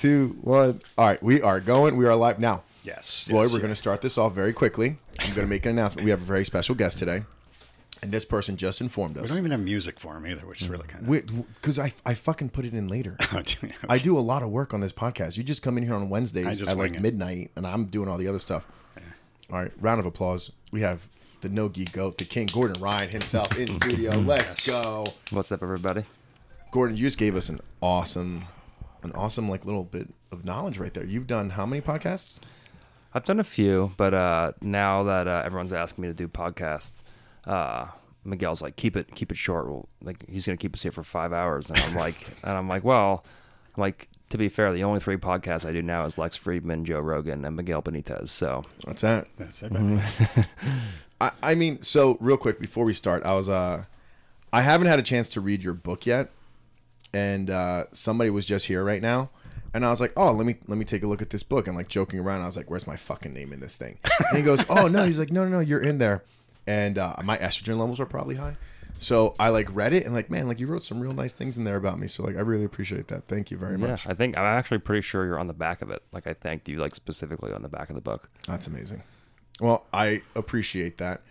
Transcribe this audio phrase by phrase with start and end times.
[0.00, 0.80] two, one.
[0.96, 1.96] All right, we are going.
[1.96, 2.62] We are live now.
[2.82, 3.26] Yes.
[3.28, 3.62] Lloyd, yes, we're yeah.
[3.62, 4.96] going to start this off very quickly.
[5.20, 6.04] I'm going to make an announcement.
[6.04, 7.24] We have a very special guest today,
[8.02, 9.24] and this person just informed us.
[9.24, 11.54] We don't even have music for him either, which is really kind of.
[11.54, 13.16] Because I, I fucking put it in later.
[13.32, 13.42] Oh,
[13.88, 15.36] I do a lot of work on this podcast.
[15.36, 17.00] You just come in here on Wednesdays at like it.
[17.00, 18.64] midnight, and I'm doing all the other stuff.
[19.52, 20.50] All right, round of applause.
[20.72, 21.08] We have
[21.40, 24.12] the NoGi goat, the king, Gordon Ryan himself in studio.
[24.12, 24.28] Mm-hmm.
[24.28, 26.04] Let's go, What's up, everybody?
[26.70, 26.96] Gordon.
[26.96, 28.44] You just gave us an awesome,
[29.04, 31.04] an awesome like little bit of knowledge right there.
[31.04, 32.40] You've done how many podcasts?
[33.12, 37.02] I've done a few, but uh, now that uh, everyone's asking me to do podcasts,
[37.44, 37.88] uh,
[38.24, 39.66] Miguel's like, keep it, keep it short.
[39.66, 42.68] Well, like he's gonna keep us here for five hours, and I'm like, and I'm
[42.68, 43.24] like, well,
[43.76, 46.84] I'm like, to be fair, the only three podcasts I do now is Lex Fridman,
[46.84, 48.28] Joe Rogan, and Miguel Benitez.
[48.28, 49.26] So What's that?
[49.36, 49.72] That's it.
[51.20, 53.84] I, I mean, so real quick before we start, I was uh,
[54.52, 56.30] I haven't had a chance to read your book yet,
[57.12, 59.30] and uh, somebody was just here right now,
[59.74, 61.66] and I was like, oh, let me let me take a look at this book,
[61.66, 63.98] and like joking around, I was like, where's my fucking name in this thing?
[64.28, 66.24] And he goes, oh no, he's like, no, no, no, you're in there,
[66.66, 68.56] and uh, my estrogen levels are probably high.
[69.00, 71.56] So I like read it and like man like you wrote some real nice things
[71.56, 74.06] in there about me so like I really appreciate that thank you very yeah, much
[74.06, 76.02] I think I'm actually pretty sure you're on the back of it.
[76.12, 78.28] Like I thanked you like specifically on the back of the book.
[78.46, 79.02] That's amazing.
[79.58, 81.22] Well, I appreciate that.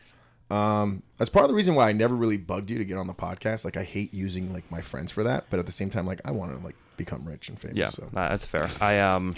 [0.50, 3.08] Um, that's part of the reason why I never really bugged you to get on
[3.08, 3.64] the podcast.
[3.66, 6.22] Like, I hate using like my friends for that, but at the same time, like,
[6.26, 7.78] I want to like become rich and famous.
[7.78, 8.68] Yeah, So that's fair.
[8.82, 9.36] I um,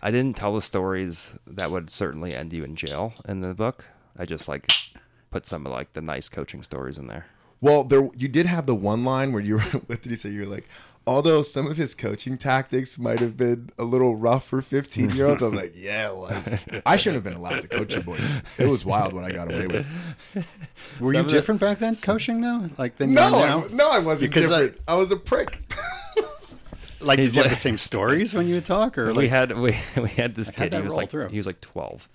[0.00, 3.86] I didn't tell the stories that would certainly end you in jail in the book.
[4.16, 4.70] I just like
[5.30, 7.26] put some of like the nice coaching stories in there.
[7.60, 9.60] well, there you did have the one line where you were.
[9.86, 10.30] What did you say?
[10.30, 10.68] You're like,
[11.06, 15.26] although some of his coaching tactics might have been a little rough for 15 year
[15.26, 15.42] olds.
[15.42, 16.56] I was like, yeah, it was.
[16.86, 18.20] I shouldn't have been allowed to coach you boys.
[18.58, 19.86] It was wild what I got away with.
[21.00, 22.68] Were Some you of the- different back then, coaching though?
[22.78, 23.64] Like than No, you now?
[23.64, 24.82] I, no, I wasn't Because I- different.
[24.88, 25.58] I, was a prick.
[27.00, 29.30] Like, did He's you have the same stories when you would talk, or we like,
[29.30, 30.74] had we, we had this how'd kid.
[30.74, 31.30] He was like through?
[31.30, 32.08] he was like twelve,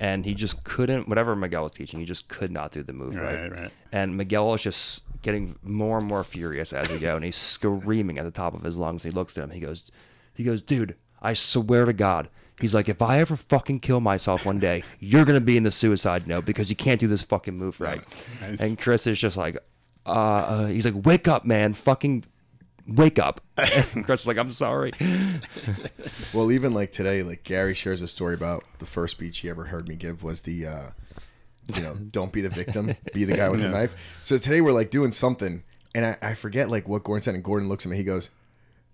[0.00, 1.08] and he just couldn't.
[1.08, 3.42] Whatever Miguel was teaching, he just could not do the move right.
[3.42, 3.70] Right, right.
[3.92, 8.18] And Miguel is just getting more and more furious as we go, and he's screaming
[8.18, 9.02] at the top of his lungs.
[9.02, 9.50] He looks at him.
[9.50, 9.90] He goes,
[10.34, 12.30] he goes, dude, I swear to God.
[12.60, 15.70] He's like, if I ever fucking kill myself one day, you're gonna be in the
[15.70, 18.02] suicide note because you can't do this fucking move right.
[18.40, 18.60] Nice.
[18.60, 19.56] And Chris is just like,
[20.06, 22.24] uh, uh, he's like, wake up, man, fucking
[22.90, 23.40] wake up.
[23.56, 24.92] And Chris is like, I'm sorry.
[26.32, 29.64] Well, even like today, like Gary shares a story about the first speech he ever
[29.64, 30.90] heard me give was the, uh,
[31.74, 33.94] you know, don't be the victim, be the guy with the knife.
[34.22, 37.42] So today we're like doing something, and I, I forget like what Gordon said, and
[37.42, 38.30] Gordon looks at me, he goes,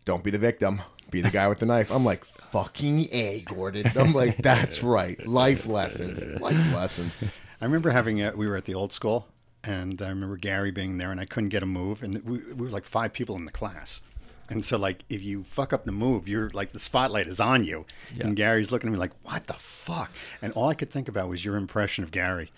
[0.06, 0.80] "Don't be the victim,
[1.10, 5.24] be the guy with the knife." I'm like, "Fucking a, Gordon." I'm like, "That's right,
[5.26, 7.22] life lessons, life lessons."
[7.60, 9.28] I remember having a, we were at the old school,
[9.66, 12.54] and I remember Gary being there, and I couldn't get a move, and we, we
[12.54, 14.02] were like five people in the class.
[14.48, 17.64] And so, like, if you fuck up the move, you're like the spotlight is on
[17.64, 17.84] you.
[18.20, 20.10] And Gary's looking at me like, "What the fuck?"
[20.40, 22.52] And all I could think about was your impression of Gary.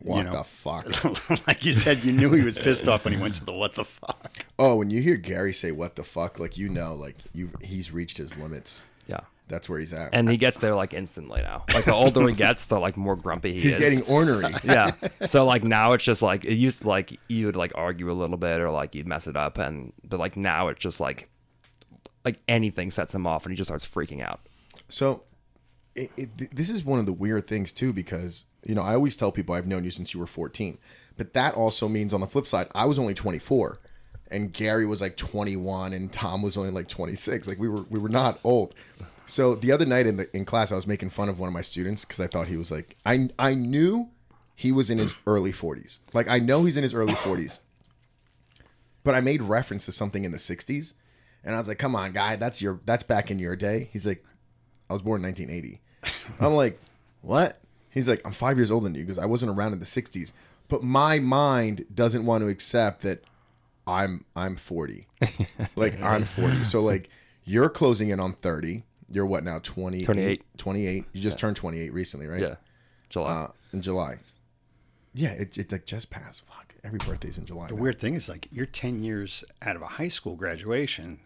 [0.00, 0.32] What know.
[0.32, 1.46] the fuck?
[1.46, 3.74] like you said, you knew he was pissed off when he went to the "What
[3.74, 7.16] the fuck." Oh, when you hear Gary say "What the fuck," like you know, like
[7.32, 8.84] you he's reached his limits.
[9.06, 9.20] Yeah.
[9.48, 10.10] That's where he's at.
[10.12, 11.64] And he gets there like instantly now.
[11.72, 13.64] Like the older he gets, the like more grumpy he is.
[13.64, 14.00] he's is.
[14.00, 14.54] getting ornery.
[14.64, 14.92] yeah.
[15.26, 18.12] So like now it's just like it used to like you would like argue a
[18.12, 21.28] little bit or like you'd mess it up and but like now it's just like
[22.24, 24.40] like anything sets him off and he just starts freaking out.
[24.88, 25.22] So,
[25.94, 29.16] it, it, this is one of the weird things too, because you know I always
[29.16, 30.78] tell people I've known you since you were 14,
[31.16, 33.80] but that also means on the flip side I was only 24,
[34.30, 37.48] and Gary was like 21, and Tom was only like 26.
[37.48, 38.74] Like we were we were not old.
[39.28, 41.52] So the other night in the in class I was making fun of one of
[41.52, 44.08] my students because I thought he was like I I knew
[44.54, 45.98] he was in his early 40s.
[46.12, 47.58] Like I know he's in his early 40s,
[49.04, 50.94] but I made reference to something in the 60s,
[51.44, 54.06] and I was like, "Come on, guy, that's your that's back in your day." He's
[54.06, 54.24] like,
[54.88, 55.80] I was born in 1980.
[56.44, 56.80] I'm like,
[57.20, 57.60] what?
[57.90, 60.32] He's like, I'm five years older than you because I wasn't around in the 60s.
[60.68, 63.24] But my mind doesn't want to accept that
[63.86, 65.06] I'm I'm 40.
[65.76, 66.64] like I'm 40.
[66.64, 67.08] So like
[67.44, 68.84] you're closing in on 30.
[69.10, 69.58] You're what now?
[69.62, 70.04] 28.
[70.04, 70.42] 28.
[70.58, 71.04] 28.
[71.12, 72.40] You just turned 28 recently, right?
[72.40, 72.54] Yeah.
[73.08, 73.30] July.
[73.30, 74.18] Uh, in July.
[75.14, 76.42] Yeah, it, it like just passed.
[76.46, 76.74] Fuck.
[76.84, 77.68] Every birthday's in July.
[77.68, 77.82] The now.
[77.82, 81.18] weird thing is, like, you're 10 years out of a high school graduation,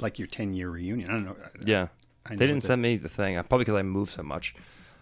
[0.00, 1.10] like your 10 year reunion.
[1.10, 1.36] I don't know.
[1.64, 1.88] yeah.
[2.26, 3.34] I know They what didn't the- send me the thing.
[3.34, 4.54] Probably because I moved so much.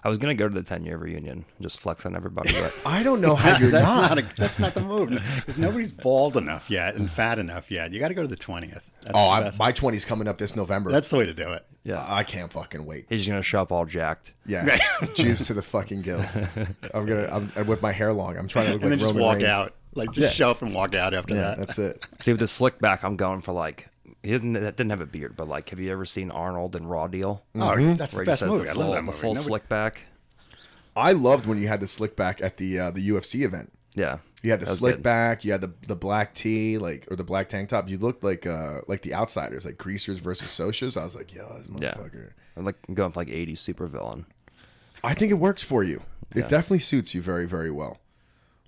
[0.04, 2.76] I was gonna go to the ten year reunion and just flex on everybody, but
[2.86, 4.10] I don't know how you're that's not.
[4.10, 7.92] not, a, that's not the move because nobody's bald enough yet and fat enough yet.
[7.92, 8.90] You got to go to the twentieth.
[9.08, 9.58] Oh, the I, best.
[9.58, 10.90] my 20's coming up this November.
[10.92, 11.66] that's the way to do it.
[11.82, 13.06] yeah, I can't fucking wait.
[13.08, 14.34] he's gonna show up all jacked.
[14.46, 14.78] Yeah,
[15.14, 16.36] juice to the fucking gills.
[16.94, 18.36] I'm gonna, I'm and with my hair long.
[18.36, 19.48] I'm trying to look And like then just walk Reigns.
[19.48, 20.30] out, like just Yeah.
[20.30, 21.58] show up and walk out after Yeah, that.
[21.58, 22.06] that's it.
[22.20, 23.88] See, with the slick back, I'm going for like
[24.22, 27.06] he doesn't didn't have a beard, but like, have you ever seen Arnold in Raw
[27.08, 27.42] Deal?
[27.54, 28.64] Oh, that's the Where he best movie.
[28.64, 29.18] the I love that the movie.
[29.18, 30.02] full Nobody- slick back.
[30.94, 33.72] I loved when you had the slick back at the uh, the UFC event.
[33.94, 35.02] Yeah, You had the slick good.
[35.02, 35.44] back.
[35.44, 37.88] You had the the black tee, like or the black tank top.
[37.88, 40.96] You looked like uh like the outsiders, like greasers versus Socs.
[41.00, 41.92] I was like, yo, this Yeah.
[41.94, 42.30] motherfucker.
[42.56, 44.24] I'm like going for like 80s supervillain.
[45.02, 46.02] I think it works for you.
[46.34, 46.44] Yeah.
[46.44, 47.98] It definitely suits you very very well.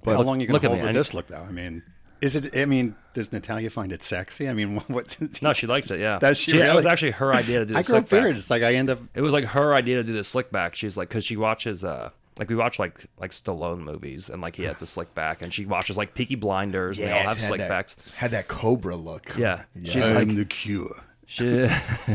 [0.02, 1.26] But How long are you going look to at hold me, with I- this look,
[1.28, 1.42] though?
[1.42, 1.82] I mean,
[2.24, 2.56] is it?
[2.56, 4.48] I mean, does Natalia find it sexy?
[4.48, 5.16] I mean, what?
[5.42, 6.00] No, she likes it.
[6.00, 8.34] Yeah, Does she It was actually her idea to do the I grow slick back.
[8.36, 8.98] It's like I end up.
[9.14, 10.74] It was like her idea to do the slick back.
[10.74, 14.56] She's like, because she watches, uh, like we watch like like Stallone movies, and like
[14.56, 17.38] he has a slick back, and she watches like Peaky Blinders, and they all have
[17.40, 17.96] slick that, backs.
[18.16, 19.36] Had that cobra look.
[19.36, 19.92] Yeah, Yeah.
[19.92, 20.96] she's like, the cure.
[21.26, 21.68] She,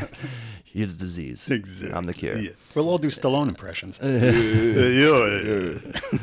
[0.64, 1.50] he's disease.
[1.50, 1.96] Exactly.
[1.98, 2.38] I'm the cure.
[2.38, 2.52] Yeah.
[2.76, 4.00] We'll all do Stallone impressions.
[4.02, 4.22] and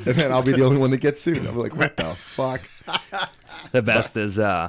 [0.05, 1.47] then I'll be the only one that gets sued.
[1.47, 2.61] I'll be like, what the fuck?
[3.73, 4.69] The best is uh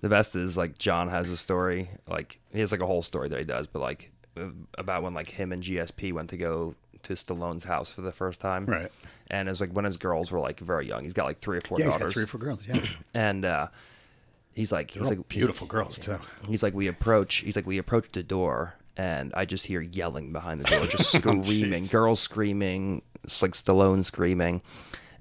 [0.00, 3.28] the best is like John has a story like he has like a whole story
[3.28, 6.74] that he does, but like uh, about when like him and GSP went to go
[7.02, 8.66] to Stallone's house for the first time.
[8.66, 8.90] Right.
[9.30, 11.04] And it's like when his girls were like very young.
[11.04, 12.06] He's got like three or four Yeah, he's daughters.
[12.08, 12.62] got three or four girls.
[12.66, 12.84] Yeah,
[13.14, 13.68] and uh
[14.54, 16.18] he's like he's They're all like beautiful girls too.
[16.46, 20.32] He's like we approach he's like we approach the door and I just hear yelling
[20.32, 21.90] behind the door, just Oh, screaming, jeez.
[21.90, 24.60] girls screaming, it's like Stallone screaming.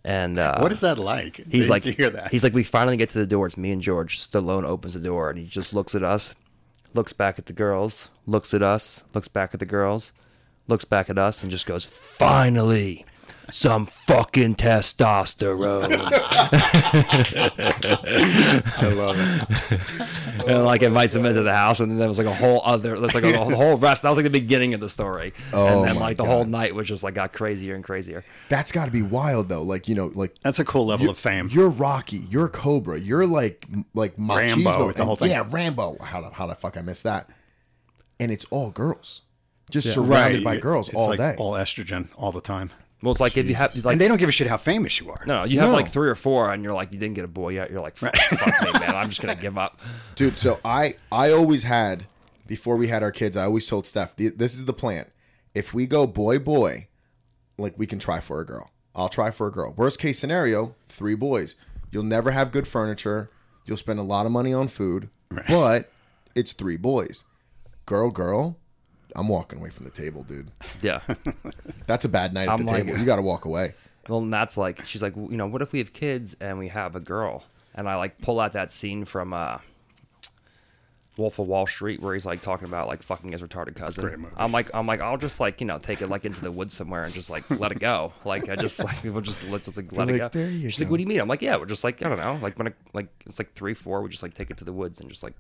[0.04, 1.38] And uh What is that like?
[1.50, 2.31] He's like, to hear that.
[2.31, 3.45] he's like, we finally get to the door.
[3.48, 4.19] It's me and George.
[4.19, 6.34] Stallone opens the door and he just looks at us,
[6.94, 10.12] looks back at the girls, looks at us, looks back at the girls,
[10.68, 13.06] looks back at us, and just goes, finally,
[13.51, 15.92] some fucking testosterone.
[17.62, 20.48] I love it.
[20.50, 23.00] and like invites him into the house, and then there was like a whole other,
[23.00, 24.01] there's like a, whole rest.
[24.03, 26.45] That was like the beginning of the story, Oh and then my like the whole
[26.45, 28.24] night was just like got crazier and crazier.
[28.50, 29.63] That's got to be wild though.
[29.63, 31.50] Like you know, like That's a cool level of fame.
[31.51, 32.27] You're Rocky.
[32.30, 33.00] You're Cobra.
[33.00, 34.33] You're like like Rambo
[34.71, 34.88] machismo.
[34.88, 35.30] with the and- whole thing.
[35.30, 35.98] Yeah, Rambo.
[36.01, 37.30] How the how the fuck I missed that?
[38.19, 39.24] And it's all girls,
[39.71, 41.36] just surrounded by girls It's all like day.
[41.39, 42.69] all estrogen all the time.
[43.01, 45.00] Well, it's like if you have like and they don't give a shit how famous
[45.00, 45.24] you are.
[45.25, 45.75] no, no, you have No.
[45.75, 47.71] like three or four, and you're like you didn't get a boy yet.
[47.71, 48.95] You're like fuck me, man.
[48.95, 49.80] I'm just gonna give up.
[50.15, 52.06] Dude, so I I always had
[52.48, 55.06] before we had our kids, I always told Steph, this is the plan.
[55.56, 56.88] If we go boy boy,
[57.57, 58.71] like we can try for a girl.
[58.94, 59.74] I'll try for a girl.
[59.77, 61.56] Worst case scenario, three boys.
[61.92, 63.30] You'll never have good furniture.
[63.65, 65.09] You'll spend a lot of money on food,
[65.48, 65.92] but
[66.36, 67.24] it's three boys.
[67.86, 68.57] Girl, girl,
[69.16, 70.52] I'm walking away from the table, dude.
[70.81, 71.02] Yeah.
[71.88, 72.98] That's a bad night at I'm the like- table.
[73.00, 73.74] You got to walk away.
[74.10, 76.69] Well, and that's like she's like, you know, what if we have kids and we
[76.69, 77.44] have a girl?
[77.75, 79.60] And I like pull out that scene from uh,
[81.18, 84.25] Wolf of Wall Street where he's like talking about like fucking his retarded cousin.
[84.38, 86.74] I'm like, I'm like, I'll just like you know take it like into the woods
[86.74, 88.12] somewhere and just like let it go.
[88.25, 90.40] Like I just like we'll just let's just like let You're it like, go.
[90.40, 91.19] "There you She's like, what do you mean?
[91.19, 93.54] I'm like, yeah, we're just like I don't know, like when it, like it's like
[93.54, 95.34] three, four, we just like take it to the woods and just like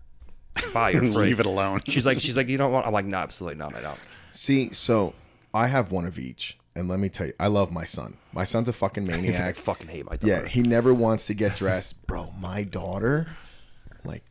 [0.73, 1.25] buy your And free.
[1.27, 1.81] leave it alone.
[1.85, 2.85] She's like, she's like, you don't want.
[2.85, 3.75] I'm like, no, absolutely not.
[3.75, 3.99] I don't.
[4.31, 5.13] See, so
[5.53, 6.57] I have one of each.
[6.73, 8.17] And let me tell you, I love my son.
[8.31, 9.55] My son's a fucking He's like, I maniac.
[9.57, 10.27] fucking hate my daughter.
[10.43, 12.07] Yeah, he never wants to get dressed.
[12.07, 13.27] Bro, my daughter,
[14.05, 14.23] like,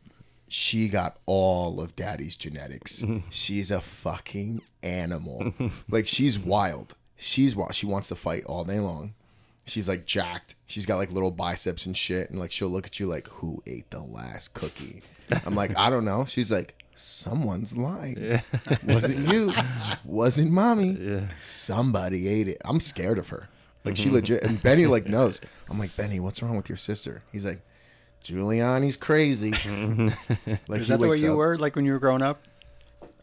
[0.47, 3.05] she got all of daddy's genetics.
[3.29, 5.53] She's a fucking animal.
[5.87, 6.95] like, she's wild.
[7.15, 7.75] She's wild.
[7.75, 9.13] She wants to fight all day long.
[9.71, 10.55] She's like jacked.
[10.67, 12.29] She's got like little biceps and shit.
[12.29, 15.01] And like, she'll look at you like, who ate the last cookie?
[15.45, 16.25] I'm like, I don't know.
[16.25, 18.41] She's like, someone's lying.
[18.85, 19.51] Wasn't you.
[20.03, 21.21] Wasn't mommy.
[21.41, 22.61] Somebody ate it.
[22.65, 23.47] I'm scared of her.
[23.83, 25.41] Like she legit and Benny like knows.
[25.69, 27.23] I'm like, Benny, what's wrong with your sister?
[27.31, 27.61] He's like,
[28.21, 29.51] Juliana's crazy.
[30.67, 32.43] like Is that the way wakes you up- were like when you were growing up?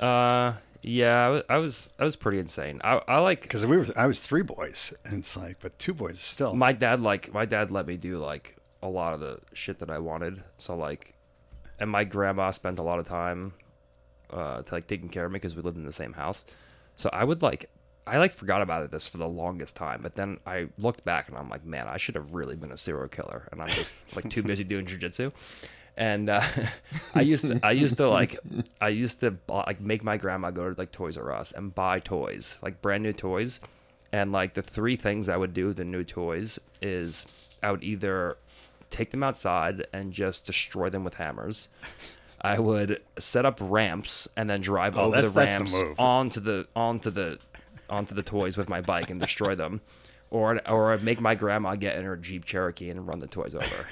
[0.00, 2.80] Uh, yeah, I was I was pretty insane.
[2.85, 5.94] I I like Because we were, I was three boys, and it's like, but two
[5.94, 6.54] boys still.
[6.54, 9.90] my dad like my dad let me do like a lot of the shit that
[9.90, 10.42] I wanted.
[10.56, 11.14] So like,
[11.80, 13.54] and my grandma spent a lot of time
[14.30, 16.47] uh, to like taking care of me because we lived in the same house.
[16.97, 17.70] So I would like
[18.06, 21.37] I like forgot about this for the longest time, but then I looked back and
[21.37, 24.30] I'm like, man, I should have really been a serial killer, and I'm just like
[24.30, 25.32] too busy doing jujitsu.
[25.98, 26.40] And uh,
[27.14, 28.38] I used to, I used to like,
[28.80, 31.98] I used to like make my grandma go to like Toys R Us and buy
[32.00, 33.60] toys, like brand new toys.
[34.12, 37.26] And like the three things I would do with the new toys is
[37.62, 38.38] I would either
[38.88, 41.68] take them outside and just destroy them with hammers.
[42.40, 46.40] I would set up ramps and then drive Oh, over the that's the ramps onto
[46.40, 47.38] the onto the
[47.90, 49.80] onto the toys with my bike and destroy them,
[50.30, 53.54] or or I'd make my grandma get in her Jeep Cherokee and run the toys
[53.56, 53.86] over,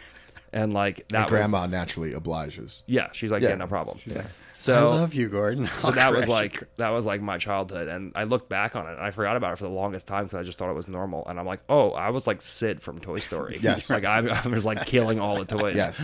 [0.52, 2.82] and like that And was- grandma naturally obliges.
[2.86, 3.54] yeah, she's like, yeah, Yeah.
[3.56, 3.98] no problem.
[4.06, 4.26] Yeah.
[4.58, 5.66] So I love you, Gordon.
[5.80, 8.92] so that was like that was like my childhood, and I looked back on it,
[8.92, 10.88] and I forgot about it for the longest time because I just thought it was
[10.88, 13.58] normal, and I'm like, oh, I was like Sid from Toy Story.
[13.62, 13.90] Yes.
[13.90, 15.76] like I, I was like killing all the toys.
[15.76, 16.02] Yes.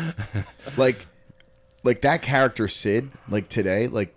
[0.76, 1.06] like
[1.82, 4.14] like that character Sid, like today, like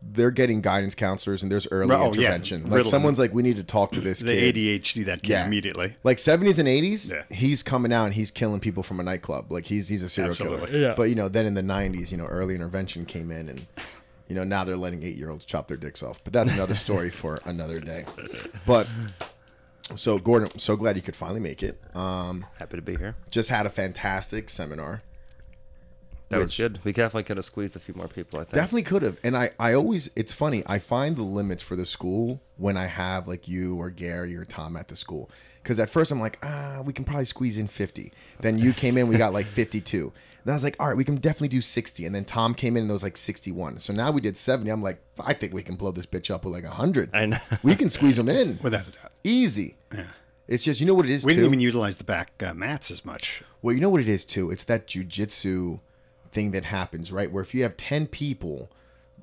[0.00, 2.20] they're getting guidance counselors and there's early Oh, yeah.
[2.28, 2.62] intervention.
[2.64, 2.90] Like Riddle.
[2.90, 4.54] someone's like, we need to talk to this The kid.
[4.54, 5.96] ADHD that came immediately.
[6.04, 7.24] Like seventies and eighties, Yeah.
[7.36, 9.50] he's coming out and he's killing people from a nightclub.
[9.50, 10.68] Like he's he's a serial killer.
[10.70, 10.94] Yeah.
[10.96, 13.66] But you know, then in the nineties, you know, early intervention came in and
[14.28, 16.22] you know, now they're letting eight year olds chop their dicks off.
[16.22, 18.04] But that's another story for another day.
[18.66, 18.86] But
[19.96, 21.80] so Gordon, so glad you could finally make it.
[21.94, 23.16] Um, Happy to be here.
[23.30, 25.02] just had a fantastic seminar.
[26.30, 26.78] That was good.
[26.84, 28.38] We definitely could have squeezed a few more people.
[28.38, 28.52] I think.
[28.54, 29.18] Definitely could have.
[29.24, 32.86] And I, I always, it's funny, I find the limits for the school when I
[32.86, 35.30] have like you or Gary or Tom at the school.
[35.62, 38.12] Because at first I'm like, ah, we can probably squeeze in 50.
[38.40, 40.12] Then you came in, we got like 52.
[40.44, 42.04] Then I was like, all right, we can definitely do 60.
[42.06, 43.78] And then Tom came in and it was like 61.
[43.78, 44.70] So now we did 70.
[44.70, 47.14] I'm like, I think we can blow this bitch up with like 100.
[47.14, 47.38] I know.
[47.62, 48.58] We can squeeze them in.
[48.62, 49.12] Without a doubt.
[49.24, 49.76] Easy.
[49.94, 50.04] Yeah.
[50.46, 51.40] It's just, you know what it is We too?
[51.40, 53.42] didn't even utilize the back uh, mats as much.
[53.60, 54.50] Well, you know what it is too.
[54.50, 55.80] It's that jujitsu
[56.38, 57.32] thing that happens, right?
[57.32, 58.70] Where if you have ten people,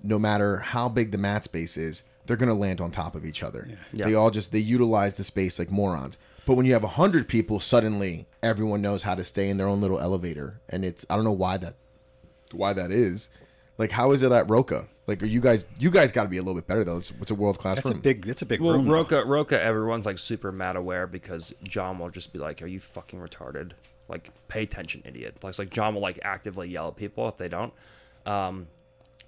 [0.03, 3.41] no matter how big the mat space is, they're gonna land on top of each
[3.41, 3.65] other.
[3.93, 4.05] Yeah.
[4.07, 6.17] They all just they utilize the space like morons.
[6.45, 9.67] But when you have a hundred people, suddenly everyone knows how to stay in their
[9.67, 11.75] own little elevator, and it's I don't know why that
[12.51, 13.29] why that is.
[13.77, 14.88] Like, how is it at Roca?
[15.07, 16.98] Like, are you guys you guys got to be a little bit better though?
[16.98, 18.25] It's, it's a world class That's a big.
[18.25, 18.88] That's a big Well, room.
[18.88, 18.93] though.
[18.93, 22.81] Roca, Roca, everyone's like super mad aware because John will just be like, "Are you
[22.81, 23.72] fucking retarded?
[24.07, 27.47] Like, pay attention, idiot!" Like, like John will like actively yell at people if they
[27.47, 27.74] don't.
[28.25, 28.67] Um,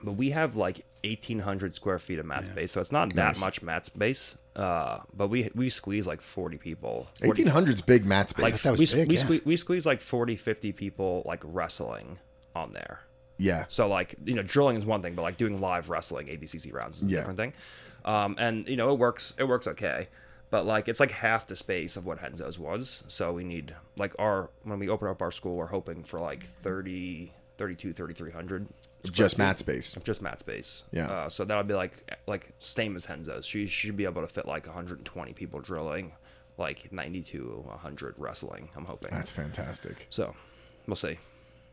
[0.03, 3.33] but we have like eighteen hundred square feet of mat space, so it's not that
[3.33, 3.39] Nice.
[3.39, 4.37] much mat space.
[4.55, 7.07] Uh, but we we squeeze like forty people.
[7.23, 8.43] 40 Eighteen hundred's big mat space.
[8.43, 9.21] Like that was we, big, we, yeah.
[9.21, 12.17] squeeze, we squeeze like 40, 50 people like wrestling
[12.55, 13.01] on there.
[13.37, 16.73] yeah, So like you know, drilling is one thing, but like doing live wrestling ADCC
[16.73, 17.17] rounds is a Yeah.
[17.19, 17.53] different thing.
[18.05, 19.33] Um, and you know, it works.
[19.37, 20.07] It works okay,
[20.49, 23.03] but like it's like half the space of what Henzo's was.
[23.07, 26.43] So we need like our when we open up our school, we're hoping for like
[26.43, 28.67] 30, 32, 3300
[29.03, 29.97] just mat space.
[30.03, 30.83] just mat space.
[30.91, 31.09] Yeah.
[31.09, 33.45] Uh, so that'll be like like same as Henzo's.
[33.45, 36.13] She should be able to fit like 120 people drilling,
[36.57, 38.69] like 90 to 100 wrestling.
[38.75, 39.11] I'm hoping.
[39.11, 40.07] That's fantastic.
[40.09, 40.35] so
[40.87, 41.17] we'll see.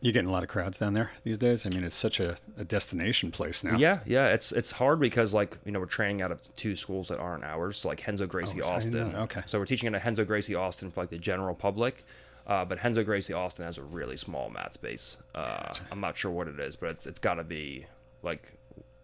[0.05, 1.65] You getting a lot of crowds down there these days?
[1.65, 3.79] I mean, it's such a, a destination place now.
[3.79, 7.09] Yeah, yeah, it's it's hard because like you know we're training out of two schools
[7.09, 9.13] that aren't ours, so like Henzo Gracie Oh, Austin.
[9.13, 9.21] know.
[9.21, 9.41] Okay.
[9.47, 12.05] So we're teaching at Henzo Gracie Austin for like the general public,
[12.47, 15.17] uh, but Henzo Gracie Austin has a really small mat space.
[15.35, 17.87] Uh, I'm not sure what it is, but it's it's got to be
[18.23, 18.53] like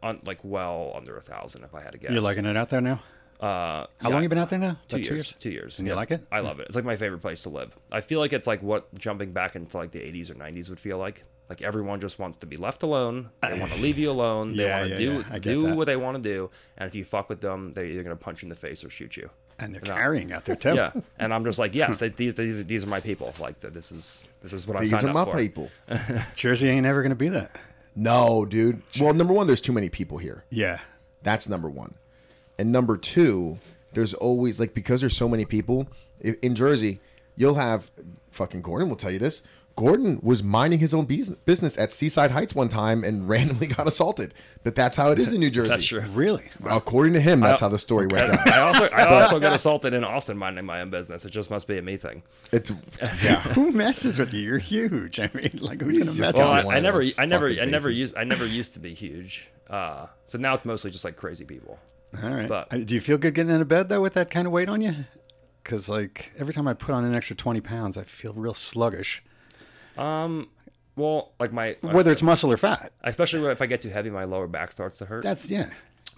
[0.02, 2.11] un, like well under a thousand if I had to guess.
[2.11, 3.00] You're liking it out there now?
[3.41, 4.77] Uh, How yeah, long you been out there now?
[4.89, 5.79] Two About years, Two years.
[5.79, 6.27] And you like it?
[6.31, 6.67] I love it.
[6.67, 7.75] It's like my favorite place to live.
[7.91, 10.79] I feel like it's like what jumping back into like the 80s or 90s would
[10.79, 11.25] feel like.
[11.49, 13.31] Like everyone just wants to be left alone.
[13.43, 14.55] They want to leave you alone.
[14.57, 15.39] They Yeah, want to yeah, do yeah.
[15.39, 15.77] Do that.
[15.77, 16.51] what they want to do.
[16.79, 18.91] And if you fuck with them, they're either gonna punch you in the face or
[18.91, 19.29] shoot you.
[19.59, 19.95] And they're No.
[19.95, 20.75] carrying out there too.
[20.75, 20.93] Yeah.
[21.19, 23.35] And I'm just like, yes, they, these these these are my people.
[23.41, 25.71] Like this is this is what I These are my people.
[26.37, 27.59] Jersey ain't ever going to be that.
[27.97, 28.83] No, dude.
[29.01, 30.45] Well, number one, there's too many people here.
[30.51, 30.79] Yeah.
[31.25, 31.95] That's number one.
[32.61, 33.59] And number two,
[33.95, 35.88] there's always like because there's so many people
[36.25, 37.00] i- in Jersey,
[37.37, 37.90] you'll have
[38.31, 39.43] fucking Gordon will tell you this.
[39.76, 44.35] Gordon was minding his own business at Seaside Heights one time and randomly got assaulted.
[44.62, 45.69] But that's how it is in New Jersey.
[45.71, 46.02] That's true.
[46.12, 46.50] Really?
[46.67, 48.38] According to him, that's how the story went down.
[48.52, 51.25] I also I also got assaulted in Austin minding my own business.
[51.25, 52.23] It just must be a me thing.
[52.52, 52.71] It's
[53.25, 53.40] yeah.
[53.55, 54.43] Who messes with you?
[54.43, 55.19] You're huge.
[55.19, 57.02] I mean, like who's going to mess Well, with Probably one I, I of never,
[57.17, 59.49] I never, I never used, I never used to be huge.
[59.71, 61.79] Uh, so now it's mostly just like crazy people.
[62.23, 62.49] All right.
[62.49, 64.81] but- do you feel good getting into bed though with that kind of weight on
[64.81, 64.95] you?
[65.62, 69.23] Because like every time I put on an extra 20 pounds, I feel real sluggish.
[69.97, 70.49] Um.
[70.97, 72.93] Well, like my, Whether it's muscle or fat.
[73.05, 75.23] especially if I get too heavy, my lower back starts to hurt.
[75.23, 75.71] That's yeah.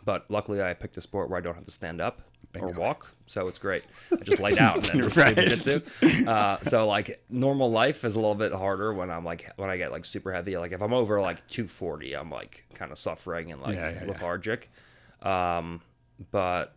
[0.04, 2.22] But luckily, I picked a sport where I don't have to stand up
[2.58, 3.84] or walk, so it's great.
[4.10, 5.36] I just lay down and then just Right.
[5.36, 6.26] do jujitsu.
[6.26, 9.76] Uh, so like normal life is a little bit harder when I'm like when I
[9.76, 10.56] get like super heavy.
[10.56, 14.04] Like if I'm over like 240, I'm like kind of suffering and like Yeah, yeah,
[14.06, 14.12] yeah.
[15.22, 15.64] Lethargic.
[15.64, 15.80] Um,
[16.30, 16.74] but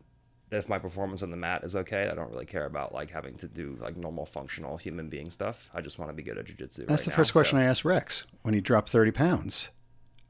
[0.52, 3.36] if my performance on the mat is okay, I don't really care about like having
[3.38, 5.70] to do like normal functional human being stuff.
[5.74, 6.88] I just want to be good at jujitsu.
[6.88, 9.70] That's the first question I asked Rex when he dropped 30 pounds.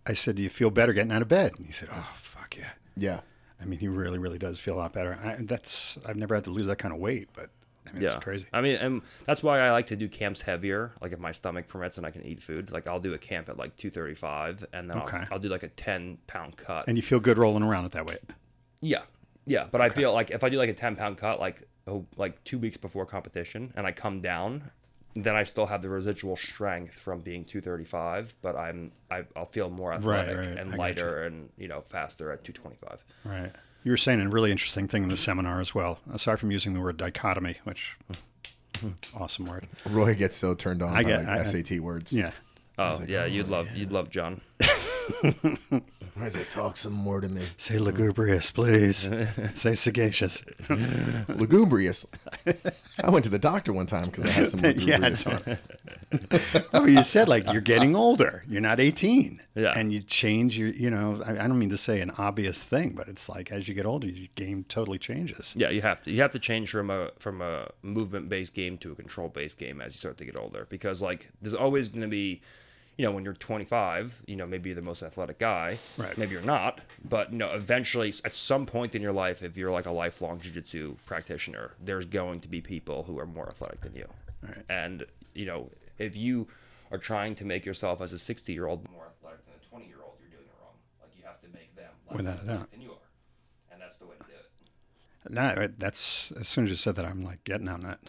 [0.07, 2.55] I said, "Do you feel better getting out of bed?" And he said, "Oh fuck
[2.57, 3.21] yeah." Yeah.
[3.59, 5.17] I mean, he really, really does feel a lot better.
[5.23, 7.49] I, that's I've never had to lose that kind of weight, but
[7.87, 8.45] I mean, yeah, crazy.
[8.51, 10.93] I mean, and that's why I like to do camps heavier.
[11.01, 13.49] Like if my stomach permits and I can eat food, like I'll do a camp
[13.49, 15.17] at like two thirty five, and then Okay.
[15.17, 16.87] I'll, I'll do like a ten pound cut.
[16.87, 18.21] And you feel good rolling around at that weight.
[18.81, 19.01] yeah,
[19.45, 19.67] yeah.
[19.71, 22.43] But I feel like if I do like a ten pound cut, like oh, like
[22.43, 24.71] two weeks before competition, and I come down,
[25.15, 29.23] then I still have the residual strength from being two thirty five, but I'm I,
[29.35, 30.47] I'll feel more athletic right.
[30.57, 33.03] I and lighter and you know faster at two twenty five.
[33.23, 33.51] Right.
[33.85, 35.99] You were saying a really interesting thing in the seminar as well.
[36.11, 37.95] Aside from using the word dichotomy, which
[38.81, 39.67] hmm, awesome word.
[39.87, 42.11] Roy gets so turned on I by get- like I- I- SAT words.
[42.11, 42.31] Yeah.
[42.77, 44.41] Oh, oh yeah, you'd love you'd love John.
[46.15, 47.41] Why does it talk some more to me?
[47.57, 49.09] Say lugubrious, please.
[49.53, 50.43] Say sagacious.
[51.27, 52.05] Lugubrious.
[53.03, 55.27] I went to the doctor one time because I had some yeah, lugubrious.
[55.27, 58.43] it's- no, you said like you're getting older.
[58.47, 59.41] You're not 18.
[59.55, 59.73] Yeah.
[59.75, 62.93] And you change your, you know, I, I don't mean to say an obvious thing,
[62.95, 65.53] but it's like as you get older, your game totally changes.
[65.57, 68.77] Yeah, you have to you have to change from a from a movement based game
[68.79, 71.89] to a control based game as you start to get older because like there's always
[71.89, 72.41] going to be
[72.97, 76.17] you know when you're 25 you know maybe you're the most athletic guy Right.
[76.17, 79.71] maybe you're not but you know eventually at some point in your life if you're
[79.71, 83.95] like a lifelong jiu-jitsu practitioner there's going to be people who are more athletic than
[83.95, 84.07] you
[84.41, 84.63] Right.
[84.69, 86.47] and you know if you
[86.91, 89.87] are trying to make yourself as a 60 year old more athletic than a 20
[89.87, 92.39] year old you're doing it wrong like you have to make them less Without a
[92.41, 92.71] athletic doubt.
[92.71, 96.69] than you are and that's the way to do it No, that's as soon as
[96.71, 97.99] you said that, I'm like getting on that.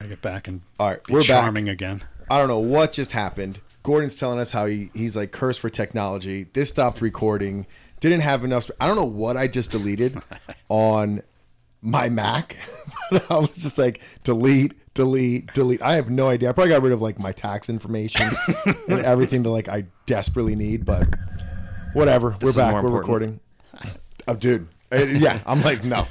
[0.00, 1.26] I get back and All right, be we're back.
[1.28, 2.02] charming again.
[2.30, 3.60] I don't know what just happened.
[3.86, 6.42] Gordon's telling us how he, he's like cursed for technology.
[6.52, 7.68] This stopped recording.
[8.00, 8.68] Didn't have enough.
[8.80, 10.20] I don't know what I just deleted
[10.68, 11.22] on
[11.82, 12.56] my Mac.
[13.12, 15.80] but I was just like delete, delete, delete.
[15.82, 16.48] I have no idea.
[16.48, 18.28] I probably got rid of like my tax information
[18.88, 20.84] and everything that like I desperately need.
[20.84, 21.06] But
[21.92, 22.36] whatever.
[22.42, 22.74] We're back.
[22.74, 23.40] We're important.
[23.40, 23.40] recording.
[24.26, 24.66] Oh, dude.
[24.90, 26.08] Uh, Yeah, I'm like no.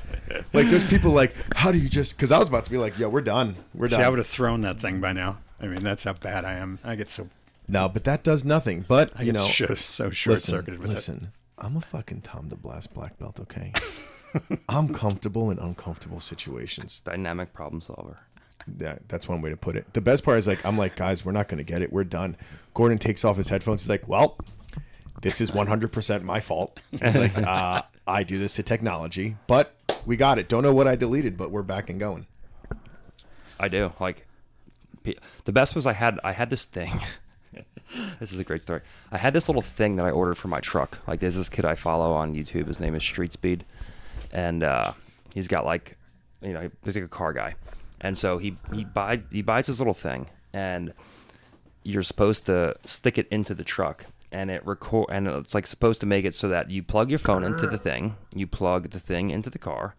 [0.54, 2.16] Like there's people like, how do you just?
[2.16, 3.58] Because I was about to be like, yo, we're done.
[3.74, 4.00] We're done.
[4.00, 4.04] See.
[4.06, 5.40] I would have thrown that thing by now.
[5.60, 6.80] I mean, that's how bad I am.
[6.84, 7.30] I get so
[7.68, 8.86] No, but that does nothing.
[8.88, 10.94] But I you get know, so, so short listen, circuited with it.
[10.94, 11.32] listen.
[11.58, 13.40] I'm a fucking Tom DeBlass black belt.
[13.40, 13.72] Okay,
[14.70, 17.02] I'm comfortable in uncomfortable situations.
[17.06, 18.20] dynamic problem solver
[18.68, 19.94] That, that's one way to put it.
[19.94, 21.94] The best part is like I'm like, guys, we're not going to get it.
[21.94, 22.36] We're done.
[22.74, 23.84] Gordon takes off his headphones.
[23.84, 24.38] He's like, well,
[25.22, 26.80] this is 100% my fault.
[26.92, 29.74] He's like, uh, I do this to technology, but
[30.06, 30.50] we got it.
[30.50, 32.28] Don't know what I deleted, but we're back and going.
[33.60, 33.94] I do.
[34.00, 34.28] Like
[35.46, 36.92] the best was I had I had this thing.
[38.20, 38.82] this is a great story.
[39.12, 41.00] I had this little thing that I ordered for my truck.
[41.08, 42.68] Like there's this kid I follow on YouTube.
[42.68, 43.66] His name is Street Speed,
[44.32, 44.94] and uh,
[45.34, 45.98] he's got like,
[46.42, 47.56] you know, he's like a car guy,
[48.02, 50.94] and so he he buys he buys this little thing, and
[51.84, 56.02] you're supposed to stick it into the truck and it record and it's like supposed
[56.02, 59.00] to make it so that you plug your phone into the thing you plug the
[59.00, 59.96] thing into the car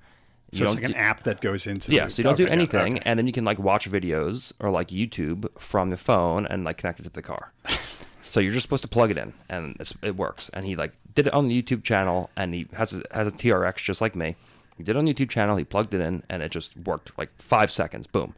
[0.52, 1.92] So you it's like an do- app that goes into.
[1.92, 3.02] yeah, the- so you don't okay, do yeah, anything, okay.
[3.04, 6.78] and then you can like watch videos or like YouTube from the phone and like
[6.78, 7.52] connect it to the car.
[8.22, 10.48] so you're just supposed to plug it in, and it's, it works.
[10.54, 13.30] And he like did it on the YouTube channel, and he has a, has a
[13.34, 14.36] TRX just like me.
[14.76, 15.56] He did it on the YouTube channel.
[15.56, 18.06] He plugged it in, and it just worked like five seconds.
[18.06, 18.34] Boom.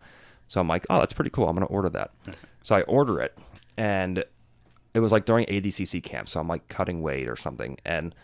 [0.47, 1.47] So I'm like, oh, that's pretty cool.
[1.49, 2.11] I'm gonna order that.
[2.63, 3.37] so I order it,
[3.77, 4.25] and
[4.95, 8.15] it was like during ADCC camp, so I'm like cutting weight or something, and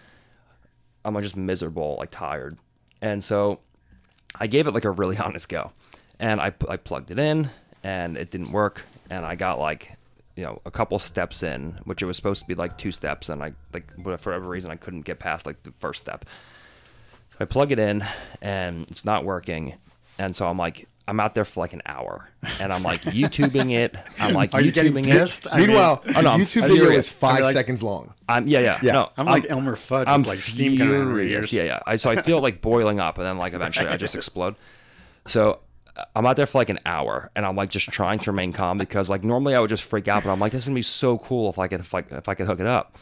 [1.05, 2.57] I'm like just miserable, like tired,
[3.03, 3.61] and so
[4.35, 5.73] I gave it like a really honest go,
[6.19, 7.51] and I I plugged it in,
[7.83, 9.93] and it didn't work, and I got like
[10.37, 13.29] you know a couple steps in, which it was supposed to be like two steps,
[13.29, 16.25] and I like for whatever reason I couldn't get past like the first step.
[17.33, 18.05] So I plug it in,
[18.41, 19.75] and it's not working,
[20.19, 20.89] and so I'm like.
[21.07, 23.95] I'm out there for like an hour, and I'm like YouTubing it.
[24.19, 25.13] I'm like Are you getting YouTubing it.
[25.19, 25.47] pissed?
[25.53, 28.15] I mean, Meanwhile, oh, no, YouTube video is five like- seconds long.
[28.29, 28.93] I'm yeah, yeah, Yeah.
[28.93, 31.31] No, I'm like Elmer Fudd I'm like steam coming out of my furious.
[31.33, 31.53] ears.
[31.53, 31.81] Yeah, yeah.
[31.87, 34.55] I, so I feel like boiling up, and then like eventually I just explode.
[35.27, 35.61] So
[35.95, 38.55] uh, I'm out there for like an hour, and I'm like just trying to remain
[38.55, 40.75] calm because like normally I would just freak out, but I'm like this is gonna
[40.77, 42.97] be so cool if I could if I, if I could hook it up.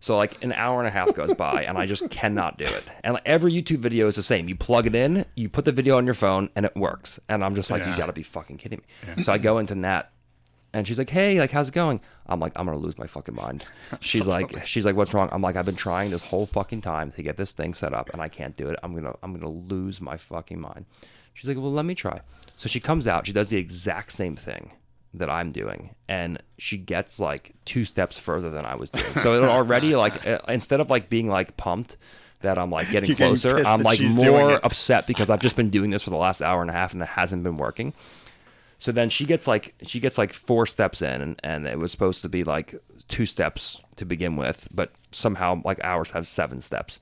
[0.00, 2.84] So like an hour and a half goes by, and I just cannot do it.
[3.04, 4.48] And like, every YouTube video is the same.
[4.48, 7.20] You plug it in, you put the video on your phone, and it works.
[7.28, 8.82] And I'm just like, you got to be fucking kidding
[9.16, 9.22] me.
[9.22, 10.10] So I go into Nat,
[10.72, 13.34] and she's like, "Hey, like, how's it going?" I'm like, "I'm gonna lose my fucking
[13.34, 13.66] mind."
[14.00, 17.10] She's like, "She's like, what's wrong?" I'm like, "I've been trying this whole fucking time
[17.12, 18.78] to get this thing set up, and I can't do it.
[18.82, 20.86] I'm gonna, I'm gonna lose my fucking mind."
[21.34, 22.20] She's like, "Well, let me try."
[22.56, 23.26] So she comes out.
[23.26, 24.72] She does the exact same thing
[25.14, 29.06] that I'm doing, and she gets like two steps further than I was doing.
[29.06, 31.96] So it already like uh, instead of like being like pumped.
[32.42, 33.56] That I'm like getting You're closer.
[33.56, 36.62] pissed I'm like more upset because I've just been doing this for the last hour
[36.62, 37.92] and a half and it hasn't been working.
[38.78, 41.92] So then she gets like she gets like four steps in, and, and it was
[41.92, 42.74] supposed to be like
[43.08, 46.98] two steps to begin with, but somehow like ours have seven steps.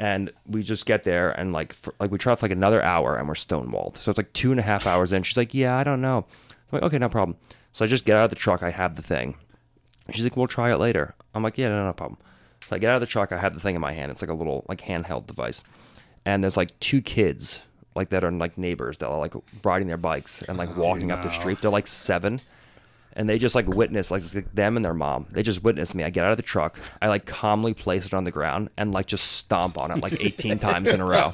[0.00, 3.16] And we just get there and like for, like we try for like another hour
[3.16, 3.96] and we're stonewalled.
[3.96, 5.22] So it's like two and a half hours in.
[5.22, 6.26] She's like, "Yeah, I don't know."
[6.70, 7.36] I'm like, "Okay, no problem."
[7.72, 8.62] So I just get out of the truck.
[8.62, 9.36] I have the thing.
[10.10, 12.18] She's like, "We'll try it later." I'm like, "Yeah, no, no problem."
[12.68, 13.32] So I get out of the truck.
[13.32, 14.10] I have the thing in my hand.
[14.10, 15.62] It's like a little like handheld device,
[16.24, 17.62] and there's like two kids
[17.94, 21.10] like that are like neighbors that are like riding their bikes and like oh, walking
[21.10, 21.60] up the street.
[21.60, 22.40] They're like seven,
[23.18, 25.26] and they just like witness like, it's like them and their mom.
[25.32, 26.04] They just witness me.
[26.04, 26.78] I get out of the truck.
[27.02, 30.20] I like calmly place it on the ground and like just stomp on it like
[30.20, 31.32] 18 times in a row.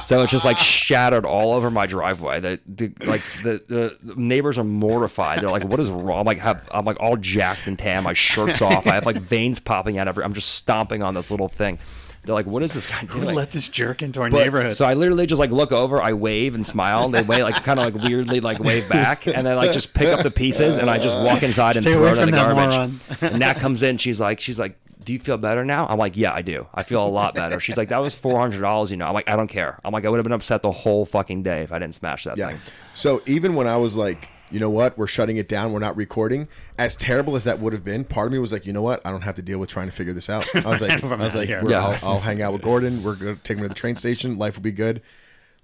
[0.00, 2.40] so it's just like shattered all over my driveway.
[2.40, 5.42] The, the like the, the, the neighbors are mortified.
[5.42, 8.04] They're like, "What is wrong?" I'm like, have, I'm like all jacked and tan.
[8.04, 8.86] My shirt's off.
[8.86, 10.24] I have like veins popping out every.
[10.24, 11.78] I'm just stomping on this little thing.
[12.24, 14.76] They're like, "What is this guy doing?" Let this jerk into our neighborhood.
[14.76, 17.56] So I literally just like look over, I wave and smile, and they wave like
[17.64, 20.78] kind of like weirdly like wave back, and then like just pick up the pieces,
[20.78, 23.00] and I just walk inside and Stay throw it in the that garbage.
[23.20, 23.32] moron.
[23.32, 26.16] and Nat comes in, she's like, she's like, "Do you feel better now?" I'm like,
[26.16, 26.68] "Yeah, I do.
[26.72, 29.14] I feel a lot better." She's like, "That was four hundred dollars, you know." I'm
[29.14, 31.62] like, "I don't care." I'm like, "I would have been upset the whole fucking day
[31.62, 32.48] if I didn't smash that Yeah.
[32.50, 32.58] thing."
[32.94, 35.96] So even when I was like, you know what, we're shutting it down, we're not
[35.96, 36.48] recording.
[36.78, 39.00] As terrible as that would have been, part of me was like, you know what,
[39.04, 40.46] I don't have to deal with trying to figure this out.
[40.54, 41.84] I was like, I was like, we're- Yeah.
[42.02, 43.02] I'll, I'll hang out with Gordon.
[43.02, 44.38] We're gonna take him to the train station.
[44.38, 45.02] Life will be good.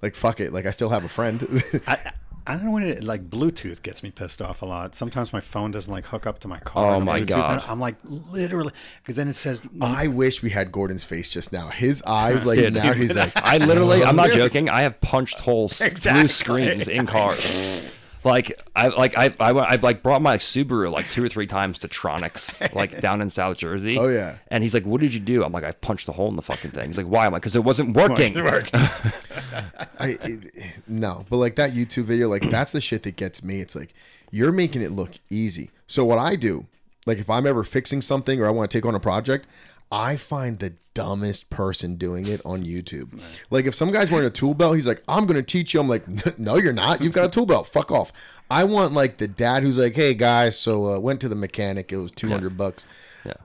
[0.03, 0.53] Like fuck it.
[0.53, 1.63] Like I still have a friend.
[1.87, 2.13] I,
[2.47, 4.95] I don't know when it like Bluetooth gets me pissed off a lot.
[4.95, 6.95] Sometimes my phone doesn't like hook up to my car.
[6.95, 7.27] Oh my Bluetooth.
[7.29, 7.65] God.
[7.69, 8.73] I'm like literally
[9.03, 11.69] because then it says I wish we had Gordon's face just now.
[11.69, 14.71] His eyes, like Dude, now, he's like, I literally, I'm not joking.
[14.71, 16.21] I have punched holes Exactly.
[16.23, 17.98] through screens in cars.
[18.25, 21.79] Like I like I, I I like brought my Subaru like two or three times
[21.81, 23.99] to Tronics like down in South Jersey.
[23.99, 24.39] Oh, yeah.
[24.49, 26.43] And he's like, "What did you do?" I'm like, "I punched a hole in the
[26.43, 28.35] fucking thing." He's like, "Why?" I'm like, "Because it wasn't working."
[30.01, 30.53] I it,
[30.87, 33.61] no, but like that YouTube video, like that's the shit that gets me.
[33.61, 33.95] It's like
[34.31, 35.71] you're making it look easy.
[35.87, 36.67] So what I do,
[37.07, 39.47] like if I'm ever fixing something or I want to take on a project,
[39.91, 43.21] I find the dumbest person doing it on YouTube.
[43.51, 45.81] Like if some guy's wearing a tool belt, he's like, "I'm going to teach you."
[45.81, 47.01] I'm like, "No, you're not.
[47.01, 47.69] You've got a tool belt.
[47.69, 48.13] Fuck off."
[48.51, 51.93] I want like the dad who's like, "Hey guys, so uh, went to the mechanic.
[51.93, 52.87] It was 200 bucks."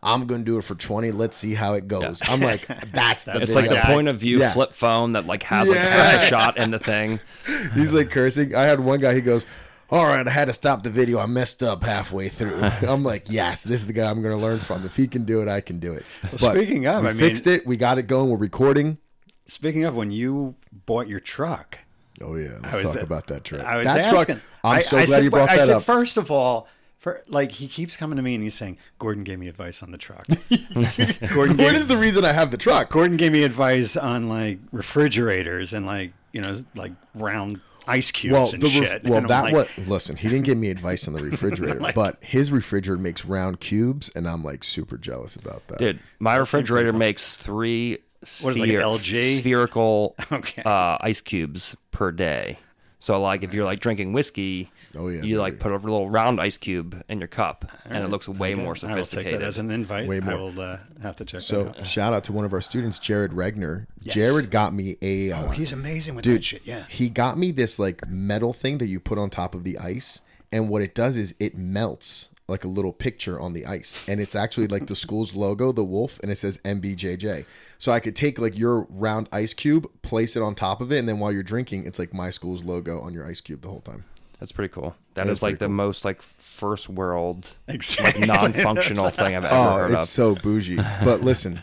[0.02, 1.12] I'm gonna do it for 20.
[1.12, 2.22] Let's see how it goes.
[2.24, 3.84] I'm like, that's the It's like the video.
[3.94, 4.54] point of view Yeah.
[4.54, 5.84] flip phone that like has like Yeah.
[6.12, 7.20] half a shot in the thing.
[7.74, 8.56] He's like cursing.
[8.56, 9.14] I had one guy.
[9.14, 9.46] He goes,
[9.94, 11.20] "All right, I had to stop the video.
[11.20, 14.42] I messed up halfway through." I'm like, "Yes, this is the guy I'm going to
[14.42, 14.86] learn from.
[14.86, 17.20] If he can do it, I can do it." But speaking of, we I mean-
[17.20, 17.66] fixed it.
[17.66, 18.30] We got it going.
[18.30, 18.98] We're recording.
[19.46, 21.80] Speaking of when you bought your truck,
[22.22, 23.64] Oh yeah, let's was- talk about that truck.
[23.66, 24.36] I was that asking.
[24.36, 24.44] truck.
[24.64, 25.84] I'm so I glad said, you brought I that said, up.
[25.84, 26.68] first of all,
[27.00, 29.92] for like he keeps coming to me and he's saying, "Gordon gave me advice on
[29.92, 30.26] the truck."
[31.34, 32.90] Gordon what gave, is the reason I have the truck?
[32.90, 38.34] Gordon gave me advice on like refrigerators and like you know like round ice cubes
[38.34, 39.04] Well, and the ref- shit.
[39.04, 39.70] well, And that like, what?
[39.88, 44.10] Listen, he didn't give me advice on the refrigerator, but his refrigerator makes round cubes,
[44.16, 45.80] and I'm like super jealous about that.
[45.80, 47.98] Dude, my refrigerator makes three
[48.42, 49.40] What is it, like LG?
[49.40, 50.62] spherical Okay.
[50.66, 52.58] uh, ice cubes per day.
[53.04, 55.62] So like if you're like drinking whiskey, Oh, yeah, you like baby.
[55.64, 58.86] put a little round ice cube in your cup, and it looks way more sophisticated.
[58.86, 59.42] I will take sophisticated.
[59.42, 60.08] that as an invite.
[60.08, 61.86] Way I will uh, have to check So that out.
[61.88, 63.88] shout out to one of our students, Jared Regner.
[64.00, 64.16] Yes.
[64.16, 65.34] Jared got me a.
[65.34, 66.62] Uh, Oh, he's amazing with dude, that shit.
[66.64, 66.86] Yeah.
[66.88, 70.22] He got me this like metal thing that you put on top of the ice,
[70.54, 74.22] and what it does is it melts like a little picture on the ice, and
[74.22, 77.46] it's actually like the school's logo, the wolf, and it says MBJJ.
[77.78, 81.00] So I could take like your round ice cube, place it on top of it,
[81.00, 83.68] and then while you're drinking, it's like my school's logo on your ice cube the
[83.70, 84.06] whole time.
[84.40, 84.96] That's pretty cool.
[85.16, 85.76] That That is is like pretty the cool.
[85.76, 88.26] most like first world Exactly.
[88.26, 90.10] non-functional thing I've ever Oh, heard it's of.
[90.10, 90.76] so bougie.
[91.04, 91.62] But listen,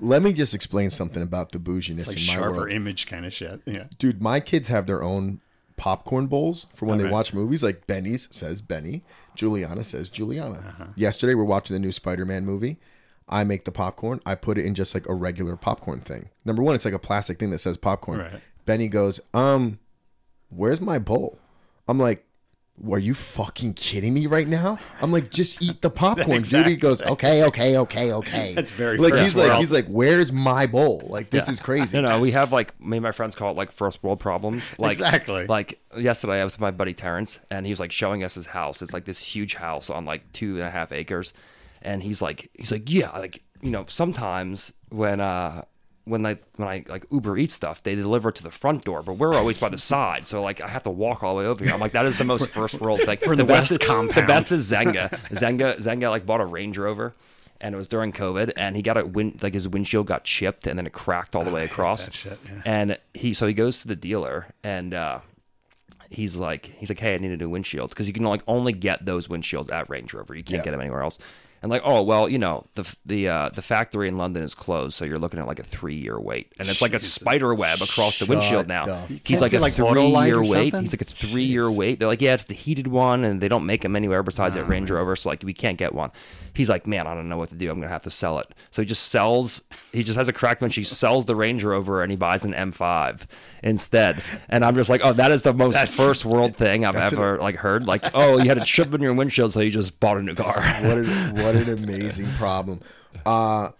[0.00, 2.72] let me just explain something about the bouginess like in my sharper world.
[2.72, 3.60] image kind of shit.
[3.64, 3.84] Yeah.
[3.98, 5.40] dude, my kids have their own
[5.84, 7.62] popcorn bowls for when they watch movies.
[7.62, 10.64] Like Benny's says Benny, Juliana says Juliana.
[10.66, 10.86] Uh-huh.
[10.96, 12.78] Yesterday we're watching the new Spider-Man movie.
[13.28, 14.22] I make the popcorn.
[14.24, 16.30] I put it in just like a regular popcorn thing.
[16.42, 18.20] Number one, it's like a plastic thing that says popcorn.
[18.20, 18.40] Right.
[18.64, 19.78] Benny goes, um,
[20.48, 21.38] where's my bowl?
[21.86, 22.24] I'm like,
[22.90, 24.78] are you fucking kidding me right now?
[25.00, 26.66] I'm like, just eat the popcorn, dude.
[26.66, 28.52] He goes, okay, okay, okay, okay.
[28.54, 31.02] That's very like first he's like he's like, where's my bowl?
[31.08, 31.52] Like this Yeah.
[31.52, 31.96] is crazy.
[31.96, 34.76] You know, we have like me and my friends call it like first world problems.
[34.78, 35.46] Like Exactly.
[35.46, 38.46] Like yesterday, I was with my buddy Terrence, and he was like showing us his
[38.46, 38.82] house.
[38.82, 41.32] It's like this huge house on like two and a half acres,
[41.82, 45.62] and he's like, he's like, yeah, like you know, sometimes when uh
[46.04, 49.02] when I when I like Uber Eat stuff, they deliver it to the front door,
[49.02, 51.46] but we're always by the side, so like I have to walk all the way
[51.46, 51.72] over here.
[51.72, 53.18] I'm like, that is the most first world thing.
[53.22, 54.14] in the best West is, compound.
[54.14, 55.08] The best is Zenga.
[55.30, 57.14] Zenga Zenga like bought a Range Rover.
[57.60, 60.66] And it was during COVID, and he got a win like his windshield got chipped,
[60.66, 62.04] and then it cracked all the way across.
[62.04, 62.62] that shit, yeah.
[62.66, 65.20] And he so he goes to the dealer, and uh,
[66.10, 68.72] he's like he's like, hey, I need a new windshield because you can like only
[68.72, 70.34] get those windshields at Range Rover.
[70.34, 70.64] You can't Yeah.
[70.64, 71.18] get them anywhere else.
[71.64, 74.98] And like, oh well, you know the the uh, the factory in London is closed,
[74.98, 77.80] so you're looking at like a three year wait, and it's like a spider web
[77.80, 78.84] across the windshield now.
[78.84, 80.72] the He's like do, a like, three year wait.
[80.72, 80.82] something?
[80.82, 81.98] He's like a three year wait.
[81.98, 84.68] They're like, yeah, it's the heated one, and they don't make them anywhere besides at
[84.68, 86.12] Range Rover, so like we can't get one.
[86.52, 87.70] He's like, man, I don't know what to do.
[87.70, 88.54] I'm gonna have to sell it.
[88.70, 89.62] So he just sells.
[89.90, 90.86] He just has a crack windshield.
[90.86, 93.24] He sells the Range Rover, and he buys an M5
[93.62, 94.22] instead.
[94.50, 97.56] And I'm just like, oh, that is the most first world thing I've ever like
[97.56, 97.86] heard.
[97.86, 100.34] Like, oh, you had a chip in your windshield, so you just bought a new
[100.34, 100.62] car.
[100.82, 102.80] what an, what an amazing problem.
[103.24, 103.70] Uh,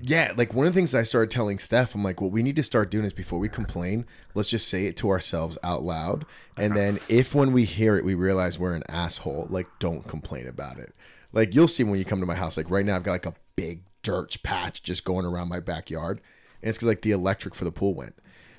[0.00, 2.54] Yeah, like one of the things I started telling Steph, I'm like, what we need
[2.56, 6.24] to start doing is before we complain, let's just say it to ourselves out loud.
[6.56, 10.46] And then if when we hear it, we realize we're an asshole, like don't complain
[10.46, 10.94] about it.
[11.32, 13.26] Like you'll see when you come to my house, like right now, I've got like
[13.26, 16.20] a big dirt patch just going around my backyard.
[16.62, 18.14] And it's because like the electric for the pool went.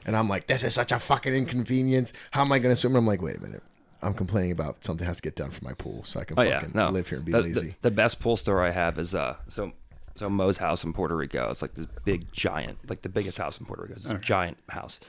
[0.06, 2.12] And I'm like, this is such a fucking inconvenience.
[2.32, 2.94] How am I going to swim?
[2.94, 3.64] And I'm like, wait a minute.
[4.02, 6.44] I'm complaining about something has to get done for my pool so I can Oh
[6.44, 6.90] fucking yeah, no.
[6.90, 7.60] live here and be the, lazy.
[7.82, 9.74] The, the best pool story I have is uh, so
[10.16, 11.50] so Mo's house in Puerto Rico.
[11.50, 13.96] It's like this big giant, like the biggest house in Puerto Rico.
[13.96, 15.00] It's this giant house,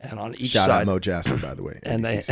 [0.00, 1.78] and on each Shout side, out Mo Jassim, by the way.
[1.82, 2.22] and they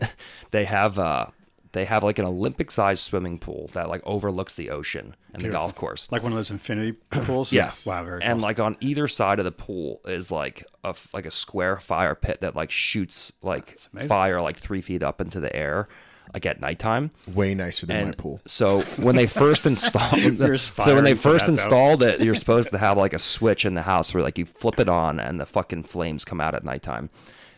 [0.50, 1.26] they have uh
[1.72, 5.48] they have like an Olympic sized swimming pool that like overlooks the ocean and the
[5.50, 6.10] golf course.
[6.10, 7.52] Like one of those infinity pools.
[7.52, 7.86] Yes.
[7.86, 8.04] Wow.
[8.04, 8.22] Very.
[8.22, 8.42] and cool.
[8.42, 12.14] like on either side of the pool is like a f- like a square fire
[12.14, 13.78] pit that like shoots like
[14.08, 15.88] fire like three feet up into the air
[16.32, 18.40] like at nighttime way nicer than my and pool.
[18.46, 21.62] so when they first installed You're so when they first that, though.
[21.62, 24.44] installed it you're supposed to have like a switch in the house where like you
[24.46, 27.10] flip it on and the fucking flames come out at nighttime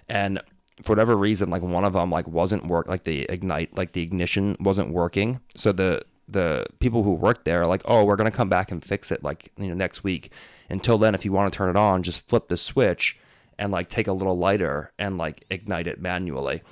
[0.09, 0.41] and
[0.83, 4.03] for whatever reason like one of them like wasn't work like the ignite like the
[4.03, 5.41] ignition wasn't working.
[5.55, 8.83] So the the people who worked there are like oh we're gonna come back and
[8.83, 10.31] fix it like you know next week.
[10.69, 13.19] Until then if you want to turn it on just flip the switch
[13.59, 16.63] and like take a little lighter and like ignite it manually.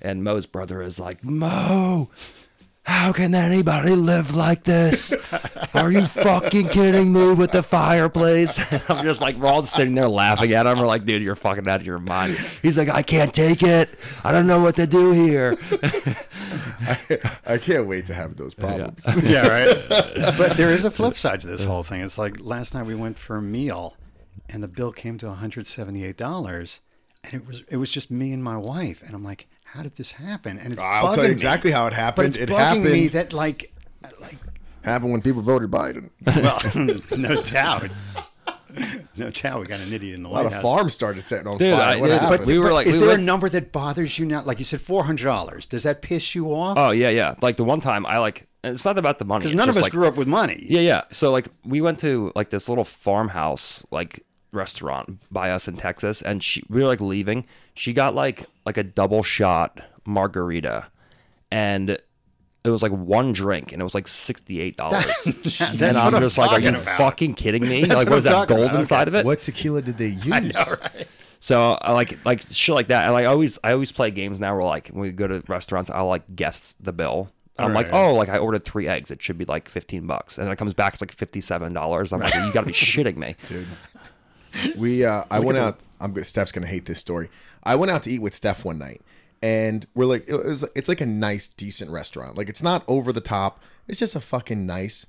[0.00, 2.10] And Mo's brother is like, Mo,
[2.86, 5.12] how can anybody live like this?
[5.74, 8.58] Are you fucking kidding me with the fireplace?
[8.90, 10.78] I'm just like, we're all sitting there laughing at him.
[10.78, 12.34] We're like, dude, you're fucking out of your mind.
[12.62, 13.90] He's like, I can't take it.
[14.22, 15.58] I don't know what to do here.
[17.44, 19.04] I can't wait to have those problems.
[19.24, 19.84] yeah, right.
[20.38, 22.02] but there is a flip side to this whole thing.
[22.02, 23.96] It's like last night we went for a meal,
[24.48, 26.80] and the bill came to 178 dollars,
[27.24, 29.96] and it was it was just me and my wife, and I'm like, how did
[29.96, 30.58] this happen?
[30.58, 31.32] And it's I'll tell bugging you me.
[31.32, 32.26] exactly how it But happened.
[32.28, 32.84] it's It bugging happened.
[32.84, 33.72] me that like,
[34.20, 34.38] like,
[34.82, 36.10] happened when people voted Biden.
[36.24, 36.60] well,
[37.18, 37.90] no doubt,
[39.16, 41.46] no doubt, we got an idiot in the A lot White of farms started setting
[41.46, 41.96] on Dude, fire.
[41.96, 42.38] I- what yeah, happened?
[42.40, 44.42] but we were like, is we there were a number that bothers you now?
[44.42, 45.66] Like you said, four hundred dollars.
[45.66, 46.76] Does that piss you off?
[46.78, 47.34] oh yeah, yeah.
[47.42, 49.44] Like the one time I like, it's not about the money.
[49.44, 50.64] Because none of us like, grew up with money.
[50.68, 51.02] Yeah, yeah.
[51.10, 54.24] So like we went to like this little farmhouse like
[54.56, 57.46] restaurant by us in Texas and she we were like leaving.
[57.74, 60.88] She got like like a double shot margarita
[61.50, 65.04] and it was like one drink and it was like sixty eight dollars.
[65.24, 66.82] That's And what I'm I'm just like, are you about.
[66.96, 67.82] fucking kidding me?
[67.84, 68.76] That's like what what is that gold about.
[68.80, 69.24] inside of it?
[69.24, 70.52] what tequila did they use?
[71.38, 73.04] So I like like shit like that.
[73.04, 75.42] And like I always I always play games now where like when we go to
[75.46, 77.30] restaurants, I'll like guess the bill.
[77.58, 79.10] I'm like, oh, like I ordered three eggs.
[79.10, 81.72] It should be like fifteen bucks, and then it comes back it's like fifty seven
[81.72, 82.12] dollars.
[82.12, 83.34] I'm like, you got to be shitting me.
[84.76, 85.80] We uh, I went out.
[86.00, 86.26] I'm good.
[86.26, 87.28] Steph's gonna hate this story.
[87.62, 89.02] I went out to eat with Steph one night,
[89.42, 90.64] and we're like, it was.
[90.74, 92.36] It's like a nice, decent restaurant.
[92.36, 93.60] Like it's not over the top.
[93.88, 95.06] It's just a fucking nice,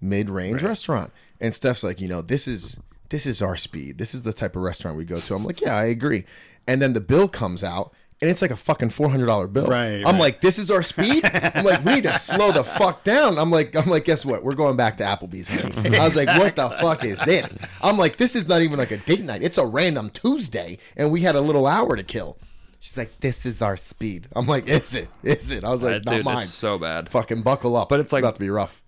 [0.00, 1.12] mid range restaurant.
[1.40, 3.98] And Steph's like, you know, this is this is our speed.
[3.98, 5.34] This is the type of restaurant we go to.
[5.34, 6.24] I'm like, yeah, I agree.
[6.66, 7.92] And then the bill comes out.
[8.22, 9.66] And it's like a fucking four hundred dollar bill.
[9.66, 10.18] Right, I'm right.
[10.18, 11.24] like, this is our speed.
[11.54, 13.38] I'm like, we need to slow the fuck down.
[13.38, 14.42] I'm like, I'm like, guess what?
[14.44, 15.48] We're going back to Applebee's.
[15.48, 15.96] Honey.
[15.98, 17.56] I was like, what the fuck is this?
[17.82, 19.42] I'm like, this is not even like a date night.
[19.42, 22.38] It's a random Tuesday, and we had a little hour to kill.
[22.78, 24.28] She's like, this is our speed.
[24.36, 25.08] I'm like, is it?
[25.22, 25.64] Is it?
[25.64, 26.38] I was like, Uh, not dude, mine.
[26.42, 27.08] it's so bad.
[27.08, 27.88] Fucking buckle up.
[27.88, 28.80] But it's like- about to be rough.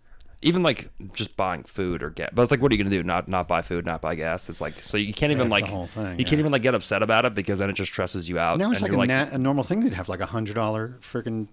[0.47, 3.03] Even like just buying food or get, but it's like, what are you gonna do?
[3.03, 4.49] Not not buy food, not buy gas.
[4.49, 6.25] It's like so you can't even That's like the whole thing, you yeah.
[6.25, 8.59] can't even like get upset about it because then it just stresses you out.
[8.59, 10.55] Now it's and like a, you're na- a normal thing to have like a hundred
[10.55, 11.49] dollar freaking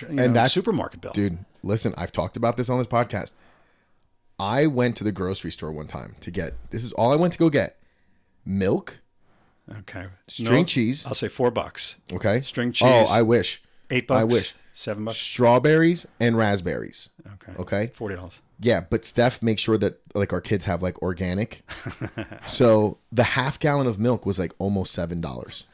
[0.00, 1.12] you know, And that's supermarket bill.
[1.12, 3.32] Dude, listen, I've talked about this on this podcast.
[4.38, 7.32] I went to the grocery store one time to get this is all I went
[7.32, 7.78] to go get.
[8.44, 8.98] Milk,
[9.80, 11.06] Okay, string cheese.
[11.06, 11.96] I'll say four bucks.
[12.12, 12.42] Okay.
[12.42, 13.06] String oh, cheese Oh.
[13.12, 13.62] I wish.
[13.90, 14.20] Eight bucks.
[14.20, 14.54] I wish.
[14.76, 15.18] Seven bucks.
[15.18, 17.08] Strawberries and raspberries.
[17.34, 17.52] Okay.
[17.60, 17.92] Okay.
[17.94, 18.40] Forty dollars.
[18.58, 21.62] Yeah, but Steph makes sure that like our kids have like organic.
[22.48, 25.66] so the half gallon of milk was like almost seven dollars.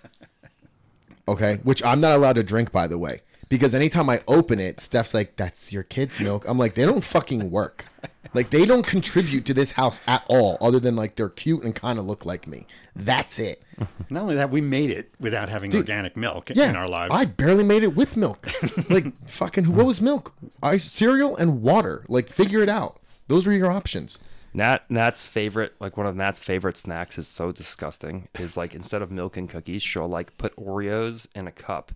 [1.26, 4.80] Okay, which I'm not allowed to drink, by the way, because anytime I open it,
[4.80, 7.84] Steph's like, "That's your kid's milk." I'm like, they don't fucking work.
[8.32, 11.74] Like they don't contribute to this house at all, other than like they're cute and
[11.74, 12.66] kind of look like me.
[12.96, 13.62] That's it.
[14.10, 17.12] Not only that, we made it without having organic milk Yeah, in our lives.
[17.14, 18.48] I barely made it with milk.
[18.90, 20.34] like fucking, what was milk?
[20.62, 22.04] Ice, cereal, and water.
[22.08, 23.00] Like figure it out.
[23.26, 24.18] Those were your options.
[24.52, 28.28] Nat Nat's favorite, like one of Nat's favorite snacks, is so disgusting.
[28.38, 31.92] Is like instead of milk and cookies, she'll like put Oreos in a cup,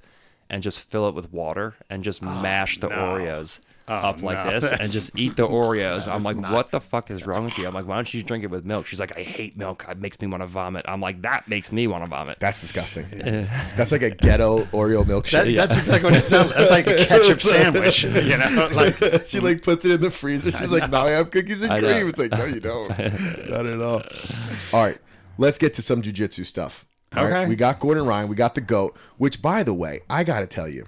[0.55, 2.95] and just fill it with water and just oh, mash the no.
[2.95, 6.11] Oreos Oh, up like no, this and just eat the Oreos.
[6.11, 7.67] I'm like, not- what the fuck is wrong with you?
[7.67, 8.87] I'm like, why don't you drink it with milk?
[8.87, 9.85] She's like, I hate milk.
[9.91, 10.87] It makes me want to vomit.
[10.89, 12.39] I'm like, that makes me want to vomit.
[12.41, 13.07] That's disgusting.
[13.77, 15.57] That's like a ghetto Oreo That, milkshake.
[15.57, 16.55] That's exactly what it sounds.
[16.55, 18.05] That's like a ketchup sandwich.
[18.05, 20.53] You know, like she like puts it in the freezer.
[20.53, 21.93] She's like, "Now I have cookies and I know.
[21.93, 22.89] cream." It's like, no, you don't.
[22.89, 24.03] Not at all.
[24.73, 24.99] All right,
[25.37, 26.87] let's get to some jujitsu stuff.
[27.17, 27.49] All right, Okay.
[27.49, 28.29] we got Gordon Ryan.
[28.29, 28.97] We got the goat.
[29.19, 30.87] Which, by the way, I got to tell you,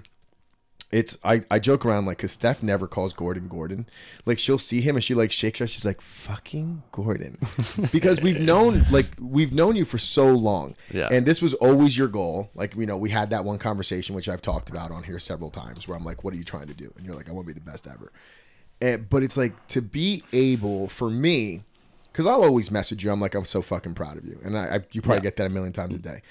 [0.89, 3.87] it's I, I joke around like because Steph never calls Gordon Gordon.
[4.25, 5.67] Like she'll see him and she like shakes her.
[5.67, 7.37] She's like fucking Gordon,
[7.91, 10.75] because we've known like we've known you for so long.
[10.93, 11.09] Yeah.
[11.11, 12.51] And this was always your goal.
[12.55, 15.51] Like you know we had that one conversation which I've talked about on here several
[15.51, 16.93] times where I'm like, what are you trying to do?
[16.95, 18.11] And you're like, I want to be the best ever.
[18.79, 21.63] And, but it's like to be able for me,
[22.17, 23.11] because I'll always message you.
[23.11, 25.21] I'm like, I'm so fucking proud of you, and I, I you probably Yeah.
[25.21, 26.23] get that a million times a day.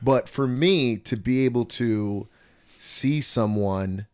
[0.00, 2.28] But for me to be able to
[2.78, 4.06] see someone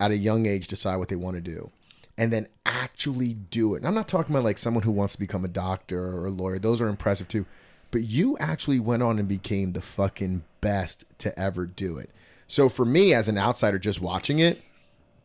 [0.00, 1.70] at a young age decide what they want to do
[2.18, 3.78] and then actually do it.
[3.78, 6.30] And I'm not talking about like someone who wants to become a doctor or a
[6.30, 6.58] lawyer.
[6.58, 7.46] Those are impressive too.
[7.92, 12.10] But you actually went on and became the fucking best to ever do it.
[12.48, 14.60] So for me as an outsider just watching it,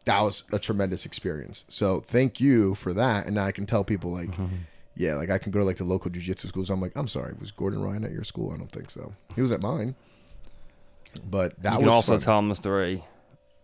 [0.05, 1.65] that was a tremendous experience.
[1.67, 3.25] So thank you for that.
[3.25, 4.55] And now I can tell people like, mm-hmm.
[4.99, 6.69] Yeah, like I can go to like the local jujitsu schools.
[6.69, 8.51] I'm like, I'm sorry, was Gordon Ryan at your school?
[8.53, 9.13] I don't think so.
[9.35, 9.95] He was at mine.
[11.27, 12.19] But that you was can also fun.
[12.21, 13.03] tell him the story.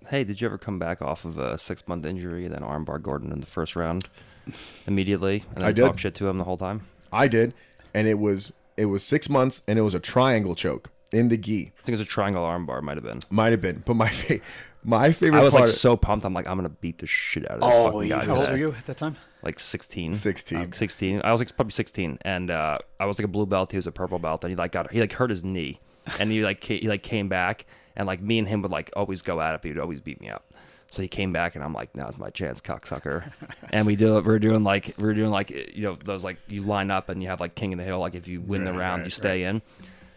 [0.08, 3.02] Hey, did you ever come back off of a six month injury and then armbar
[3.02, 4.08] Gordon in the first round
[4.88, 5.82] immediately and then I did.
[5.86, 6.88] talk shit to him the whole time?
[7.12, 7.54] I did,
[7.93, 11.38] and it was it was six months, and it was a triangle choke in the
[11.38, 11.71] gi.
[11.78, 13.19] I think it was a triangle armbar, might have been.
[13.30, 14.39] Might have been, but my fa-
[14.84, 16.26] my favorite I was part like so pumped.
[16.26, 18.26] I'm like, I'm gonna beat the shit out of this Oh, fucking guy.
[18.26, 19.17] how old were you at that time?
[19.46, 20.16] Like 16.
[20.16, 20.74] 16.
[20.74, 21.22] 16.
[21.24, 23.72] I was like probably 16, and uh, I was like a blue belt.
[23.72, 25.80] He was a purple belt, and he like got he like hurt his knee,
[26.20, 29.22] and he like he like came back, and like me and him would like always
[29.22, 30.52] go at it, but he'd always beat me up.
[30.90, 33.32] So he came back, and I'm like, now's my chance, cocksucker.
[33.72, 34.26] and we do it.
[34.26, 37.30] We're doing like we're doing like you know those like you line up and you
[37.30, 38.00] have like king of the hill.
[38.00, 39.62] Like if you win the round, right, you stay in.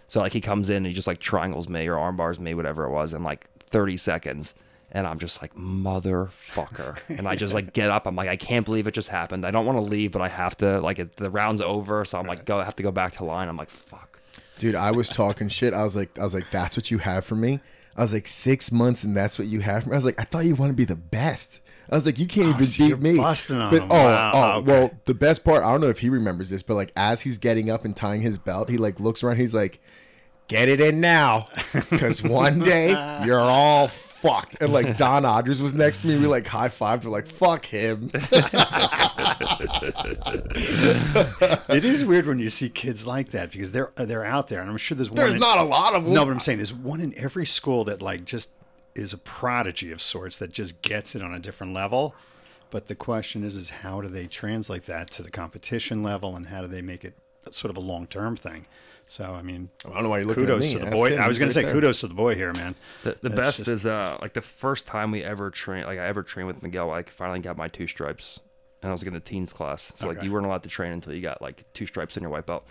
[0.08, 2.54] So like he comes in and he just like triangles me or arm bars me,
[2.54, 4.54] whatever it was, in like 30 seconds.
[4.90, 6.98] And I'm just like, motherfucker.
[7.18, 8.06] And I just like get up.
[8.06, 9.44] I'm like, I can't believe it just happened.
[9.44, 10.80] I don't want to leave, but I have to.
[10.80, 12.04] Like, it, the round's over.
[12.04, 13.48] So I'm like, go, I have to go back to line.
[13.48, 14.20] I'm like, fuck.
[14.58, 14.74] dude.
[14.74, 15.74] I was talking shit.
[15.74, 17.60] I was like, I was like, that's what you have for me.
[17.96, 19.94] I was like, six months, and that's what you have for me.
[19.94, 21.60] I was like, I thought you want to be the best.
[21.90, 23.16] I was like, you can't oh, even so beat you're me.
[23.16, 23.88] busting on but, him.
[23.90, 24.70] Oh, Wow, oh, okay.
[24.70, 27.38] well, the best part, I don't know if he remembers this, but like as he's
[27.38, 29.36] getting up and tying his belt, he like looks around.
[29.36, 29.80] He's like,
[30.48, 31.48] get it in now,
[31.90, 32.90] because one day
[33.24, 33.88] you're all
[34.20, 34.56] fucked.
[34.60, 36.18] And like Don Odgers was next to me.
[36.18, 37.04] We like high fived.
[37.04, 38.10] We're like, fuck him.
[41.68, 44.60] It is weird when you see kids like that because they're uh, they're out there,
[44.60, 45.16] and I'm sure there's one.
[45.16, 46.14] There's in- not a lot of them.
[46.14, 48.50] No, but I'm saying there's one in every school that like just
[48.94, 52.14] is a prodigy of sorts that just gets it on a different level.
[52.70, 56.46] But the question is, is how do they translate that to the competition level, and
[56.48, 57.14] how do they make it
[57.50, 58.66] sort of a long term thing?
[59.10, 60.72] So I mean, I don't know why you're looking kudos at me.
[60.74, 61.10] to the Ask boy.
[61.10, 61.20] him.
[61.22, 61.72] I was He's going right to say there.
[61.72, 62.74] kudos to the boy here, man.
[63.04, 66.06] The, the best just- is uh like the first time we ever trained, like I
[66.06, 68.38] ever trained with Miguel, I finally got my two stripes,
[68.82, 69.92] and I was like in the teens class.
[69.96, 72.30] So like you weren't allowed to train until you got like two stripes in your
[72.30, 72.68] white belt.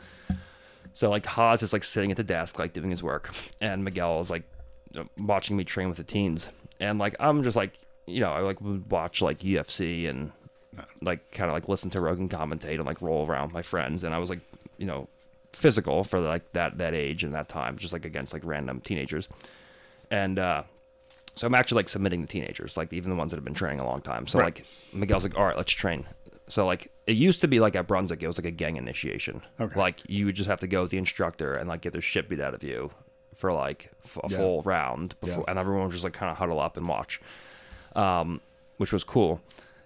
[0.94, 4.20] So like Haas is like sitting at the desk, like doing his work, and Miguel
[4.20, 4.44] is like
[5.18, 7.74] watching me train with the teens, and like I'm just like
[8.06, 10.32] you know I like would watch like UFC and
[11.02, 14.04] like kind of like listen to Rogan commentate and like roll around with my friends,
[14.04, 14.40] and I was like
[14.78, 15.08] you know
[15.58, 19.28] physical for like that that age and that time, just like against like random teenagers,
[20.12, 20.64] and uh
[21.36, 23.80] so I'm actually like submitting the teenagers, like even the ones that have been training
[23.80, 24.26] a long time.
[24.26, 24.46] So Right.
[24.46, 26.06] like Miguel's like, all right, let's train.
[26.48, 29.42] So like it used to be like at Brunswick, it was like a gang initiation.
[29.60, 29.80] Okay.
[29.80, 32.28] Like you would just have to go with the instructor and like get the shit
[32.30, 32.90] beat out of you
[33.36, 34.38] for like f- a Yeah.
[34.38, 35.52] full round, before, Yeah.
[35.52, 37.22] and everyone would just like kind of huddle up and watch,
[37.96, 38.42] um,
[38.78, 39.40] which was cool.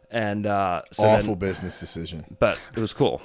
[0.09, 2.25] And uh, so then- Awful business decision.
[2.39, 3.21] but it was cool.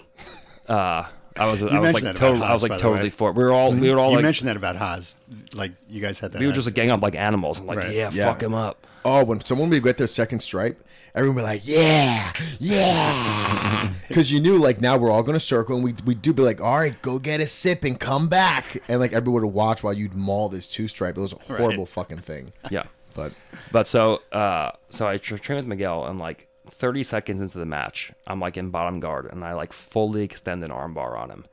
[0.69, 1.05] Uh,
[1.39, 3.37] I was I was like that about totally I was like totally for it.
[3.37, 5.17] We were all we were all you like mentioned that about Haas,
[5.55, 6.41] like you guys had that.
[6.41, 7.61] we were just like gang up like animals.
[7.61, 7.95] I'm like, Right.
[7.95, 8.27] yeah, Yeah.
[8.33, 8.87] fuck him up.
[9.05, 10.83] Oh, when someone would get their second stripe,
[11.15, 15.77] everyone would be like, "Yeah, yeah," because you knew like now we're all gonna circle
[15.77, 18.83] and we we do be like, "All right, go get a sip and come back,"
[18.89, 21.17] and like everyone would watch while you'd maul this two stripe.
[21.17, 22.53] It was a horrible fucking thing.
[22.71, 22.85] Yeah.
[23.15, 23.33] But
[23.73, 27.67] But so, uh, so I tra- trained with Miguel, and like 30 seconds into the
[27.67, 31.45] match, I'm like in bottom guard, and I like fully extend an armbar on him,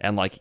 [0.00, 0.40] and like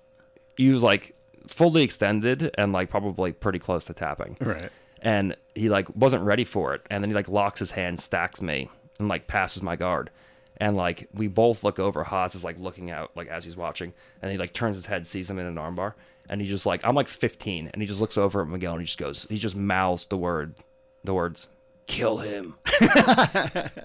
[0.57, 1.15] he was like
[1.47, 4.69] fully extended and like probably pretty close to tapping, right.
[5.01, 8.41] and he like wasn't ready for it, and then he like locks his hand, stacks
[8.41, 10.09] me, and like passes my guard.
[10.57, 13.93] And like we both look over, Haas is like looking out like as he's watching,
[14.21, 15.93] and he like turns his head, sees him in an armbar,
[16.29, 18.81] and he just like I'm like 15, and he just looks over at Miguel and
[18.81, 20.55] he just goes, he just mouths the word
[21.03, 21.47] the words
[21.91, 22.55] "kill him,"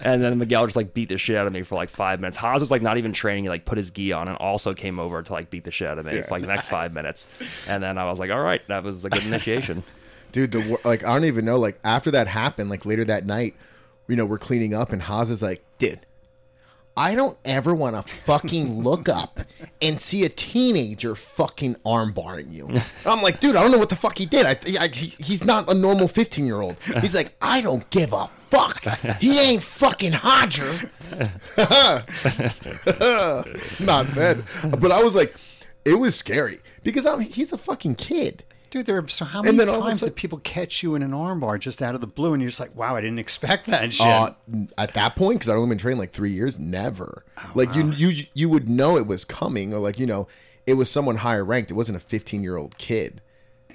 [0.01, 2.37] and then Miguel just like beat the shit out of me for like five minutes.
[2.37, 4.99] Haas was like not even training; he like put his gi on and also came
[4.99, 7.27] over to like beat the shit out of me for like the next five minutes.
[7.67, 9.83] And then I was like, "All right, that was a good initiation."
[10.31, 13.55] dude the like i don't even know like after that happened like later that night
[14.09, 16.01] you know we're cleaning up and Haas is like dude
[16.97, 19.39] i don't ever want to fucking look up
[19.81, 22.69] and see a teenager fucking arm barring you.
[23.05, 24.45] I'm like dude i don't know what the fuck he did.
[24.45, 28.11] I, I he, he's not a normal 15 year old he's like i don't give
[28.11, 28.81] a fuck.
[29.19, 30.89] He ain't fucking hodger.
[33.79, 34.43] Not bad.
[34.79, 35.35] But i was like
[35.85, 38.43] it was scary because I'm, he's a fucking kid
[38.77, 40.83] Dude, there are so how many then all of a times sudden- did people catch
[40.83, 43.01] you in an armbar just out of the blue, and you're just like, "Wow, I
[43.01, 44.31] didn't expect that shit." Uh,
[44.77, 47.23] at that point, because I'd only been training like three years, never.
[47.55, 50.27] like you, you, you would know it was coming, or like you know,
[50.65, 51.71] it was someone higher ranked.
[51.71, 53.21] It wasn't a 15 year old kid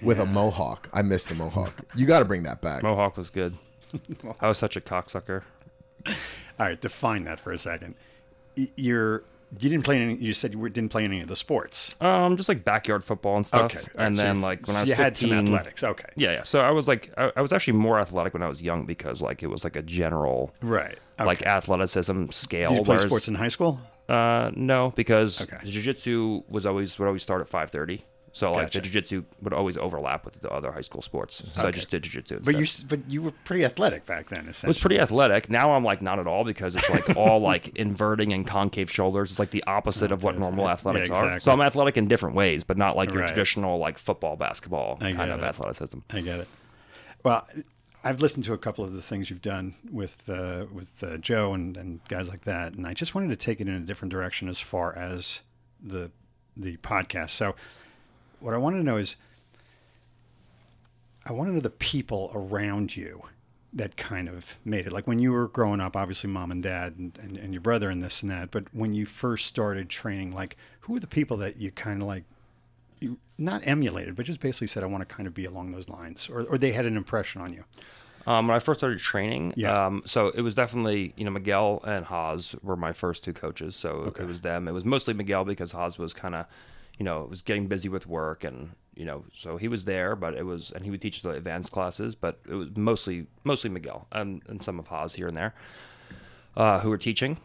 [0.02, 0.88] with a mohawk.
[0.92, 1.80] I missed the mohawk.
[1.96, 2.82] You got to bring that back.
[2.82, 3.56] Mohawk was good.
[4.40, 5.42] I was such a cocksucker.
[6.06, 6.14] All
[6.58, 7.94] right, define that for a second.
[8.56, 9.22] Y- You're
[9.60, 10.14] you didn't play any.
[10.16, 11.94] You said you didn't play any of the sports.
[12.00, 13.74] Um, just like backyard football and stuff.
[13.76, 15.84] Okay, and so then like when so I was you had some 15 athletics.
[15.84, 16.42] Okay, Yeah, yeah.
[16.42, 19.20] So I was like, I, I was actually more athletic when I was young because
[19.20, 20.98] like it was like a general right.
[21.18, 21.24] Okay.
[21.26, 22.70] like athleticism scale.
[22.70, 23.78] did you play whereas- sports in high school?
[24.08, 25.58] Uh, no, because Okay.
[25.64, 28.04] jiu-jitsu was always would always start at five thirty.
[28.34, 28.78] So like Gotcha.
[28.78, 31.42] the jiu-jitsu would always overlap with the other high school sports.
[31.54, 32.40] So I just did jiu-jitsu.
[32.42, 34.48] But you but you were pretty athletic back then.
[34.48, 35.50] It was pretty athletic.
[35.50, 39.30] Now I'm like not at all because it's like all like inverting and concave shoulders.
[39.30, 41.24] It's like the opposite of what normal athletics are.
[41.24, 41.40] exactly.
[41.40, 43.28] So I'm athletic in different ways, but not like your Right.
[43.28, 45.44] traditional like football, basketball I kind of it.
[45.44, 45.98] athleticism.
[46.10, 46.48] I get it.
[47.22, 47.46] Well,
[48.02, 51.52] I've listened to a couple of the things you've done with uh, with uh, Joe
[51.52, 54.10] and, and guys like that, and I just wanted to take it in a different
[54.10, 55.42] direction as far as
[55.80, 56.10] the
[56.56, 57.30] the podcast.
[57.30, 57.54] So,
[58.42, 59.16] what I wanted to know is,
[61.24, 63.22] I want to know the people around you
[63.74, 64.92] that kind of made it.
[64.92, 67.88] Like when you were growing up, obviously mom and dad and, and, and your brother
[67.88, 68.50] and this and that.
[68.50, 72.08] But when you first started training, like who were the people that you kind of
[72.08, 72.24] like
[73.00, 75.88] you not emulated, but just basically said, I want to kind of be along those
[75.88, 77.64] lines, or, or they had an impression on you.
[78.26, 79.86] Um, when I first started training, Yeah.
[79.86, 83.74] um, so it was definitely you know Miguel and Haas were my first two coaches.
[83.74, 84.68] So it was them.
[84.68, 86.46] It was mostly Miguel because Haas was kind of,
[86.98, 90.14] you know, it was getting busy with work and you know, so he was there,
[90.14, 93.70] but it was and he would teach the advanced classes, but it was mostly mostly
[93.70, 95.54] Miguel and, and some of Haas here and there,
[96.56, 97.38] uh, who were teaching,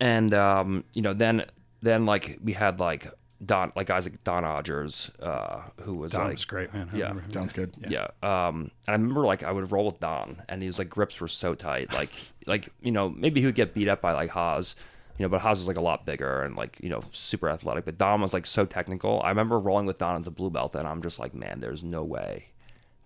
[0.00, 1.44] and um, you know then
[1.82, 3.08] then like we had like
[3.44, 6.88] Don like guys like Don Odgers, uh, who was Don like was great, man.
[6.92, 7.02] I yeah.
[7.08, 7.30] remember him.
[7.30, 7.74] Sounds good.
[7.86, 8.08] yeah.
[8.22, 11.28] Um, and I remember like I would roll with Don, and his like grips were
[11.28, 11.92] so tight.
[11.92, 12.10] Like,
[12.46, 14.74] like you know, maybe he would get beat up by like Haas,
[15.18, 17.84] you know, but Haas was like a lot bigger and like you know super athletic.
[17.84, 19.20] But Don was like so technical.
[19.22, 21.82] I remember rolling with Don as a blue belt, and I'm just like, man, there's
[21.82, 22.46] no way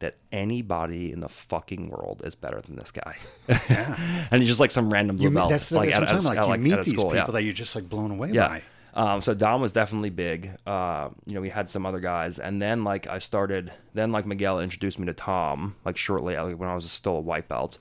[0.00, 3.16] that anybody in the fucking world is better than this guy.
[3.48, 4.26] Yeah.
[4.30, 5.50] and he's just like some random blue You belt.
[5.50, 6.24] that's the like, that's what I'm at- at-.
[6.24, 7.26] Like, like, you meet these school, people yeah.
[7.32, 8.48] that you're just like blown away Yeah.
[8.48, 8.62] by.
[8.92, 10.50] Um, so Dom was definitely big.
[10.66, 13.72] Uh, you know, we had some other guys, and then like I started.
[13.94, 17.20] Then like Miguel introduced me to Tom, like shortly like, when I was still a
[17.20, 17.78] white belt,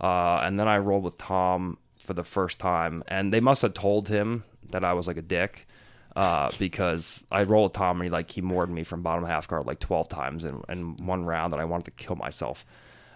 [0.00, 1.78] uh, and then I rolled with Tom
[2.08, 5.22] for the first time, and they must have told him that I was like a
[5.22, 5.68] dick.
[6.16, 9.66] Uh, because I rolled Tom and he like he moored me from bottom half guard
[9.66, 12.64] like twelve times in, in one round that I wanted to kill myself.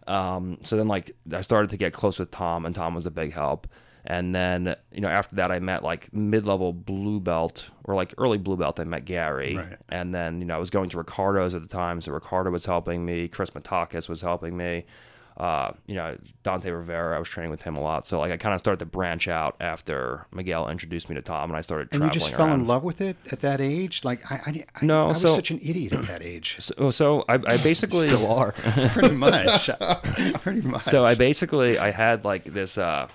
[0.06, 3.10] Um, so then like I started to get close with Tom and Tom was a
[3.10, 3.66] big help.
[4.04, 8.14] And then, you know, after that I met like mid level blue belt or like
[8.18, 9.56] early blue belt, I met Gary.
[9.56, 9.78] Right.
[9.88, 12.66] And then, you know, I was going to Ricardo's at the time, so Ricardo was
[12.66, 14.84] helping me, Chris Matakas was helping me.
[15.36, 18.06] Uh, you know, Dante Rivera, I was training with him a lot.
[18.06, 21.50] So like I kind of started to branch out after Miguel introduced me to Tom
[21.50, 24.04] and I started And you traveling just fell in love with it at that age?
[24.04, 26.56] Like I, I, I, No, I was so- such an idiot at that age.
[26.60, 28.52] So, so I, I basically Still are.
[28.92, 29.70] Pretty much.
[30.42, 30.82] Pretty much.
[30.84, 33.08] so I basically I had like this uh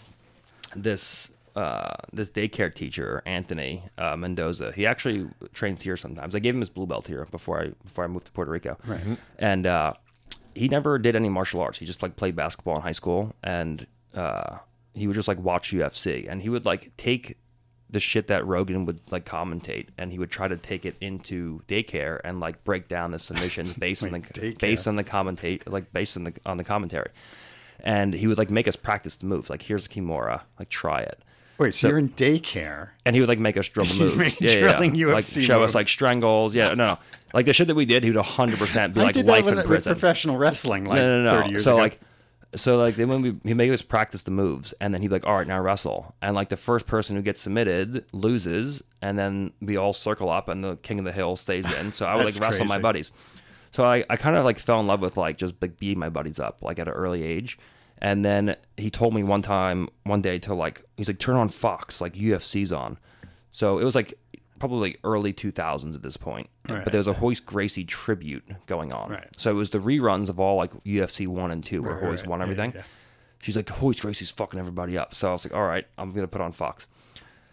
[0.76, 4.72] this uh this daycare teacher Anthony uh, Mendoza.
[4.72, 6.36] He actually trains here sometimes.
[6.36, 8.78] I gave him his blue belt here before I before I moved to Puerto Rico.
[8.86, 9.01] Right.
[9.39, 9.93] And uh
[10.58, 11.78] he never did any martial arts.
[11.78, 14.58] He just like played basketball in high school and uh
[14.93, 17.38] he would just like watch UFC and he would like take
[17.89, 21.62] the shit that Rogan would like commentate and he would try to take it into
[21.68, 24.58] daycare and like break down the submissions based on the daycare?
[24.58, 27.12] based on the commentate like based on the on the commentary.
[27.82, 29.49] And he would like make us practice the move.
[29.49, 31.24] Like here's a Kimura, like try it.
[31.60, 32.89] Wait, so, you're in daycare.
[33.05, 34.16] And he would like make us drill moves.
[34.16, 35.08] making yeah, yeah, drilling yeah.
[35.08, 35.72] Like UFC show moves.
[35.72, 36.53] us like strangles.
[36.55, 36.97] Yeah, no, no.
[37.34, 39.51] Like the shit that we did, he would 100% be I like did life that
[39.51, 39.93] in with, with prison.
[39.93, 41.51] professional wrestling like no, no, 30 no.
[41.51, 41.82] years So ago.
[41.84, 41.99] like,
[42.55, 45.16] so like then when we he made us practice the moves, and then he'd be
[45.16, 49.20] like, "All right, now wrestle." And like the first person who gets submitted loses, and
[49.20, 51.91] then we all circle up, and the king of the hill stays in.
[51.91, 53.12] So I would like wrestle my buddies.
[53.72, 56.10] So I, I kind of like fell in love with like just like beating my
[56.10, 57.60] buddies up like at an early age.
[58.00, 61.50] And then he told me one time, one day to like, he's like, turn on
[61.50, 62.98] Fox, like UFC's on.
[63.52, 64.14] So it was like
[64.60, 66.50] probably like early 2000s at this point.
[66.70, 66.84] Right.
[66.84, 69.10] But there was a Royce Gracie tribute going on.
[69.12, 69.28] Right.
[69.38, 72.26] So it was the reruns of all like UFC 1 and 2 where Right, Royce
[72.26, 72.74] won Yeah, everything.
[72.76, 72.84] yeah.
[73.39, 75.14] She's like, Royce Gracie's fucking everybody up.
[75.16, 76.88] So I was like, all right, I'm going to put on Fox.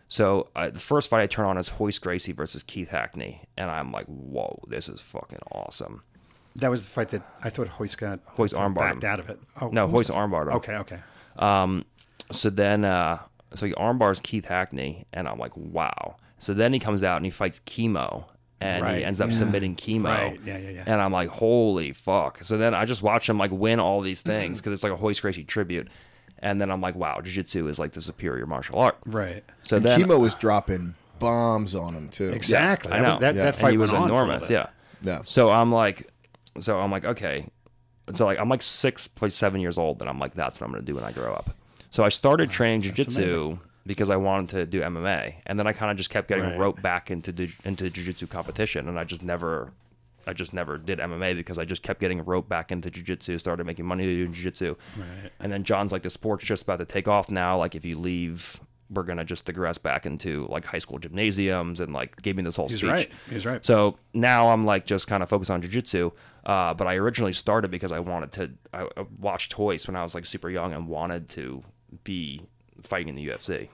[0.08, 3.42] So uh, the first fight I turn on is Royce Gracie versus Keith Hackney.
[3.56, 6.02] And I'm like, whoa, this is fucking awesome.
[6.56, 9.10] That was the fight that I thought Royce got Royce armbarred backed him.
[9.10, 9.40] out of it.
[9.60, 10.18] Oh, No, who Royce was it?
[10.18, 10.56] armbarred him.
[10.56, 10.98] Okay, okay.
[12.32, 13.18] So then, uh,
[13.54, 16.16] so he armbars Keith Hackney, and I'm like, wow.
[16.38, 18.26] So then he comes out and he fights Kimo,
[18.60, 19.36] and Right, he ends up yeah.
[19.38, 20.08] submitting Kimo.
[20.08, 20.84] Right, yeah, yeah, yeah.
[20.86, 22.42] And I'm like, holy fuck.
[22.44, 24.96] So then I just watch him like win all these things because it's like a
[24.96, 25.88] Royce Gracie tribute.
[26.40, 28.96] And then I'm like, wow, Jiu Jitsu is like the superior martial art.
[29.06, 29.44] Right.
[29.62, 32.30] So And then Kimo was dropping bombs on him too.
[32.30, 32.92] Exactly.
[32.92, 33.10] I That, know.
[33.14, 33.42] was- that, Yeah.
[33.44, 34.50] that and fight he was went on for a enormous.
[34.50, 34.66] Yeah.
[35.02, 35.22] Yeah.
[35.24, 36.10] So I'm like,
[36.58, 37.46] so I'm like, okay.
[38.14, 40.84] So like I'm like six, seven years old, and I'm like, that's what I'm gonna
[40.84, 41.50] do when I grow up.
[41.90, 45.90] So I started training jujitsu because I wanted to do MMA, and then I kind
[45.90, 46.58] of just kept getting Right.
[46.58, 47.30] roped back into
[47.64, 49.72] into jujitsu competition, and I just never,
[50.26, 53.64] I just never did MMA because I just kept getting roped back into jujitsu, started
[53.64, 55.30] making money doing jujitsu, Right.
[55.40, 57.56] and then John's like, the sport's just about to take off now.
[57.58, 58.60] Like if you leave.
[58.90, 62.56] We're gonna just digress back into like high school gymnasiums and like gave me this
[62.56, 62.90] whole He's speech.
[62.90, 63.12] right.
[63.30, 63.64] He's right.
[63.64, 66.12] So now I'm like just kind of focused on jujitsu.
[66.44, 68.50] Uh, but I originally started because I wanted to.
[68.74, 71.62] I, I watched Royce when I was like super young and wanted to
[72.04, 72.42] be
[72.82, 73.68] fighting in the UFC.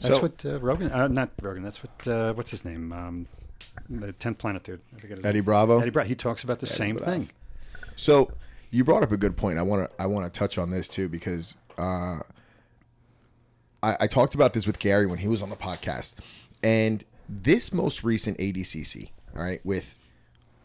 [0.00, 1.62] That's So- what uh, Rogan, uh, not Rogan.
[1.62, 2.92] That's what uh, what's his name?
[2.92, 3.26] Um,
[3.88, 4.80] the tenth planet dude.
[4.94, 5.44] I forget his Eddie name.
[5.44, 5.78] Bravo?
[5.80, 6.08] Eddie Bravo.
[6.08, 7.10] He talks about the same Bravo.
[7.12, 7.30] thing.
[7.96, 8.30] So
[8.70, 9.58] you brought up a good point.
[9.58, 12.18] I want to I want to touch on this too because uh,
[13.84, 16.14] I, I talked about this with Gary when he was on the podcast,
[16.62, 19.96] and this most recent ADCC, all right, with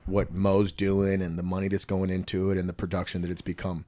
[0.06, 3.42] what Mo's doing and the money that's going into it and the production that it's
[3.42, 3.86] become.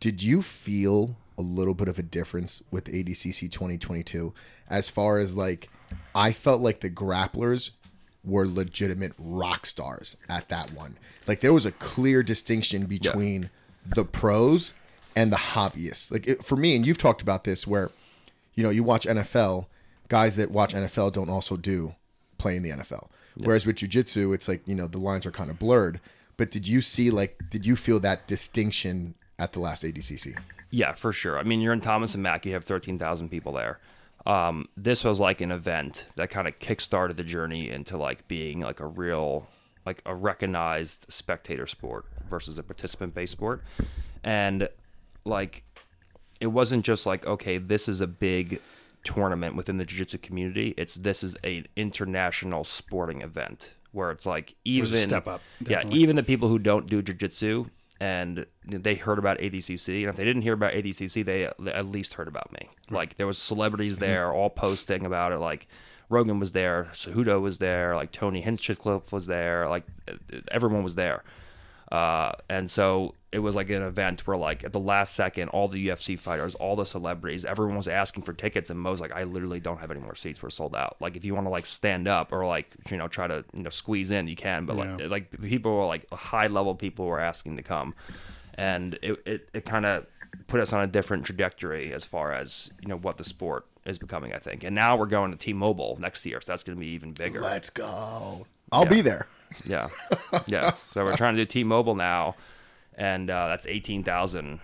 [0.00, 4.34] Did you feel a little bit of a difference with ADCC 2022
[4.68, 5.70] as far as like
[6.14, 7.70] I felt like the grapplers
[8.22, 10.98] were legitimate rock stars at that one.
[11.26, 13.48] Like there was a clear distinction between
[13.86, 14.74] the pros
[15.16, 16.12] and the hobbyists.
[16.12, 17.90] Like it, for me and you've talked about this where
[18.54, 19.66] you know, you watch NFL,
[20.08, 21.94] guys that watch NFL don't also do
[22.38, 23.08] play in the NFL.
[23.36, 26.00] Whereas with jujitsu, it's like, you know, the lines are kind of blurred.
[26.36, 30.38] But did you see like did you feel that distinction at the last ADCC?
[30.70, 31.38] Yeah, for sure.
[31.38, 32.46] I mean, you're in Thomas and Mack.
[32.46, 33.78] You have 13,000 people there.
[34.26, 38.60] Um, this was like an event that kind of kickstarted the journey into like being
[38.60, 39.48] like a real,
[39.84, 43.64] like a recognized spectator sport versus a participant based sport.
[44.22, 44.68] And
[45.24, 45.64] like,
[46.40, 48.60] it wasn't just like, okay, this is a big
[49.04, 50.74] tournament within the jiu-jitsu community.
[50.76, 56.16] It's this is an international sporting event where it's like even step up, yeah, even
[56.16, 57.66] the people who don't do jiu-jitsu
[58.00, 62.14] and they heard about ADCC, and if they didn't hear about ADCC, they at least
[62.14, 62.70] heard about me.
[62.88, 64.04] Like there was celebrities Mm-hmm.
[64.04, 65.38] there, all posting about it.
[65.38, 65.66] Like
[66.08, 69.84] Rogan was there, Cejudo was there, like Tony Hinchcliffe was there, like
[70.50, 71.22] everyone was there.
[71.90, 75.66] Uh, and so it was like an event where like at the last second, all
[75.68, 79.24] the UFC fighters, all the celebrities, everyone was asking for tickets, and Mo's like, I
[79.24, 80.42] literally don't have any more seats.
[80.42, 80.96] We're sold out.
[81.00, 83.62] Like if you want to like stand up or like you know try to you
[83.62, 84.66] know squeeze in, you can.
[84.66, 85.06] But like Yeah.
[85.06, 87.94] like people were like high level people were asking to come,
[88.54, 90.06] and it it, it kind of
[90.46, 93.98] put us on a different trajectory as far as you know what the sport is
[93.98, 94.32] becoming.
[94.32, 96.88] I think, and now we're going to T-Mobile next year, so that's going to be
[96.92, 97.40] even bigger.
[97.40, 98.46] Let's go.
[98.70, 99.26] I'll be there.
[99.64, 99.88] Yeah,
[100.46, 100.72] yeah.
[100.92, 102.34] So we're trying to do T-Mobile now,
[102.94, 104.60] and uh, that's 18,000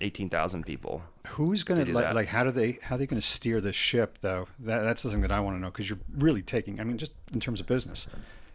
[0.00, 1.02] 18,000 people.
[1.28, 2.26] Who's going to like, like?
[2.28, 2.78] How do they?
[2.82, 4.48] How are they going to steer this ship though?
[4.60, 6.80] That, that's something that I want to know because you're really taking.
[6.80, 8.08] I mean, just in terms of business,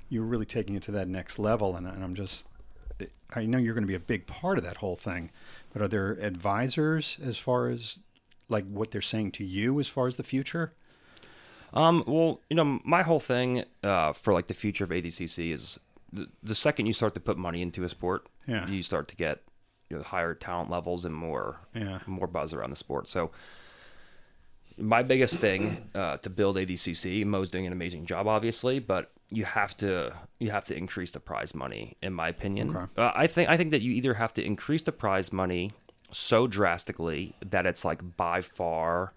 [0.09, 2.47] you're really taking it to that next level, and, and I'm just.
[3.35, 5.31] I know you're going to be a big part of that whole thing,
[5.73, 7.99] but are there advisors as far as
[8.47, 10.73] like what they're saying to you as far as the future?
[11.75, 15.79] Um, well, you know, my whole thing uh, for like the future of ADCC is
[16.13, 18.67] the, the second you start to put money into a sport, Yeah.
[18.67, 19.41] you start to get
[19.89, 21.99] you know, higher talent levels and more Yeah.
[22.07, 23.07] more buzz around the sport.
[23.09, 23.31] So
[24.77, 29.45] my biggest thing uh, to build ADCC, Mo's doing an amazing job, obviously, but you
[29.45, 32.75] have to you have to increase the prize money, in my opinion.
[32.75, 32.85] Okay.
[32.97, 35.71] Uh, I think I think that you either have to increase the prize money
[36.11, 39.13] so drastically that it's like by far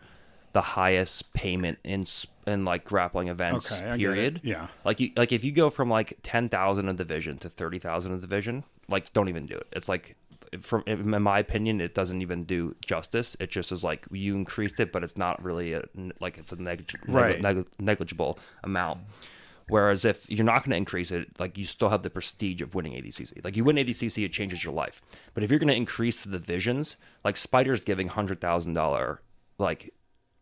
[0.59, 2.05] the highest payment in
[2.47, 3.71] in like grappling events.
[3.71, 4.15] Okay, I get it.
[4.15, 4.41] period.
[4.43, 4.67] Yeah.
[4.85, 8.13] Like you like if you go from like ten thousand a division to thirty thousand
[8.15, 9.69] a division, like don't even do it.
[9.73, 10.17] It's like
[10.61, 13.37] from in my opinion, it doesn't even do justice.
[13.39, 15.83] It just is like you increased it, but it's not really a,
[16.21, 17.41] like it's a neg- Right.
[17.41, 19.03] neg- negligible amount.
[19.69, 22.75] Whereas if you're not going to increase it, like you still have the prestige of
[22.75, 23.45] winning ADCC.
[23.45, 25.03] Like you win ADCC, it changes your life.
[25.35, 29.21] But if you're going to increase the divisions, like Spider's giving hundred thousand dollar
[29.59, 29.93] like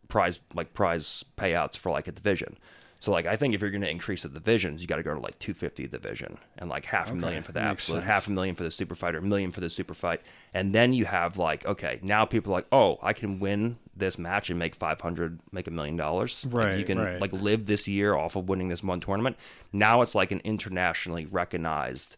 [0.07, 2.57] prize like prize payouts for like a division.
[2.99, 5.13] So like I think if you're going to increase the divisions, you got to go
[5.13, 8.11] to like 250 division and like half a million for the absolute, sense.
[8.11, 10.21] half a million for the super fighter, a million for the super fight,
[10.53, 14.17] and then you have like okay, now people are like, oh, I can win this
[14.17, 16.45] match and make 500, make a million dollars.
[16.45, 17.21] Like, you can right.
[17.21, 19.37] like live this year off of winning this one tournament.
[19.71, 22.17] Now it's like an internationally recognized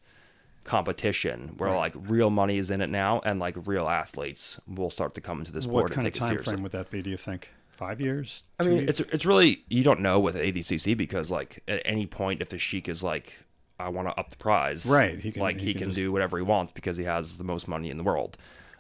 [0.64, 5.14] competition where like real money is in it now, and like real athletes will start
[5.16, 6.54] to come into this sport What kind of time seriously.
[6.54, 7.02] frame would that be?
[7.02, 7.50] Do you think
[7.80, 8.44] five years?
[8.60, 8.90] I mean, years?
[8.90, 12.58] it's it's really you don't know with ADCC because like at any point if the
[12.58, 13.34] Sheik is like,
[13.80, 15.98] I want to up the prize, Right, he can- like he he, can can, just-
[15.98, 18.38] do whatever he wants because he has the most money in the world.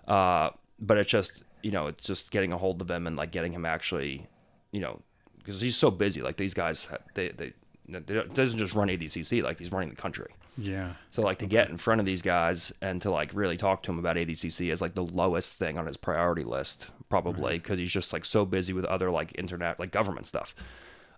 [0.07, 3.31] Uh, but it's just you know it's just getting a hold of him and like
[3.31, 4.27] getting him actually,
[4.71, 4.99] you know,
[5.39, 6.21] because he's so busy.
[6.21, 7.53] Like these guys, they they.
[7.87, 10.31] they don't- doesn't just run ADCC like he's running the country.
[10.59, 10.93] Yeah.
[11.11, 13.91] So like to get in front of these guys and to like really talk to
[13.91, 17.91] him about ADCC is like the lowest thing on his priority list probably because he's
[17.91, 20.53] just like so busy with other like internet like government stuff.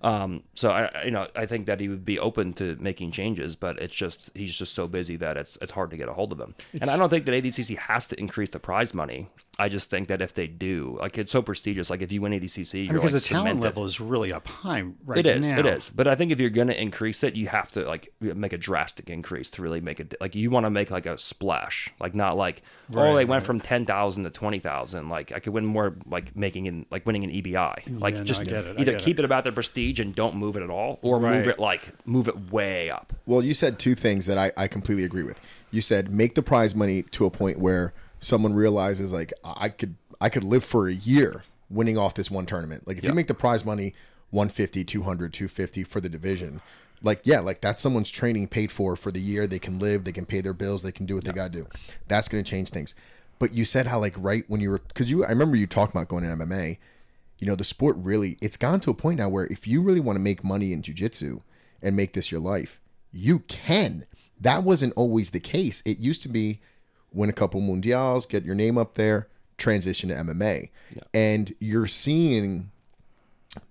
[0.04, 3.12] Um, so I I- you know I think that he would be open to making
[3.12, 6.14] changes, but it's just he's just so busy that it's it's hard to get a
[6.14, 6.56] hold of him.
[6.80, 9.28] and I don't think that ADCC has to increase the prize money.
[9.62, 11.90] I just think that if they do, like it's so prestigious.
[11.90, 13.64] Like if you win ADCC, I you're mean, because like the talent cemented.
[13.64, 15.46] level is really up high right It is.
[15.48, 15.60] now.
[15.60, 15.90] It is.
[15.90, 18.58] But I think if you're going to increase it, you have to like make a
[18.58, 20.16] drastic increase to really make it.
[20.20, 22.64] Like you want to make like a splash, like not like
[22.96, 23.46] oh they went right.
[23.46, 25.10] from ten thousand to twenty thousand.
[25.10, 28.00] Like I could win more, like making in like winning an EBI.
[28.02, 29.22] Like Yeah, just I get it, either get keep it.
[29.22, 29.26] it.
[29.26, 31.38] about their prestige and don't move it at all, or Right.
[31.38, 33.14] move it like move it way up.
[33.26, 35.40] Well, you said two things that I, I completely agree with.
[35.70, 39.96] You said make the prize money to a point where someone realizes like I could
[40.22, 42.88] I could live for a year winning off this one tournament.
[42.88, 43.94] Like if you make the prize money
[44.30, 46.62] 150, 200, 250 for the division,
[47.02, 49.48] like yeah, like that's someone's training paid for for the year.
[49.48, 51.64] They can live, they can pay their bills, they can do what they got to
[51.64, 51.68] do.
[52.08, 52.96] That's going to change things.
[53.40, 55.94] But you said how like right when you were cuz you I remember you talked
[55.94, 56.78] about going to MMA
[57.42, 60.00] you know the sport really it's gone to a point now where if you really
[60.00, 61.42] want to make money in jiu-jitsu
[61.82, 62.80] and make this your life
[63.12, 64.06] you can
[64.40, 66.62] that wasn't always the case it used to be
[67.14, 70.70] win a couple mundials get your name up there transition to mma
[71.14, 72.72] and you're seeing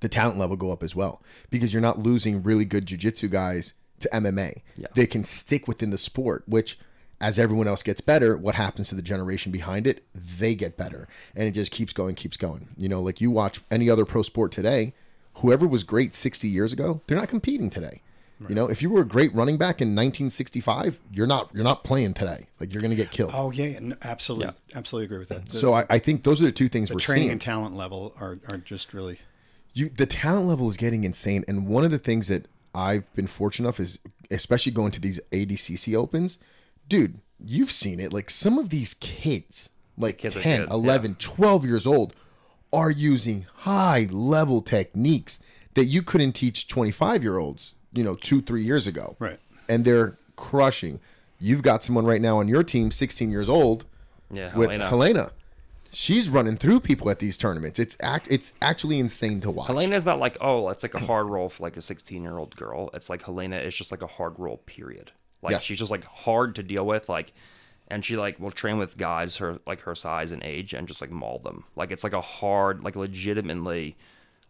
[0.00, 3.72] the talent level go up as well because you're not losing really good jiu-jitsu guys
[4.00, 4.62] to MMA.
[4.76, 4.88] Yeah.
[4.94, 6.78] They can stick within the sport, which
[7.20, 10.04] as everyone else gets better, what happens to the generation behind it?
[10.14, 11.06] They get better.
[11.36, 12.70] And it just keeps going, keeps going.
[12.76, 14.94] You know, like you watch any other pro sport today,
[15.34, 18.00] whoever was great 60 years ago, they're not competing today.
[18.48, 21.84] You know, if you were a great running back in 1965, you're not you're not
[21.84, 22.46] playing today.
[22.58, 23.32] Like you're going to get killed.
[23.34, 25.46] Oh yeah, yeah, no, absolutely, absolutely agree with that.
[25.46, 27.32] The, so I, I think those are the two things the we're training seeing.
[27.32, 29.18] and talent level are, are just really
[29.74, 33.26] you the talent level is getting insane and one of the things that i've been
[33.26, 33.98] fortunate enough is
[34.30, 36.38] especially going to these adcc opens
[36.88, 41.64] dude you've seen it like some of these kids like Kids 10 good, 11 12
[41.64, 42.14] years old
[42.72, 45.40] are using high level techniques
[45.74, 49.38] that you couldn't teach 25 year olds you know two three years ago Right.
[49.68, 51.00] and they're crushing
[51.38, 53.84] you've got someone right now on your team 16 years old
[54.30, 54.88] Yeah, with Helena.
[54.88, 55.30] helena
[55.92, 60.06] she's running through people at these tournaments it's act it's actually insane to watch Helena's
[60.06, 62.90] not like oh, it's like a hard roll for like a 16 year old girl.
[62.94, 64.58] It's like Helena is just like a hard roll.
[64.58, 65.10] Period.
[65.42, 65.62] Like Yes.
[65.64, 67.08] she's just like hard to deal with.
[67.08, 67.32] Like,
[67.88, 71.00] and she like will train with guys her like her size and age and just
[71.00, 71.64] like maul them.
[71.74, 73.96] Like it's like a hard, like legitimately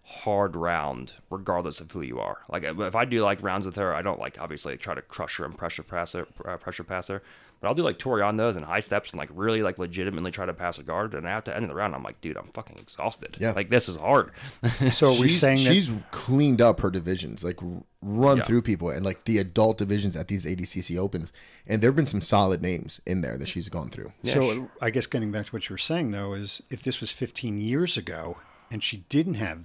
[0.03, 2.39] hard round, regardless of who you are.
[2.49, 5.37] Like if I do like rounds with her, I don't like obviously try to crush
[5.37, 7.23] her and pressure pass her, uh, pressure pass her.
[7.61, 10.55] But I'll do like toreandos and high steps and like really like legitimately try to
[10.55, 11.13] pass a guard.
[11.13, 13.37] And at the end of the round, I'm like, dude, I'm fucking exhausted.
[13.39, 13.53] Yeah.
[13.53, 14.31] Like this is hard.
[14.91, 17.59] So are we she's, saying that she's cleaned up her divisions, like
[18.01, 18.45] run Yeah.
[18.45, 21.35] through people and like the adult divisions at these ADCC opens,
[21.67, 24.13] and there've been some solid names in there that she's gone through.
[24.23, 26.83] Yeah, so sh- I guess getting back to what you were saying though is if
[26.83, 28.39] this was 15 years ago
[28.71, 29.65] and she didn't have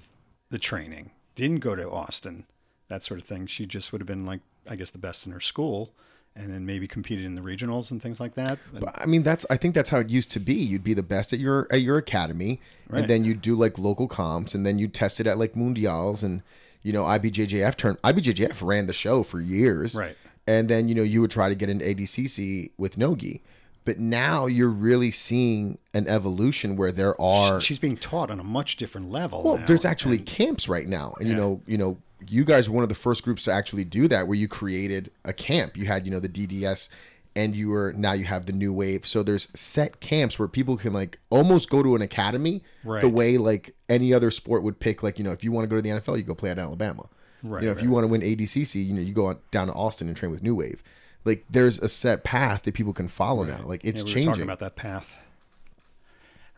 [0.56, 2.46] the training, didn't go to Austin,
[2.88, 4.40] that sort of thing, she just would have been like
[4.70, 5.92] I guess the best in her school
[6.38, 8.58] and then maybe competed in the regionals and things like that.
[8.74, 10.54] But I mean, that's I think that's how it used to be.
[10.54, 13.00] You'd be the best at your at your academy, Right.
[13.00, 16.24] and then you'd do like local comps, and then you test it at like mundials
[16.24, 16.42] and
[16.82, 20.16] you know IBJJF turn IBJJF ran the show for years, Right.
[20.48, 23.42] And then you know you would try to get into ADCC with Nogi,
[23.86, 28.44] but now you're really seeing an evolution where there are she's being taught on a
[28.44, 29.44] much different level.
[29.44, 32.68] Well, now, there's actually and- camps right now, and you know, you know, you guys
[32.68, 35.78] were one of the first groups to actually do that, where you created a camp.
[35.78, 36.90] You had, you know, the DDS,
[37.36, 39.06] and you were now you have the new wave.
[39.06, 43.02] So there's set camps where people can like almost go to an academy, right.
[43.02, 45.04] the way like any other sport would pick.
[45.04, 46.60] Like you know, if you want to go to the NFL, you go play at
[46.60, 47.08] Alabama.
[47.44, 49.68] Right, you know, if you want to win ADCC, you know, you go on, down
[49.68, 50.82] to Austin and train with New Wave.
[51.26, 53.64] Like there's a set path that people can follow now.
[53.66, 54.30] Like it's Yeah, we changing.
[54.32, 55.18] talking about that path.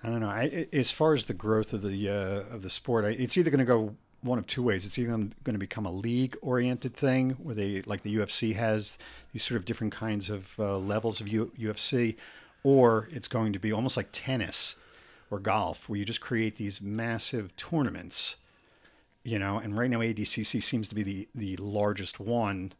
[0.04, 0.30] I don't know.
[0.30, 3.50] I, as far as the growth of the uh, of the sport, I, it's either
[3.50, 4.86] going to go one of two ways.
[4.86, 8.98] It's either going to become a league oriented thing where they like the UFC has
[9.34, 12.16] these sort of different kinds of uh, levels of U, UFC,
[12.64, 14.76] or it's going to be almost like tennis
[15.32, 18.36] or golf where you just create these massive tournaments.
[19.24, 22.74] You know, and right now ADCC seems to be the the largest one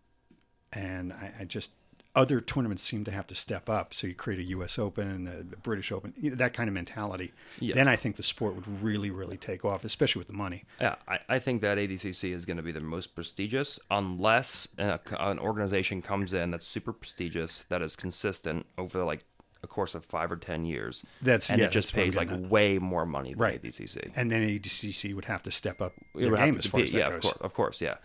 [0.74, 1.72] and I, I just
[2.18, 3.94] other tournaments seem to have to step up.
[3.94, 4.80] So you create a U.S.
[4.80, 7.32] Open, a British Open, you know, that kind of mentality.
[7.60, 7.76] Yeah.
[7.76, 10.64] Then I think the sport would really, really take off, especially with the money.
[10.82, 14.98] Yeah, I, I think that ADCC is going to be the most prestigious unless uh,
[15.20, 19.24] an organization comes in that's super prestigious, that is consistent over like
[19.62, 21.04] a course of five or ten years.
[21.22, 22.52] That's- and yeah, it just that's what I'm pays like at.
[22.52, 23.62] way more money than Right.
[23.62, 24.14] ADCC.
[24.16, 27.10] And then ADCC would have to step up their game as far as that yeah,
[27.12, 27.16] goes.
[27.18, 27.96] of course, of course, yeah.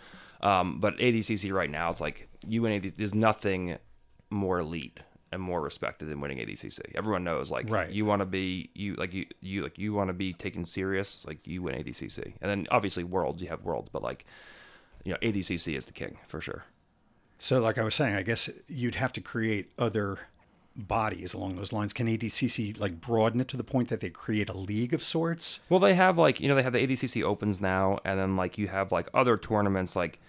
[0.43, 2.97] Um, but ADCC right now, is like you win ADCC.
[2.97, 3.78] There's nothing
[4.30, 6.80] more elite and more respected than winning ADCC.
[6.95, 7.90] Everyone knows, like, Right.
[7.90, 11.24] you want to be you like you you like you want to be taken serious,
[11.26, 14.26] like you win ADCC, and then obviously Worlds, you have Worlds, but like,
[15.05, 16.64] you know, ADCC is the king for sure.
[17.38, 20.18] So, like I was saying, I guess you'd have to create other
[20.76, 21.93] bodies along those lines.
[21.93, 25.61] Can ADCC like broaden it to the point that they create a league of sorts?
[25.68, 28.59] Well, they have like you know they have the ADCC Opens now, and then like
[28.59, 30.20] you have like other tournaments like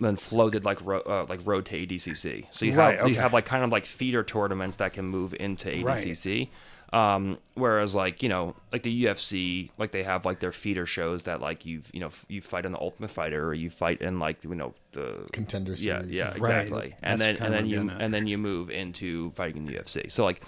[0.00, 2.46] then floated like ro- uh, like road to ADCC.
[2.52, 5.34] So you Right, have you have like kind of like feeder tournaments that can move
[5.38, 6.48] into ADCC.
[6.92, 11.22] Um, whereas like you know like the UFC like they have like their feeder shows
[11.22, 14.02] that like you've you know f- you fight in the Ultimate Fighter or you fight
[14.02, 16.10] in like you know the Contender yeah series.
[16.16, 16.36] yeah Right.
[16.36, 18.02] exactly and That's then and then you I'm at.
[18.02, 20.10] and then you move into fighting in the UFC.
[20.10, 20.42] So like,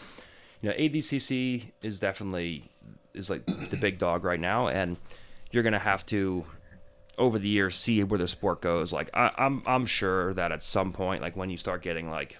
[0.62, 2.68] you know, ADCC is definitely
[3.14, 4.96] is like the big dog right now, and
[5.52, 6.44] you're gonna have to
[7.22, 8.92] over the years see where the sport goes.
[8.92, 12.38] Like I, I'm I'm sure that at some point, like when you start getting like,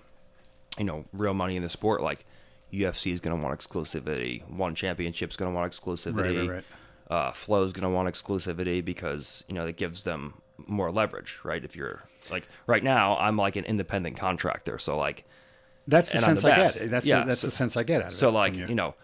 [0.79, 2.25] you know, real money in the sport, like
[2.73, 4.49] UFC is gonna want exclusivity.
[4.51, 6.49] One championship's gonna want exclusivity.
[6.49, 6.65] right, right.
[7.11, 10.35] Uh, Flow's gonna want exclusivity because you know it gives them
[10.67, 11.65] more leverage, right?
[11.65, 15.25] If you're like right now, I'm like an independent contractor, so like
[15.87, 16.91] That's the sense the I get.
[16.91, 18.17] That's Yeah, the, that's so- the sense I get out of it.
[18.17, 18.67] So like you.
[18.67, 18.95] you know,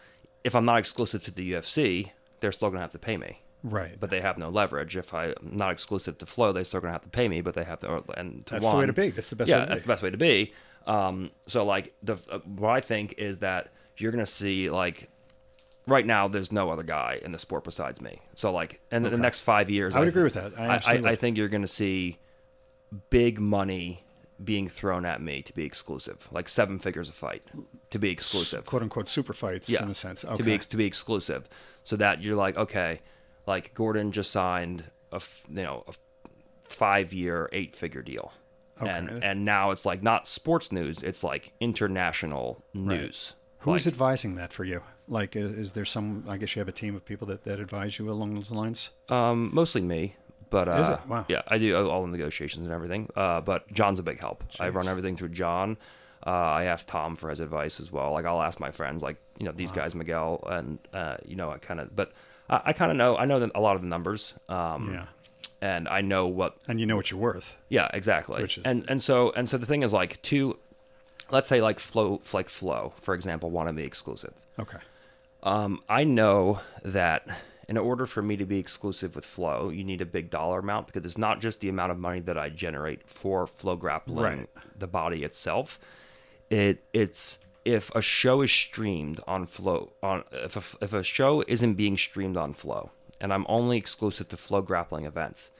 [0.44, 2.10] if I'm not exclusive to the UFC,
[2.40, 3.40] they're still gonna have to pay me.
[3.62, 3.96] Right?
[3.98, 4.96] But they have no leverage.
[4.96, 7.40] If I'm not exclusive to Flow, they're still gonna have to pay me.
[7.40, 7.88] But they have to.
[7.88, 9.10] Or, and to That's the way to be.
[9.10, 9.84] That's the best yeah, way to that's be.
[9.84, 10.52] the best way to be.
[10.86, 15.10] Um, so like the uh, what I think is that you're gonna see like
[15.86, 18.20] right now there's no other guy in the sport besides me.
[18.34, 20.58] So like in the next five years, I would thi- agree with that.
[20.58, 22.18] I I, I, I think you're gonna see
[23.10, 24.04] big money
[24.42, 27.42] being thrown at me to be exclusive, like seven figures a fight
[27.90, 30.22] to be exclusive quote unquote super fights yeah, in a sense.
[30.22, 31.48] to be to be exclusive,
[31.82, 33.00] so that you're like, okay,
[33.48, 35.92] like Gordon just signed a you know a
[36.64, 38.32] five year eight figure deal,
[38.80, 39.26] and Okay.
[39.26, 43.34] and now it's like not sports news, it's like international news.
[43.60, 44.82] Who's like, advising that for you?
[45.08, 46.24] Like, is, is there some?
[46.28, 48.90] I guess you have a team of people that, that advise you along those lines.
[49.08, 50.14] um mostly me,
[50.50, 51.24] but uh, Wow.
[51.28, 53.08] yeah, I do all the negotiations and everything.
[53.16, 54.44] Uh, but John's a big help.
[54.60, 55.76] I run everything through John.
[56.26, 58.12] Uh, I ask Tom for his advice as well.
[58.12, 61.50] Like I'll ask my friends, like you know these guys, Miguel, and uh, you know
[61.50, 62.12] I kind of, but
[62.48, 63.16] I, I kind of know.
[63.16, 64.34] I know that a lot of the numbers.
[64.48, 65.06] Um, Yeah.
[65.60, 67.56] and I know what And you know what you're worth.
[67.68, 70.56] yeah exactly Which is- and and so and so the thing is like to
[71.30, 74.78] let's say like flow like flow for example want to be exclusive Okay.
[75.42, 77.26] um, I know that
[77.68, 80.86] in order for me to be exclusive with Flow, you need a big dollar amount
[80.86, 84.48] because it's not just the amount of money that I generate for Flow grappling Right.
[84.78, 85.78] the body itself.
[86.48, 87.40] It it's
[87.74, 91.96] if a show is streamed on Flow on if a, if a show isn't being
[91.96, 92.90] streamed on Flow
[93.20, 95.50] and I'm only exclusive to Flow grappling events,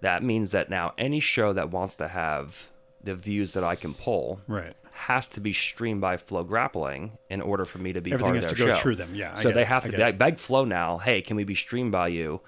[0.00, 2.64] that means that now any show that wants to have
[3.02, 4.74] the views that I can pull Right.
[4.92, 8.36] has to be streamed by Flow Grappling in order for me to be Everything part
[8.38, 8.76] of has to go show.
[8.82, 9.10] through them.
[9.14, 9.66] Yeah, I so they it.
[9.68, 10.98] have to beg, beg Flow now.
[10.98, 12.40] Hey, can we be streamed by you?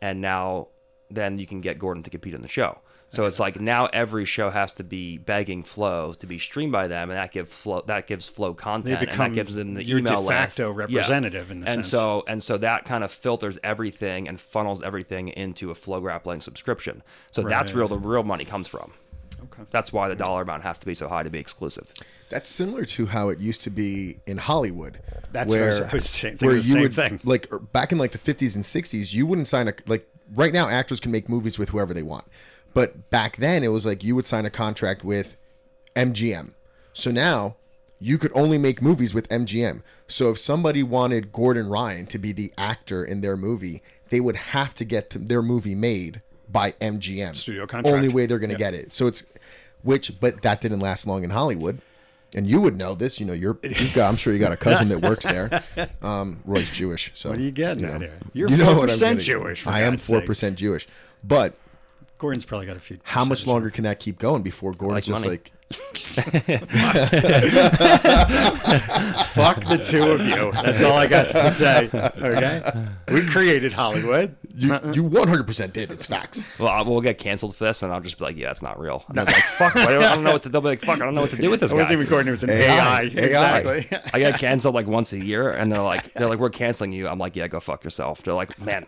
[0.00, 0.68] And now,
[1.10, 2.78] then you can get Gordon to compete on the show.
[3.12, 6.88] So it's like now every show has to be begging Flow to be streamed by
[6.88, 9.84] them, and that gives Flow that gives Flow content, and become that gives them the
[9.84, 10.56] your de email list.
[10.56, 10.76] facto Yeah.
[10.76, 11.88] representative in the and sense.
[11.90, 16.40] so and so that kind of filters everything and funnels everything into a Flow Grappling
[16.40, 17.02] subscription.
[17.32, 17.80] So that's Right.
[17.80, 17.88] real.
[17.88, 18.92] The real money comes from.
[19.44, 19.64] Okay.
[19.70, 21.92] That's why the dollar amount has to be so high to be exclusive.
[22.30, 25.00] That's similar to how it used to be in Hollywood.
[25.32, 27.20] That's what I was- saying- thinking where the you same would, thing.
[27.24, 30.52] Like er, back in like the 50s and 60s, you wouldn't sign a like right
[30.52, 32.24] now actors can make movies with whoever they want.
[32.74, 35.36] But back then it was like you would sign a contract with
[35.94, 36.52] MGM.
[36.92, 37.56] So now
[38.00, 39.82] you could only make movies with MGM.
[40.08, 44.36] So if somebody wanted Gordon Ryan to be the actor in their movie, they would
[44.36, 46.20] have to get their movie made
[46.50, 47.34] by MGM.
[47.36, 47.94] Studio contract.
[47.94, 48.70] Only way they're going to Yeah.
[48.70, 48.92] get it.
[48.92, 49.22] So it's
[49.82, 51.80] which, but that didn't last long in Hollywood.
[52.34, 53.20] And you would know this.
[53.20, 53.54] You know, you're.
[53.94, 54.08] Got.
[54.08, 55.62] I'm sure you got a cousin that works there.
[56.02, 57.10] Um, Roy's Jewish.
[57.14, 58.18] So What are you getting know, at here?
[58.32, 60.88] You're you know 4% Jewish, I am four percent Jewish.
[61.22, 61.54] But
[62.22, 63.00] Gordon's probably got a few.
[63.02, 65.38] how much longer can that keep going before Gordon's like just money.
[65.38, 65.52] like?
[69.32, 70.52] Fuck the two of you.
[70.52, 71.88] That's all I got to say.
[71.92, 72.62] Okay,
[73.12, 74.36] we created Hollywood.
[74.54, 75.90] You you 100 percent did.
[75.90, 76.44] It's facts.
[76.58, 78.78] Well, I- we'll get canceled for this, and I'll just be like, "Yeah, that's not
[78.78, 81.04] real." And they'll like, "Fuck, I don't, know what to." They'll be like, "Fuck, I
[81.06, 82.28] don't know what to do with this It wasn't guy." even Gordon.
[82.28, 82.68] It was an AI.
[82.74, 83.00] AI.
[83.00, 83.04] AI.
[83.06, 83.98] Exactly.
[84.12, 87.08] I get canceled like once a year, and they're like, "They're like, we're canceling you."
[87.08, 88.84] I'm like, "Yeah, go fuck yourself." They're like, "Man,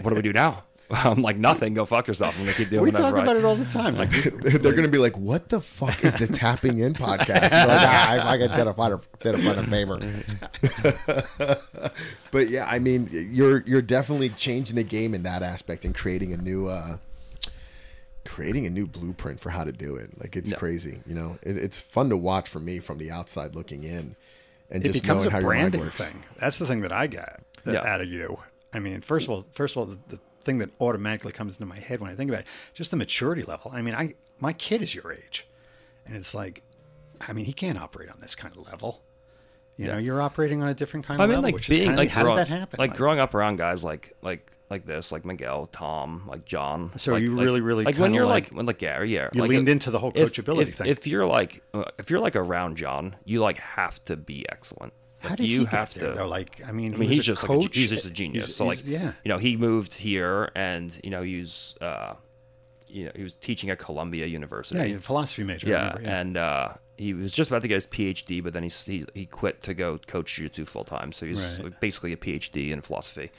[0.00, 0.62] what do we do now?"
[1.04, 1.74] I'm like, "Nothing.
[1.74, 2.82] Go fuck yourself." I'm gonna keep doing that.
[2.84, 3.10] we whatever.
[3.10, 3.96] talk I- about it all the time.
[3.98, 4.10] Like,
[4.62, 8.10] They're gonna be like, "What the fuck is the tapping in podcast?" You're like, ah,
[8.10, 9.98] I, I can identify a identify a favor.
[12.30, 16.32] but yeah, I mean, you're you're definitely changing the game in that aspect and creating
[16.32, 16.96] a new uh,
[18.24, 20.18] creating a new blueprint for how to do it.
[20.20, 20.58] Like it's Yeah.
[20.58, 21.38] crazy, you know.
[21.42, 24.16] It, it's fun to watch for me from the outside looking in,
[24.70, 25.96] and it just becomes knowing a how your mind branding works.
[25.98, 26.24] thing.
[26.38, 27.86] That's the thing that I got that, Yeah.
[27.86, 28.38] out of you.
[28.72, 31.66] I mean, first of all, first of all, the, the thing that automatically comes into
[31.66, 33.70] my head when I think about it, just the maturity level.
[33.74, 35.46] I mean, I my kid is your age,
[36.06, 36.62] and it's like,
[37.20, 39.02] I mean, he can't operate on this kind of level.
[39.76, 41.76] You know, you're operating on a different kind of I mean, level, like which is
[41.76, 42.78] being kind like of, how growing, did that happen?
[42.78, 46.90] like growing up around guys like like like this, like Miguel, Tom, like John.
[46.96, 49.28] So like, you like- really, really like when you're like- like, when like Gary, yeah,
[49.32, 50.86] You like, leaned uh, into the whole coachability if, thing.
[50.88, 54.92] If you're like uh, if you're like around John, you like have to be excellent.
[55.20, 56.18] How did you he have get there, to.
[56.18, 56.28] though?
[56.28, 57.76] Like, I mean, I mean, he's just like a, coach.
[57.76, 58.44] he's just a genius.
[58.46, 62.14] He's- so like, yeah, you know, he moved here, and you know, he was, uh,
[62.86, 64.78] you know, he was teaching at Columbia University.
[64.78, 65.68] yeah, he's a philosophy major.
[65.68, 66.20] Yeah, remember, yeah.
[66.20, 69.26] and uh, he was just about to get his PhD, but then he he, he
[69.26, 71.12] quit to go coach jiu-jitsu full time.
[71.12, 71.78] So he's Right.
[71.80, 73.30] basically a PhD in philosophy.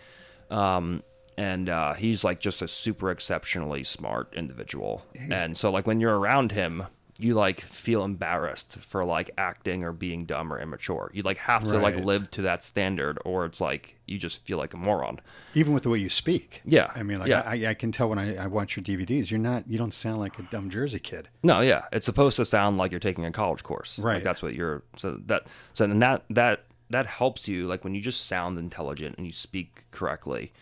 [0.52, 1.04] Um,
[1.38, 5.06] and uh, he's like just a super exceptionally smart individual.
[5.32, 6.84] And so like when you're around him,
[7.22, 11.12] you like feel embarrassed for like acting or being dumb or immature.
[11.14, 14.58] You like have to like live to that standard, or it's like you just feel
[14.58, 15.20] like a moron.
[15.54, 16.62] even with the way you speak.
[16.64, 17.42] Yeah, I mean, like yeah.
[17.46, 20.20] I, I can tell when I, I watch your DVDs, you're not, you don't sound
[20.20, 21.28] like a dumb Jersey kid.
[21.44, 24.00] No, yeah, it's supposed to sound like you're taking a college course.
[24.00, 24.24] Like, Right.
[24.24, 24.84] that's what you're.
[24.96, 29.18] So that so and that that that helps you like when you just sound intelligent
[29.18, 30.54] and you speak correctly,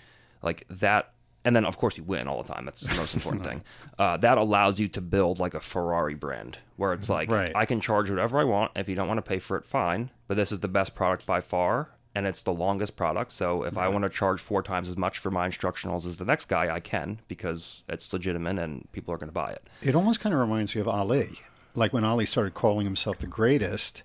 [0.41, 1.13] like that.
[1.47, 2.65] And then of course you win all the time.
[2.65, 3.63] That's the most important thing.
[3.97, 7.51] Uh, that allows you to build like a Ferrari brand where it's like Right.
[7.55, 8.73] I can charge whatever I want.
[8.75, 10.11] If you don't want to pay for it, fine.
[10.27, 11.89] But this is the best product by far.
[12.13, 13.31] And it's the longest product.
[13.31, 16.25] So if I want to charge four times as much for my instructionals as the
[16.25, 19.63] next guy, I can because it's legitimate and people are going to buy it.
[19.81, 21.39] It almost kind of reminds me of Ali.
[21.73, 24.03] Like when Ali started calling himself the greatest,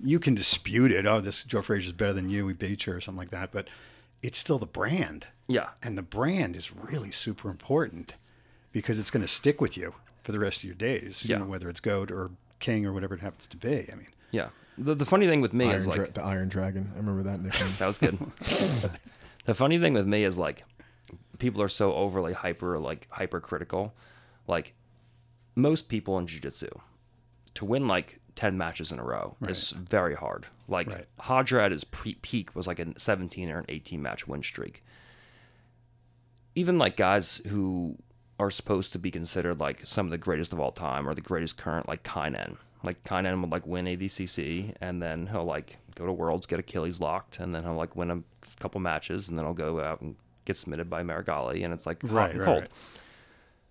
[0.00, 1.06] you can dispute it.
[1.06, 2.44] Oh, this Joe Frazier's better than you.
[2.46, 3.50] We beat you or something like that.
[3.52, 3.68] But
[4.24, 5.26] it's still the brand.
[5.48, 5.68] Yeah.
[5.82, 8.14] And the brand is really super important
[8.72, 11.22] because it's going to stick with you for the rest of your days.
[11.24, 11.38] You Yeah.
[11.40, 13.86] know, whether it's goat or king or whatever it happens to be.
[13.92, 14.48] I mean, Yeah.
[14.78, 16.90] The, the funny thing with me Iron is like Dra- the Iron Dragon.
[16.94, 17.68] I remember that nickname.
[17.78, 18.18] that was good.
[19.44, 20.64] the funny thing with me is like
[21.38, 23.92] people are so overly hyper like hypercritical.
[24.48, 24.74] Like
[25.54, 26.70] most people in jiu-jitsu
[27.54, 30.46] to win like 10 matches in a row is very hard.
[30.68, 31.06] Like Right.
[31.20, 34.82] Hadra at his pre- peak was like a 17 or an 18 match win streak.
[36.54, 37.96] Even like guys who
[38.38, 41.20] are supposed to be considered like some of the greatest of all time or the
[41.20, 42.56] greatest current like Kaynan.
[42.82, 47.00] Like Kaynan would like win ADCC and then he'll like go to Worlds, get Achilles
[47.00, 48.22] locked, and then he'll like win a
[48.60, 52.02] couple matches and then he'll go out and get submitted by Meregali and it's like
[52.02, 52.60] hot Right, and right, cold.
[52.62, 52.70] right.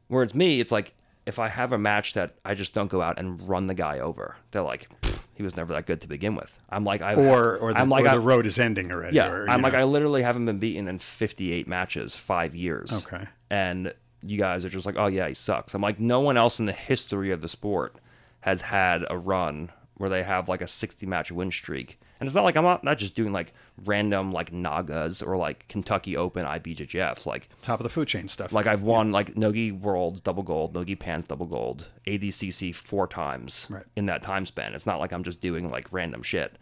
[0.07, 0.93] Whereas me, it's like
[1.25, 3.99] if I have a match that I just don't go out and run the guy
[3.99, 6.59] over, they're like, "Pfft, he was never that good to begin with.
[6.69, 9.15] I'm like, I or or the, I'm like, or I- the road is ending already.
[9.15, 9.73] yeah, or, I'm you like.
[9.73, 12.91] I literally haven't been beaten in 58 matches, five years.
[13.05, 13.25] Okay.
[13.49, 15.73] And you guys are just like, oh yeah, he sucks.
[15.73, 17.95] I'm like, no one else in the history of the sport
[18.41, 21.99] has had a run where they have like a 60 match win streak.
[22.23, 23.51] And it's not like I'm not, not just doing like
[23.83, 27.25] random like Nagas or like Kentucky Open IBJJFs.
[27.25, 28.53] Like top of the food chain stuff.
[28.53, 33.67] like I've won like Nogi World double gold, Nogi Pans double gold, ADCC four times
[33.69, 33.83] Right.
[33.97, 34.73] in that time span.
[34.73, 36.57] It's not like I'm just doing like random shit.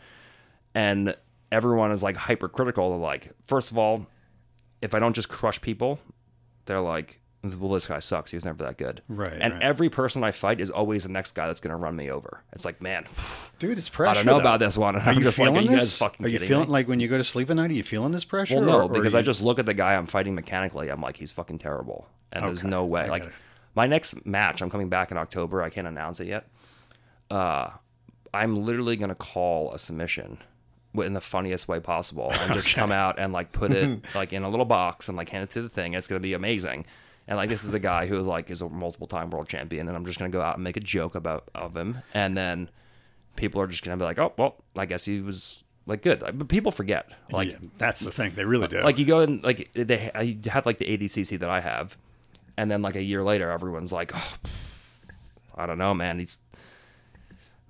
[0.74, 1.16] And
[1.52, 2.90] everyone is like hypercritical.
[2.90, 4.08] They're like, first of all,
[4.82, 6.00] if I don't just crush people,
[6.66, 8.32] they're like, well, this guy sucks.
[8.32, 9.02] He was never that good.
[9.10, 9.62] Right, And right.
[9.64, 12.44] every person I fight is always the next guy that's going to run me over.
[12.54, 13.06] It's like, man,
[13.60, 14.12] dude, it's pressure.
[14.12, 14.40] I don't know though.
[14.42, 14.96] about this one.
[14.96, 16.02] And Are I'm you just like, feeling guys this?
[16.02, 16.72] Are you feeling me?
[16.74, 17.72] like when you go to sleep at night?
[17.72, 18.56] Are you feeling this pressure?
[18.58, 20.90] Well, no, or- or because you- I just look at the guy I'm fighting mechanically.
[20.90, 23.10] I'm like, he's fucking terrible, and there's no way.
[23.10, 23.32] Like, it.
[23.74, 25.64] my next match, I'm coming back in October.
[25.64, 26.48] I can't announce it yet.
[27.30, 27.70] Uh,
[28.34, 30.38] I'm literally gonna call a submission
[30.94, 34.44] in the funniest way possible, and just come out and like put it like in
[34.44, 35.94] a little box and like hand it to the thing.
[35.94, 36.86] It's gonna be amazing,
[37.28, 39.96] And like this is a guy who like is a multiple time world champion, and
[39.96, 42.70] I'm just gonna go out and make a joke about of him, and then
[43.36, 46.20] people are just gonna be like, oh well, I guess he was like good.
[46.20, 48.34] But people forget, like yeah, that's the thing.
[48.36, 48.82] They really do.
[48.82, 51.98] like you go and like they I have like the ADCC that I have,
[52.58, 54.36] and then like a year later, everyone's like, oh,
[55.56, 56.20] I don't know, man.
[56.20, 56.40] He's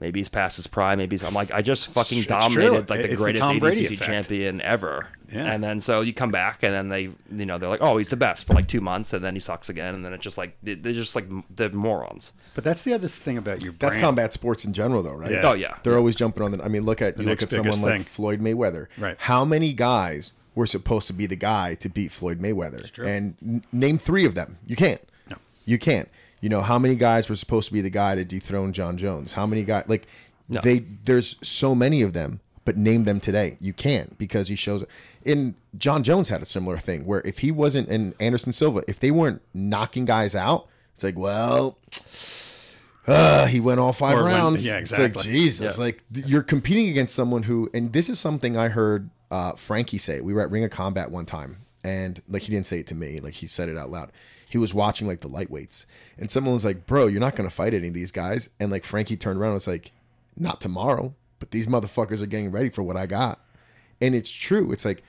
[0.01, 0.97] maybe he's past his prime.
[0.97, 2.77] Maybe he's, I'm like I just fucking It's dominated true.
[2.79, 4.05] like the It's greatest Tom Brady ADCC effect.
[4.05, 5.07] champion ever.
[5.31, 5.45] Yeah.
[5.45, 8.09] And then so you come back, and then they you know they're like, oh, he's
[8.09, 10.37] the best for like two months, and then he sucks again, and then it's just
[10.37, 12.33] like they- they're just like they're morons.
[12.53, 14.03] but that's the other thing about your That's brand.
[14.05, 15.31] combat sports in general, though, right?
[15.31, 15.43] Yeah.
[15.49, 16.61] Oh yeah, They're always jumping on the.
[16.63, 18.01] I mean, look at you look at someone biggest like.
[18.03, 18.87] Floyd Mayweather.
[18.97, 19.15] Right.
[19.19, 22.91] How many guys were supposed to be the guy to beat Floyd Mayweather?
[22.91, 23.07] true.
[23.07, 24.57] And n- name three of them.
[24.67, 24.99] You can't.
[25.29, 25.37] No.
[25.65, 26.09] You can't.
[26.41, 29.33] You know how many guys were supposed to be the guy to dethrone Jon Jones?
[29.33, 29.85] How many guys?
[29.87, 30.07] Like
[30.49, 33.57] they there's so many of them, but name them today.
[33.61, 34.83] You can't because he shows.
[35.23, 38.99] In Jon Jones had a similar thing where if he wasn't and Anderson Silva, if
[38.99, 41.77] they weren't knocking guys out, it's like well.
[43.07, 44.63] Uh, he went all five Or when- rounds.
[44.65, 45.31] yeah, It's like, exactly.
[45.31, 45.83] Jesus, Yeah.
[45.83, 49.97] like th- you're competing against someone who, and this is something I heard uh, Frankie
[49.97, 50.21] say.
[50.21, 52.95] We were at Ring of Combat one time, and like he didn't say it to
[52.95, 54.11] me, like he said it out loud.
[54.51, 55.85] He was watching like the lightweights,
[56.17, 58.83] and someone was like, "Bro, you're not gonna fight any of these guys." And like
[58.83, 59.91] Frankie turned around and was like,
[60.35, 63.39] "Not tomorrow, but these motherfuckers are getting ready for what I got."
[64.01, 64.71] And it's true.
[64.73, 65.03] It's like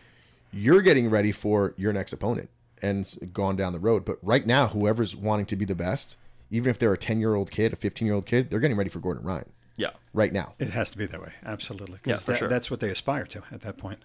[0.53, 4.05] you're getting ready for your next opponent and gone down the road.
[4.05, 6.17] But right now, whoever's wanting to be the best,
[6.51, 8.77] even if they're a 10 year old kid, a 15 year old kid, they're getting
[8.77, 9.91] ready for Gordon Ryan yeah.
[10.15, 10.55] right now.
[10.61, 11.99] It has to be that way, absolutely.
[11.99, 12.49] 'cause Yeah, for that- sure.
[12.49, 13.99] That's what they aspire to at that point.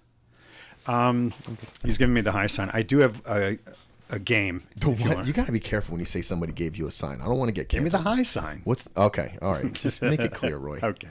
[0.85, 1.33] Um,
[1.83, 2.69] he's giving me the high sign.
[2.73, 3.57] I do have a,
[4.09, 4.63] a game.
[4.77, 5.23] The if you.
[5.23, 7.19] You, got to be careful when you say somebody gave you a sign.
[7.21, 8.61] I don't want to get Give me the high sign.
[8.63, 9.37] What's okay?
[9.41, 10.79] All right, just make it clear, Roy.
[10.87, 11.09] Okay.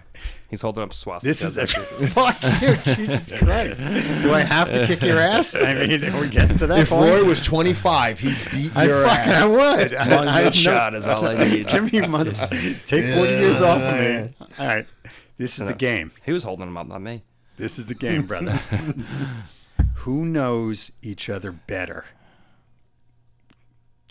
[0.48, 1.20] He's holding up swastikas.
[1.22, 3.80] This is the That's- fuck you, Jesus Christ.
[4.22, 5.54] Do I have to kick your ass?
[5.56, 7.10] I mean, are we getting to that If point?
[7.10, 9.28] Roy was 25, he'd beat I, your ass.
[9.42, 9.94] I would.
[9.94, 11.66] I, One I good have no- shot is all I need.
[11.68, 12.32] Give me mother.
[12.86, 14.34] Take 40 years off of me.
[14.58, 14.86] All right.
[15.36, 16.12] This is the game.
[16.24, 17.22] He was holding him up, not me.
[17.56, 18.60] This is the game, brother.
[19.96, 22.04] Who knows each other better?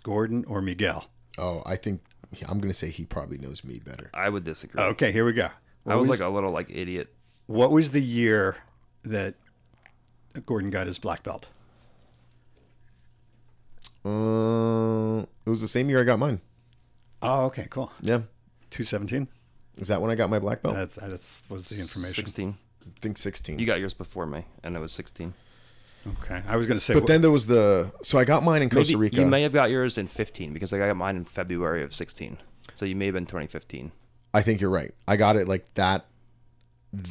[0.05, 1.07] Gordon or Miguel?
[1.39, 2.01] Oh, I think
[2.47, 4.11] I'm gonna say he probably knows me better.
[4.13, 4.79] I would disagree.
[4.79, 5.49] Okay, here we go.
[5.83, 7.11] What I was, like a little like idiot.
[7.47, 8.57] what was the year
[9.01, 9.33] that
[10.45, 11.47] Gordon got his black belt?
[14.05, 16.39] Uh, it was the same year I got mine.
[17.23, 17.91] Oh, okay, cool.
[18.01, 18.21] Yeah,
[18.69, 19.27] 217?
[19.77, 20.75] is that when I got my black belt?
[20.75, 22.13] That, that was the information.
[22.13, 22.57] 16.
[22.85, 23.57] I think 16.
[23.57, 25.33] You got yours before me, and it was 16.
[26.21, 26.41] Okay.
[26.47, 28.69] I was going to say, but then there was the so I got mine in
[28.69, 29.15] Costa Maybe Rica.
[29.17, 32.37] you may have got yours in 15 because I got mine in February of 16.
[32.75, 33.91] So you may have been 2015.
[34.33, 34.93] I think you're right.
[35.07, 36.05] I got it like that.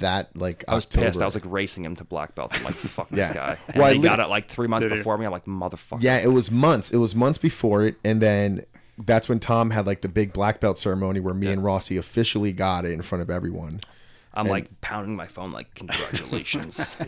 [0.01, 1.07] That like I was October.
[1.07, 1.21] pissed.
[1.21, 2.53] I was like racing him to black belt.
[2.55, 3.59] I'm like, fuck this guy.
[3.69, 5.27] And Well, I he lit- got it like three months before me.
[5.27, 6.03] I'm like, motherfucker.
[6.03, 6.91] Yeah, it was months.
[6.91, 8.65] It was months before it, and then
[8.97, 12.53] that's when Tom had like the big black belt ceremony where me and Rossi officially
[12.53, 13.81] got it in front of everyone.
[14.35, 16.77] I'm like pounding my phone, like, congratulations.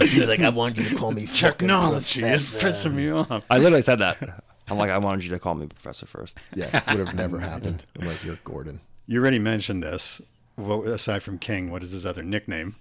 [0.00, 3.44] He's like, I wanted you to call me technology is pissing me off.
[3.50, 4.44] I literally said that.
[4.68, 6.38] I'm like, I wanted you to call me professor first.
[6.54, 7.84] Yeah, would have never happened.
[8.00, 8.80] I'm like, you're Gordon.
[9.06, 10.22] You already mentioned this.
[10.56, 12.76] What, aside from King, what is his other nickname?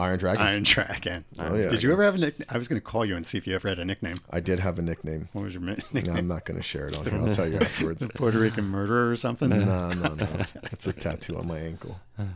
[0.00, 0.46] Iron Dragon.
[0.46, 1.24] Iron Dragon.
[1.40, 1.68] Oh, yeah.
[1.70, 2.46] Did you ever have a nickname?
[2.48, 4.16] I was going to call you and see if you ever had a nickname.
[4.30, 5.28] I did have a nickname.
[5.32, 6.16] What was your mi- No, nickname?
[6.16, 7.18] I'm not going to share it on here.
[7.26, 8.06] I'll tell you afterwards.
[8.14, 9.48] Puerto Rican murderer or something?
[9.48, 10.26] No, no, no.
[10.70, 11.98] It's a tattoo on my ankle.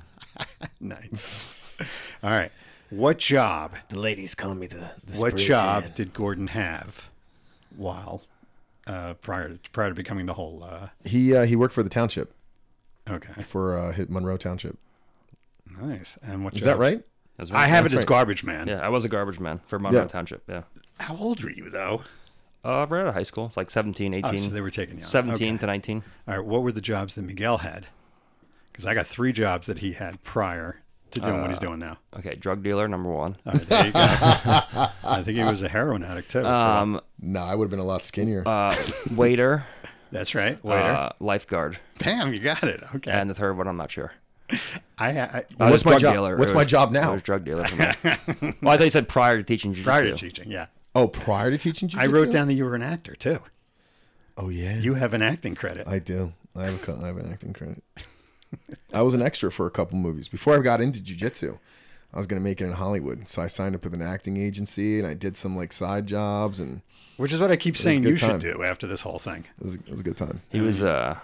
[0.81, 1.81] Nice.
[2.23, 2.51] All right.
[2.91, 3.73] What job?
[3.89, 4.91] The ladies call me the.
[5.05, 7.07] the What job did Gordon have
[7.77, 8.23] while
[8.87, 10.65] uh, prior to, prior to becoming the whole?
[10.65, 12.35] Uh, He uh, he worked for the township
[13.09, 14.79] okay, for uh, Monroe Township.
[15.81, 16.19] nice.
[16.23, 16.57] And what?
[16.57, 16.79] Is that job?
[17.51, 17.63] Right?
[17.63, 18.09] I have it That's as right.
[18.09, 18.69] garbage man.
[18.69, 20.07] Yeah, I was a garbage man for Monroe Yeah.
[20.09, 20.43] Township.
[20.49, 20.63] Yeah.
[21.01, 22.03] How old were you though?
[22.65, 23.47] Uh, right out of high school.
[23.47, 24.35] It's like 17, 18.
[24.35, 25.03] Oh, so they were taking you.
[25.03, 25.09] on.
[25.09, 25.59] 17 Okay.
[25.61, 26.03] to 19.
[26.29, 26.45] All right.
[26.47, 27.89] What were the jobs that Miguel had?
[28.71, 30.79] Because I got three jobs that he had prior
[31.11, 31.99] to doing what he's Uh, doing now.
[32.19, 33.37] Okay, drug dealer, number one.
[33.45, 33.99] All right, there you go.
[35.05, 36.43] I think he was a heroin addict too.
[36.43, 36.51] for a.
[36.51, 38.45] Um, No, I would have been a lot skinnier.
[38.47, 38.75] uh,
[39.15, 39.67] waiter,
[40.11, 40.63] That's right.
[40.65, 40.81] Waiter.
[40.83, 42.83] uh, lifeguard, Bam, you got it.
[42.95, 43.11] Okay.
[43.11, 44.13] and the third one, I'm not sure.
[44.99, 46.13] I, I Uh, What's was my drug job?
[46.15, 46.37] Dealer.
[46.37, 47.11] What's my job now?
[47.11, 47.75] It was drug dealer well,
[48.05, 49.85] I thought you said prior to teaching jiu-jitsu.
[49.91, 50.67] prior to teaching, yeah.
[50.95, 52.01] oh, prior to teaching I jiu-jitsu?
[52.03, 53.39] I wrote down that you were an actor too.
[54.37, 55.87] Oh yeah, You have an acting credit.
[55.87, 56.33] I do.
[56.57, 57.83] I have a, co- I have an acting credit.
[58.93, 61.59] I was an extra for a couple movies before I got into jujitsu.
[62.15, 64.99] I was gonna make it in Hollywood, so I signed up with an acting agency
[64.99, 66.83] and I did some like side jobs, and
[67.17, 68.39] Which is what I keep saying you time.
[68.41, 69.45] should do after this whole thing.
[69.59, 70.43] it was, it was a good time.
[70.51, 71.19] He was uh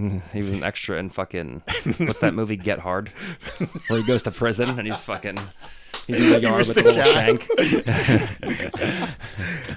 [0.00, 1.62] Mm, he was an extra in fucking
[1.98, 3.08] what's that movie Get Hard,
[3.88, 5.38] where he goes to prison and he's fucking
[6.06, 7.46] he's in the yard with a little shank.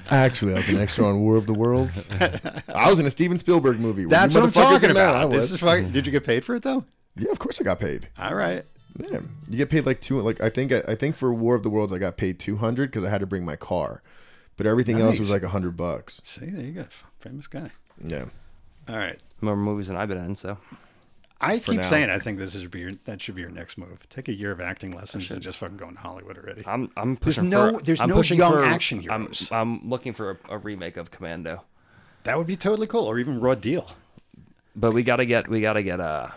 [0.09, 2.09] Actually, I was an extra on War of the Worlds.
[2.11, 4.05] I was in a Steven Spielberg movie.
[4.05, 5.09] Were That's you what I'm motherfuckers talking in that?
[5.09, 5.15] about.
[5.15, 5.53] I This was.
[5.53, 6.86] is fucking, did you get paid for it though?
[7.15, 8.09] Yeah, of course I got paid.
[8.17, 8.63] All right.
[8.97, 10.19] Yeah, you get paid like two.
[10.21, 12.91] Like I think I think for War of the Worlds I got paid two hundred
[12.91, 14.03] because I had to bring my car,
[14.55, 15.34] but everything else was Nice.
[15.41, 16.21] like a hundred bucks.
[16.24, 16.86] See, there you go.
[17.19, 17.71] Famous guy.
[18.05, 18.26] Yeah,
[18.88, 19.19] All right.
[19.44, 20.58] More movies than I've been in, so
[21.41, 21.82] I keep now.
[21.84, 24.00] saying I think this is your that should be your next move.
[24.10, 26.64] Take a year of acting lessons and just fucking go into Hollywood already.
[26.66, 29.50] I'm I'm There's pushing no- for there's I'm no young for, action I'm, heroes.
[29.52, 31.64] I'm looking for a, a remake of Commando,
[32.24, 33.89] That would be totally cool, or even Raw Deal.
[34.76, 36.34] but we gotta get we gotta get a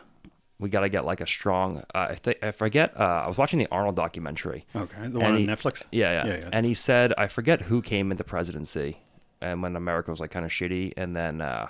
[0.59, 1.85] we gotta get like a strong.
[1.95, 2.99] Uh, I think I forget.
[2.99, 4.65] Uh, I was watching the Arnold documentary.
[4.75, 5.83] Okay, the one on he- Netflix.
[5.93, 6.49] Yeah, yeah, Yeah, yeah.
[6.53, 8.97] And he said, I forget who came into presidency,
[9.43, 11.69] and when America was like kind of shitty, and then uh,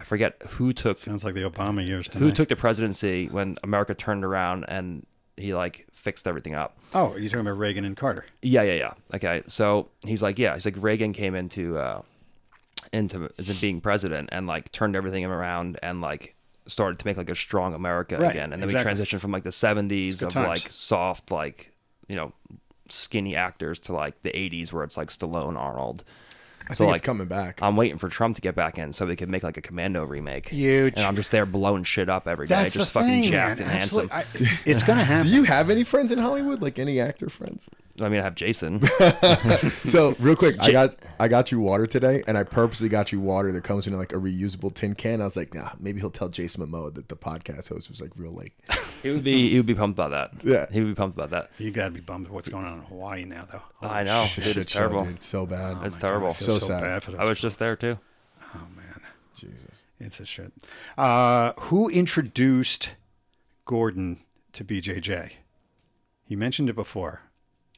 [0.00, 2.32] I forget who took Sounds like the Obama years to who me.
[2.32, 5.04] took the presidency when America turned around and
[5.36, 6.78] he like fixed everything up.
[6.94, 8.24] Oh, you're talking about Reagan and Carter.
[8.42, 8.92] Yeah, yeah, yeah.
[9.14, 12.02] Okay, so he's like, yeah, he's like Reagan came into uh,
[12.92, 16.34] into, into being president and like turned everything around and like
[16.66, 18.92] started to make like a strong America Right, again, and then exactly.
[18.92, 20.46] we transitioned from like the '70s of times.
[20.46, 21.72] like soft, like
[22.08, 22.32] you know,
[22.88, 26.04] skinny actors to like the '80s where it's like Stallone, Arnold.
[26.70, 27.60] I So, think like, it's coming back.
[27.62, 30.04] I'm waiting for Trump to get back in so we can make like a Commando
[30.04, 30.48] remake.
[30.48, 30.94] Huge.
[30.96, 33.60] And I'm just there blowing shit up every day, That's just the fucking thing, jacked
[33.60, 33.68] man.
[33.68, 34.08] and handsome.
[34.12, 34.24] I,
[34.64, 35.26] it's gonna happen.
[35.28, 36.60] Do you have any friends in Hollywood?
[36.62, 37.68] Like any actor friends?
[38.00, 38.80] I mean, I have Jason.
[39.88, 43.20] So real quick, I got I got you water today, and I purposely got you
[43.20, 45.20] water that comes in like a reusable tin can.
[45.20, 48.10] I was like, nah, maybe he'll tell Jason Momoa that the podcast host was like
[48.16, 48.52] real like,
[49.02, 50.44] he would be he would be pumped about that.
[50.44, 50.66] Yeah.
[50.70, 51.50] he would be pumped about that.
[51.58, 53.62] You gotta be bummed at what's going on in Hawaii now, though.
[53.76, 55.04] Holy I know, it's a dude, shit it's show, terrible.
[55.04, 55.14] dude.
[55.16, 55.78] It's so bad.
[55.84, 56.26] It's my God, terrible.
[56.28, 56.80] I feel So sad.
[56.82, 57.98] bad for those I was just there too.
[58.54, 59.00] Oh man,
[59.34, 59.84] Jesus.
[59.98, 60.52] it's a shit.
[60.98, 62.90] Uh, who introduced
[63.64, 64.18] Gordon
[64.52, 65.30] to BJJ?
[66.24, 67.22] He mentioned it before,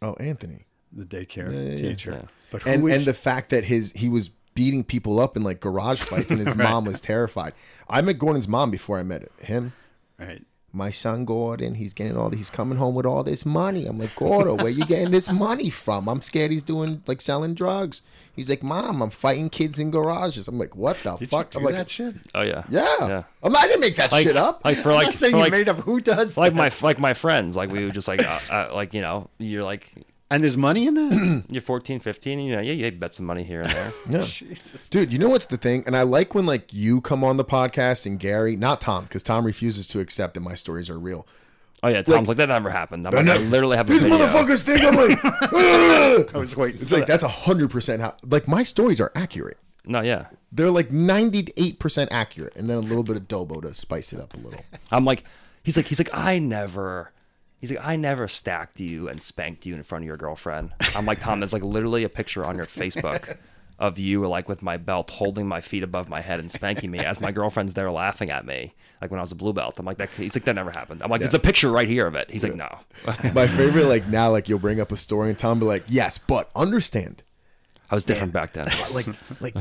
[0.02, 0.66] Oh, Anthony.
[0.92, 1.76] the daycare Yeah, yeah, yeah.
[1.90, 2.10] teacher.
[2.22, 2.28] Yeah.
[2.50, 5.60] But and is- and the fact that his he was beating people up in like
[5.60, 7.52] garage fights, and his mom was terrified.
[7.88, 9.72] I met Gordon's mom before I met him.
[10.18, 10.44] right?
[10.72, 12.30] My son Gordon, he's getting all.
[12.30, 13.86] He's coming home with all this money.
[13.86, 16.08] I'm like, Gordon, where you getting this money from?
[16.08, 18.02] I'm scared he's doing like selling drugs.
[18.36, 20.46] He's like, Mom, I'm fighting kids in garages.
[20.46, 21.52] I'm like, what the Did fuck?
[21.54, 22.14] you I'm like, that shit?
[22.36, 22.96] Oh yeah, yeah.
[23.00, 23.22] yeah.
[23.42, 24.64] I'm not, I didn't make that Like, shit up.
[24.64, 25.78] like for I'm like not saying for you like, made up.
[25.78, 26.56] Who does like that?
[26.82, 29.64] my like my friends, like we would just like uh, uh, like you know you're
[29.64, 29.92] like
[30.32, 31.44] And there's money in that.
[31.50, 33.92] you're 14, 15, and you know yeah you bet some money here and there.
[34.10, 34.20] Yeah.
[34.20, 34.88] Jesus.
[34.88, 35.82] Dude, you know what's the thing?
[35.86, 39.22] And I like when like you come on the podcast and Gary, not Tom, because
[39.22, 41.26] Tom refuses to accept that my stories are real.
[41.82, 43.06] Oh yeah, Tom's like, that never happened.
[43.06, 44.18] I'm like, no, I literally have a These video.
[44.18, 45.18] motherfuckers think I'm like,
[46.34, 46.80] I was waiting.
[46.80, 49.56] it's like that's a hundred percent how like my stories are accurate.
[49.86, 50.26] No, yeah.
[50.52, 54.12] They're like ninety eight percent accurate, and then a little bit of Dobo to spice
[54.12, 54.60] it up a little.
[54.92, 55.24] I'm like,
[55.62, 57.12] he's like, he's like, I never,
[57.60, 60.72] he's like, I never stacked you and spanked you in front of your girlfriend.
[60.94, 63.36] I'm like, Tom, there's like literally a picture on your Facebook
[63.78, 66.98] of you like with my belt holding my feet above my head and spanking me
[66.98, 69.78] as my girlfriend's there laughing at me like when I was a blue belt.
[69.78, 70.10] I'm like, that.
[70.10, 71.02] He's like, that never happened.
[71.02, 72.30] I'm like, there's a picture right here of it.
[72.30, 72.68] He's like, no.
[73.34, 76.18] My favorite, like now, like you'll bring up a story and Tom be like, "Yes,
[76.18, 77.22] but understand,
[77.90, 78.68] I was different back then.
[78.92, 79.06] like,
[79.40, 79.54] like."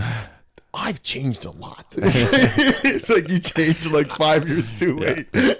[0.74, 1.86] I've changed a lot.
[1.98, 5.28] it's like you changed like five years too late.
[5.34, 5.56] I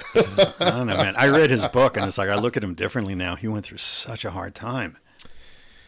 [0.60, 1.16] don't know, man.
[1.16, 3.36] I read his book, and it's like I look at him differently now.
[3.36, 4.98] He went through such a hard time.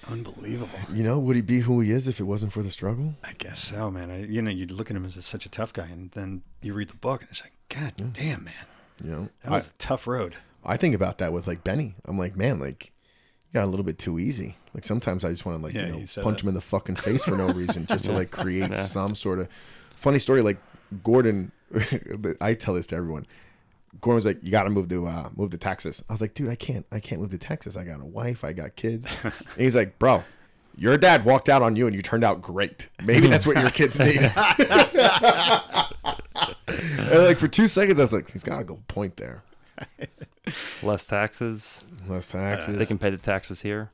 [0.09, 0.79] Unbelievable.
[0.91, 3.13] You know, would he be who he is if it wasn't for the struggle?
[3.23, 4.09] I guess so, man.
[4.09, 6.73] I, you know, you look at him as such a tough guy, and then you
[6.73, 8.53] read the book, and it's like, God damn, man,
[9.03, 10.35] You know, that was a tough road.
[10.65, 11.95] I think about that with like Benny.
[12.05, 12.91] I'm like, man, like
[13.53, 14.55] got a little bit too easy.
[14.73, 16.43] Like sometimes I just want to like Yeah, you know punch that.
[16.43, 19.47] him in the fucking face for no reason, just to like create some sort of
[19.95, 20.41] funny story.
[20.41, 20.57] Like
[21.03, 21.51] Gordon,
[22.41, 23.25] I tell this to everyone.
[23.99, 26.33] Gordon was like, "You got to move to uh, move to Texas." I was like,
[26.33, 26.85] "Dude, I can't.
[26.91, 27.75] I can't move to Texas.
[27.75, 28.43] I got a wife.
[28.45, 30.23] I got kids." and he's like, "Bro."
[30.77, 32.87] Your dad walked out on you and you turned out great.
[33.03, 34.21] Maybe that's what your kids need.
[36.67, 39.43] and like for two seconds, I was like, he's got a good point there.
[40.81, 41.83] Less taxes.
[42.07, 42.77] Less taxes.
[42.77, 43.91] They can pay the taxes here.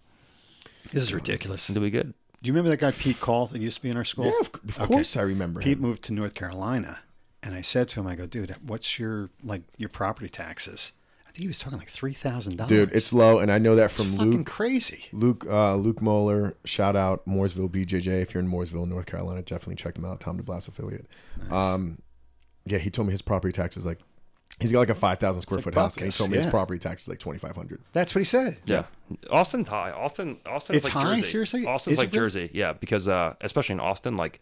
[0.93, 1.67] This is ridiculous.
[1.67, 2.13] Do we good?
[2.41, 4.25] Do you remember that guy Pete Call that used to be in our school?
[4.25, 4.85] Yeah, of, of Okay.
[4.85, 5.81] course I remember Pete him.
[5.81, 6.99] moved to North Carolina,
[7.43, 10.91] and I said to him, "I go, dude, what's your like your property taxes?"
[11.27, 12.69] I think he was talking like three thousand dollars.
[12.69, 14.45] Dude, it's low, and I know that from fucking Luke.
[14.47, 15.05] crazy.
[15.11, 16.55] Luke, uh, Luke Moeller.
[16.63, 18.21] Shout out Mooresville BJJ.
[18.21, 20.19] If you're in Mooresville, North Carolina, definitely check them out.
[20.21, 21.07] Tom DeBlass affiliate.
[21.51, 21.97] Um,
[22.65, 23.99] yeah, he told me his property tax is like
[24.59, 26.45] he's got like a five thousand square like foot house, and he told me his
[26.45, 27.79] property tax is like twenty five hundred.
[27.93, 28.57] That's what he said.
[28.65, 28.83] Yeah.
[29.31, 29.91] Austin's high.
[29.91, 31.15] Austin Austin's It's like high?
[31.15, 31.31] Jersey.
[31.31, 31.65] Seriously?
[31.65, 32.25] Austin's Is it like really?
[32.25, 32.49] Jersey.
[32.53, 34.41] Yeah, because uh especially in Austin like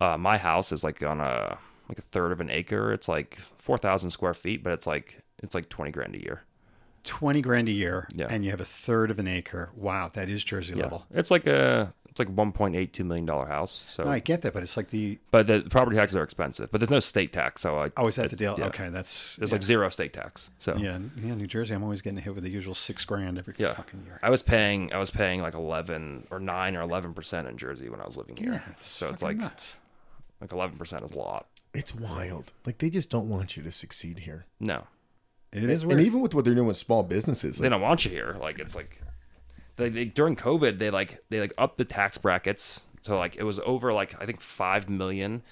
[0.00, 1.58] uh my house is like on a
[1.88, 2.92] like a third of an acre.
[2.92, 6.42] It's like four thousand square feet, but it's like it's like twenty grand a year.
[7.04, 8.28] Twenty grand a year, Yeah.
[8.30, 9.70] and you have a third of an acre.
[9.76, 11.04] Wow, that is Jersey Yeah, level.
[11.10, 13.84] it's like a it's like a one point eight two million dollar house.
[13.88, 16.70] So, No, I get that, but it's like the but the property taxes are expensive.
[16.70, 18.54] But there's no state tax, so like oh, is that the deal?
[18.58, 18.66] yeah.
[18.66, 19.54] Okay, that's There's yeah.
[19.54, 20.50] like zero state tax.
[20.58, 21.34] So yeah, yeah.
[21.34, 23.72] New Jersey, I'm always getting hit with the usual six grand every Yeah.
[23.72, 24.20] fucking year.
[24.22, 27.88] I was paying I was paying like eleven or nine or eleven percent in Jersey
[27.88, 28.52] when I was living here.
[28.52, 29.76] Yeah, it's so it's like nuts.
[30.40, 31.46] like eleven percent is a lot.
[31.74, 32.52] It's wild.
[32.66, 34.44] Like they just don't want you to succeed here.
[34.60, 34.84] No,
[35.50, 38.10] It is and even with what they're doing with small businesses, they don't want you
[38.10, 38.36] here.
[38.38, 39.00] Like it's like
[39.76, 42.80] they, they during COVID they like they like upped the tax brackets.
[43.02, 45.42] So like it was over like I think five million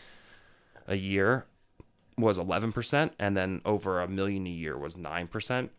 [0.87, 1.47] a year
[2.19, 5.71] was eleven percent, and then over a million a year was nine percent.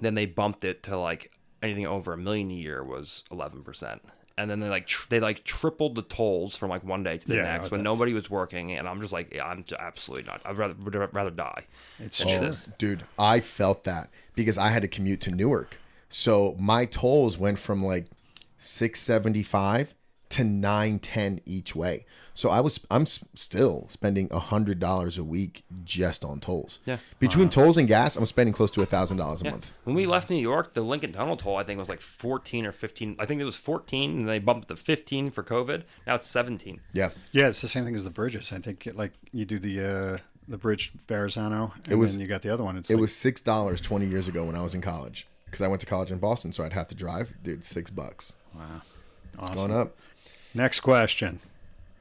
[0.00, 1.32] Then they bumped it to like
[1.62, 4.02] anything over a million a year was eleven percent.
[4.38, 7.28] And then they like tr- they like tripled the tolls from like one day to
[7.28, 10.26] the Yeah, next when that- nobody was working, and I'm just like, yeah, I'm absolutely
[10.26, 10.40] not.
[10.44, 11.66] I'd rather would rather die.
[11.98, 12.40] It's than true.
[12.40, 12.68] this.
[12.78, 15.78] dude, I felt that because I had to commute to Newark.
[16.14, 18.06] So my tolls went from like
[18.58, 19.94] 675
[20.30, 22.06] to 910 each way.
[22.34, 26.80] So I was I'm s- still spending a $100 a week just on tolls.
[26.86, 26.98] Yeah.
[27.18, 29.72] Between tolls and gas, I'm spending close to a $1,000 a month.
[29.84, 32.72] When we left New York, the Lincoln Tunnel toll I think was like 14 or
[32.72, 33.16] 15.
[33.18, 35.82] I think it was 14, and they bumped it to 15 for COVID.
[36.06, 36.80] Now it's 17.
[36.94, 37.10] Yeah.
[37.32, 38.52] Yeah, it's the same thing as the bridges.
[38.52, 39.80] I think like you do the
[40.14, 40.18] uh,
[40.48, 42.76] the bridge Verrazano, and was- then you got the other one.
[42.78, 45.68] It's It like, was $6 20 years ago when I was in college because I
[45.68, 47.34] went to college in Boston, so I'd have to drive.
[47.42, 48.34] Dude, 6 bucks.
[48.54, 48.80] wow.
[49.38, 49.94] It's going up.
[50.54, 51.40] Next question: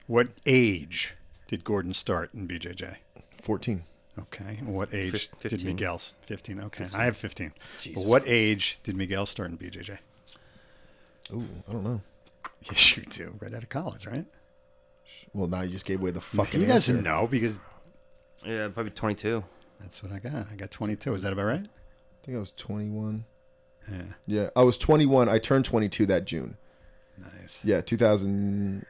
[0.07, 1.13] What age
[1.47, 2.95] did Gordon start in BJJ?
[3.41, 3.83] 14.
[4.19, 4.57] Okay.
[4.59, 5.67] And what age Fif- did 15.
[5.67, 5.95] Miguel?
[5.95, 6.59] s- Fifteen.
[6.59, 7.53] Okay, I have fifteen.
[7.93, 9.97] But what age did Miguel start in BJJ?
[11.33, 12.01] Ooh, I don't know.
[12.69, 13.33] Yes, you do.
[13.39, 14.25] Right out of college, right?
[15.33, 17.09] Well, now you just gave away the fucking he doesn't answer.
[17.09, 17.59] know because
[18.45, 19.43] Yeah, probably 22.
[19.79, 20.47] that's what I got.
[20.51, 21.13] I got twenty-two.
[21.13, 21.65] Is that about right?
[21.65, 23.23] I think I was 21.
[23.89, 24.01] Yeah.
[24.27, 25.29] Yeah, I was 21.
[25.29, 26.57] I turned 22 that June.
[27.17, 27.61] Nice.
[27.63, 28.85] Yeah, 2000,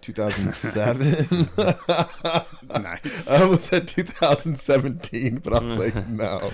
[0.00, 1.48] 2007.
[2.82, 3.30] nice.
[3.30, 6.50] I almost said 2017, but I was like, no.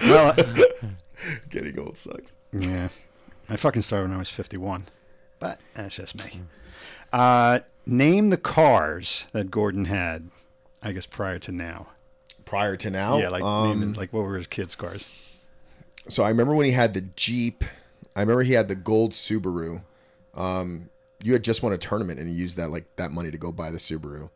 [0.00, 0.34] well,
[1.50, 2.36] Getting old sucks.
[2.52, 2.88] Yeah.
[3.48, 4.86] I fucking started when I was 51.
[5.38, 6.42] But that's just me.
[7.12, 10.30] Uh, name the cars that Gordon had,
[10.82, 11.88] I guess, prior to now.
[12.44, 15.08] Prior to now, yeah, like, um, like what were his kids' cars?
[16.08, 17.64] So I remember when he had the Jeep.
[18.16, 19.82] I remember he had the gold Subaru.
[20.34, 20.88] Um,
[21.22, 23.52] you had just won a tournament and you used that like that money to go
[23.52, 24.28] buy the Subaru.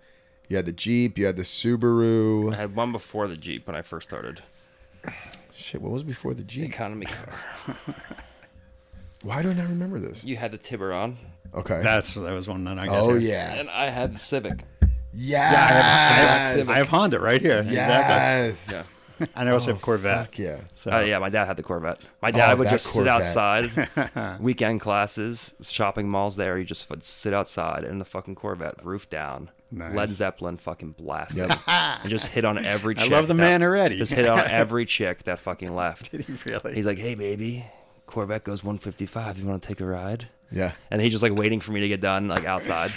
[0.49, 1.19] You had the Jeep.
[1.19, 2.53] You had the Subaru.
[2.53, 4.43] I had one before the Jeep when I first started.
[5.55, 6.65] Shit, what was before the Jeep?
[6.67, 7.07] Economy
[7.67, 7.77] car.
[9.23, 10.25] Why do I not remember this?
[10.25, 11.17] You had the Tiburon,
[11.55, 11.81] Okay.
[11.83, 12.97] That's that was one that I got.
[12.97, 13.31] oh here.
[13.31, 13.55] yeah.
[13.55, 14.65] and I had the Civic.
[15.13, 16.53] Yes.
[16.53, 17.59] I have, I have Honda right here.
[17.61, 17.75] Exactly.
[17.77, 18.69] Yes.
[18.71, 18.83] Yeah.
[19.35, 20.27] And I also have Corvette.
[20.27, 20.61] Fuck yeah.
[20.75, 22.01] So Uh, yeah, my dad had the Corvette.
[22.23, 23.27] My dad Oh, would just Corvette.
[23.29, 26.57] sit outside, weekend classes, shopping malls there.
[26.59, 29.95] He just would sit outside in the fucking Corvette, roof down, Nice.
[29.95, 31.59] Led Zeppelin fucking blasting, Yep.
[31.67, 33.11] and just hit on every chick.
[33.11, 33.99] I love the that- man already.
[33.99, 36.13] Just hit on every chick that fucking left.
[36.13, 36.75] Did he really?
[36.75, 37.65] He's like, "Hey, baby,
[38.07, 39.39] Corvette goes 155.
[39.39, 40.73] You want to take a ride?" Yeah.
[40.93, 42.93] And he's just like waiting for me to get done, like outside.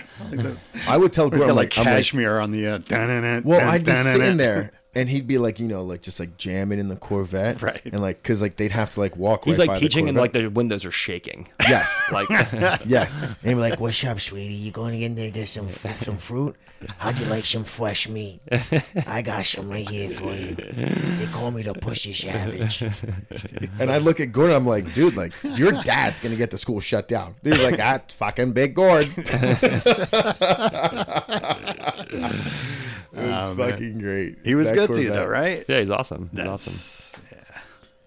[0.88, 2.68] I would tell He's got like, like, I'm like, cashmere on the.
[2.68, 6.38] Uh, well, I'd be sitting there and he'd be like, you know, like just like
[6.38, 7.62] jamming in the Corvette.
[7.70, 7.82] Right.
[7.86, 10.34] And like, cause like they'd have to like walk He's right like teaching, and like
[10.34, 11.48] the windows are shaking.
[11.62, 12.02] yes.
[12.12, 12.28] Like,
[12.86, 13.14] Yes.
[13.14, 14.54] And he'd be like, "What's up, sweetie?
[14.54, 15.70] You going in there to get some
[16.02, 16.56] some fruit?
[16.98, 18.42] How'd you like some fresh meat?
[19.06, 20.56] I got some right here for you.
[20.56, 22.82] They call me the Pussy Savage.
[23.80, 26.80] And I look at Gordon, I'm like, dude, like your dad's gonna get the school
[26.80, 27.36] shut down.
[27.44, 29.08] He's like, that's fucking big Gord.
[33.20, 34.38] It was oh, fucking great.
[34.46, 35.66] He was That good to you, though, right?
[35.68, 36.30] yeah, he's awesome.
[36.32, 37.24] He's That's- awesome.
[37.32, 37.62] Yeah.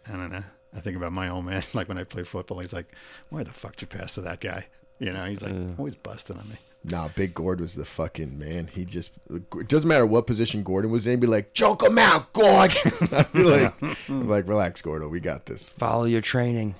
[0.08, 0.44] I don't know.
[0.74, 1.62] I think about my old man.
[1.74, 2.86] Like when I play football, he's like,
[3.28, 4.66] "Why the fuck did you pass to that guy?"
[4.98, 6.56] You know, he's like always busting on me.
[6.84, 8.68] Nah, Big Gord was the fucking man.
[8.72, 11.20] He just it doesn't matter what position Gordon was in.
[11.20, 12.72] Be like, choke him out, Gord.
[13.12, 13.74] I'd be like,
[14.08, 15.08] I'm like, relax, Gordo.
[15.08, 15.68] We got this.
[15.68, 16.74] Follow your training.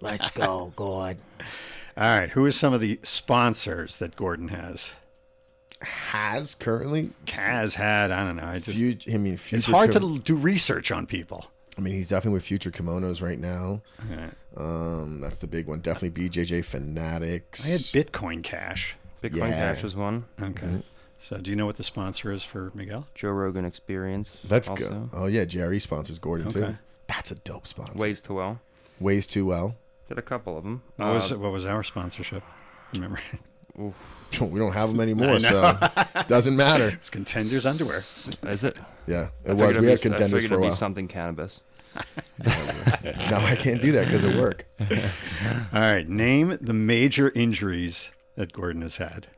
[0.00, 1.16] Let's go, God.
[1.96, 4.94] All right, who are some of the sponsors that Gordon has?
[5.86, 8.10] Has currently, Has had.
[8.10, 8.44] I don't know.
[8.44, 8.76] I just.
[8.78, 11.46] Future, I mean, future it's hard Kim- to do research on people.
[11.78, 13.82] I mean, he's definitely with Future Kimonos right now.
[14.10, 14.30] Yeah.
[14.56, 15.80] Um, that's the big one.
[15.80, 17.66] Definitely BJJ Fanatics.
[17.66, 18.96] I had Bitcoin Cash.
[19.22, 19.74] Bitcoin Yeah.
[19.74, 20.24] Cash is one.
[20.40, 20.82] Okay.
[21.18, 23.06] So, do you know what the sponsor is for Miguel?
[23.14, 24.40] Joe Rogan Experience.
[24.48, 24.88] That's also.
[24.88, 25.10] good.
[25.12, 26.60] Oh yeah, Jerry sponsors Gordon Okay.
[26.60, 26.78] too.
[27.08, 28.02] That's a dope sponsor.
[28.02, 28.60] Ways to well.
[29.00, 29.76] Ways too well.
[30.08, 30.82] Did a couple of them.
[30.96, 32.42] What was what was our sponsorship?
[32.94, 33.18] Remember?
[33.78, 35.76] We don't have them anymore, so
[36.28, 36.88] doesn't matter.
[36.88, 37.98] It's contenders underwear.
[38.52, 38.76] Is it?
[39.06, 39.76] Yeah, it figured was.
[39.76, 40.76] We be- had I contenders figured for a it'd be while.
[40.76, 41.62] something cannabis.
[42.44, 44.66] No, I can't do that because of work.
[44.80, 49.28] All right, name the major injuries that Gordon has had.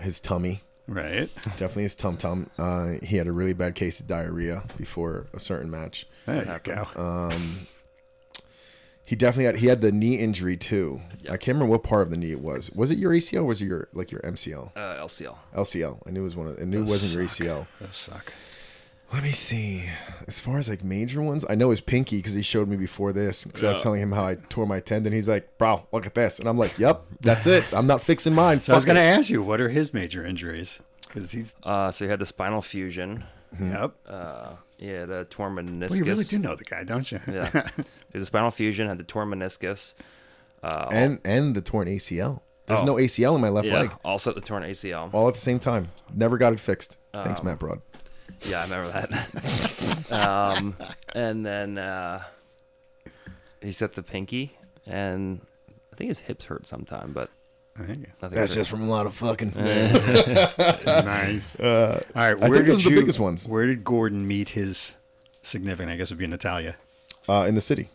[0.00, 1.32] His tummy, Right.
[1.44, 2.50] definitely his tum tum.
[2.58, 6.06] Uh, he had a really bad case of diarrhea before a certain match.
[6.26, 7.30] There you go.
[9.10, 9.56] He definitely had.
[9.56, 11.00] He had the knee injury too.
[11.24, 11.32] Yep.
[11.32, 12.70] I can't remember what part of the knee it was.
[12.70, 13.40] Was it your ACL?
[13.40, 14.70] or Was it your like your MCL?
[14.76, 15.36] Uh, LCL.
[15.52, 15.98] LCL.
[16.06, 16.46] I knew it was one.
[16.46, 17.66] Of, I knew it wasn't your ACL.
[17.80, 18.32] Those suck.
[19.12, 19.86] Let me see.
[20.28, 23.12] As far as like major ones, I know his pinky because he showed me before
[23.12, 23.42] this.
[23.42, 25.12] Because I was telling him how I tore my tendon.
[25.12, 27.64] He's like, "Bro, look at this," and I'm like, "Yep, that's it.
[27.74, 29.92] I'm not fixing mine." So I was going to it." ask you, what are his
[29.92, 30.78] major injuries?
[31.08, 31.56] Because he's.
[31.64, 33.24] Uh, so he had the spinal fusion.
[33.60, 33.92] Yep.
[34.06, 34.50] Uh,
[34.80, 35.90] yeah, the torn meniscus.
[35.90, 37.20] well, you really do know the guy, don't you?
[37.26, 37.68] Yeah,
[38.12, 38.88] he had the spinal fusion.
[38.88, 39.94] Had the torn meniscus.
[40.62, 42.40] Uh, and and the torn ACL.
[42.66, 42.84] There's Oh.
[42.84, 43.90] no ACL in my left yeah, leg.
[44.04, 45.12] also the torn ACL.
[45.12, 45.88] All at the same time.
[46.14, 46.98] Never got it fixed.
[47.14, 47.24] Oh.
[47.24, 47.80] Thanks, Matt Broad.
[48.42, 50.12] Yeah, I remember that.
[50.56, 50.76] um,
[51.14, 52.22] and then uh,
[53.60, 54.56] he set the pinky,
[54.86, 55.40] and
[55.92, 57.28] I think his hips hurt sometime, but
[57.76, 58.38] There you nothing.
[58.38, 58.60] That's hurt.
[58.60, 59.52] just from a lot of fucking.
[59.56, 61.56] nice.
[61.60, 63.46] All right, I where think did those are you, the biggest ones.
[63.48, 64.94] Where did Gordon meet his
[65.42, 65.90] significant?
[65.90, 66.76] I guess it would be Natalia.
[67.28, 67.88] Uh, in the city.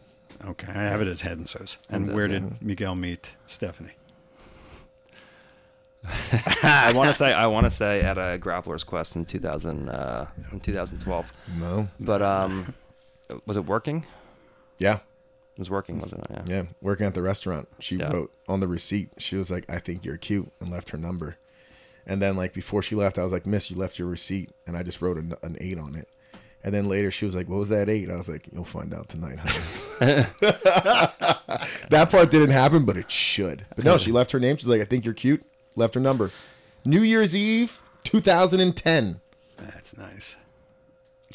[0.48, 1.78] Okay, I have it as head and so's.
[1.90, 3.94] And Head where and did Miguel meet Stephanie?
[6.64, 10.28] I want to say I want to say at a Grappler's Quest in 2000 uh,
[10.52, 11.88] in 2012, No.
[12.00, 12.74] but um,
[13.46, 14.06] was it working?
[14.78, 14.96] Yeah.
[15.54, 16.32] It was working, wasn't it?
[16.32, 16.42] Yeah.
[16.48, 16.64] Yeah.
[16.82, 17.70] Working at the restaurant.
[17.80, 18.12] She Yeah.
[18.12, 21.38] wrote on the receipt, she was like, I think you're cute, and left her number.
[22.06, 24.52] And then, like, before she left, I was like, Miss, you left your receipt.
[24.68, 26.08] And I just wrote an, an eight on it.
[26.66, 28.10] And then later, she was like, What was that eight?
[28.10, 29.56] I was like, You'll find out tonight, honey.
[31.90, 33.66] that part didn't happen, but it should.
[33.76, 34.58] But no, she left her name.
[34.58, 35.46] She's like, I think you're cute.
[35.76, 36.32] Left her number.
[36.84, 39.20] New Year's Eve, 2010.
[39.58, 40.38] That's nice.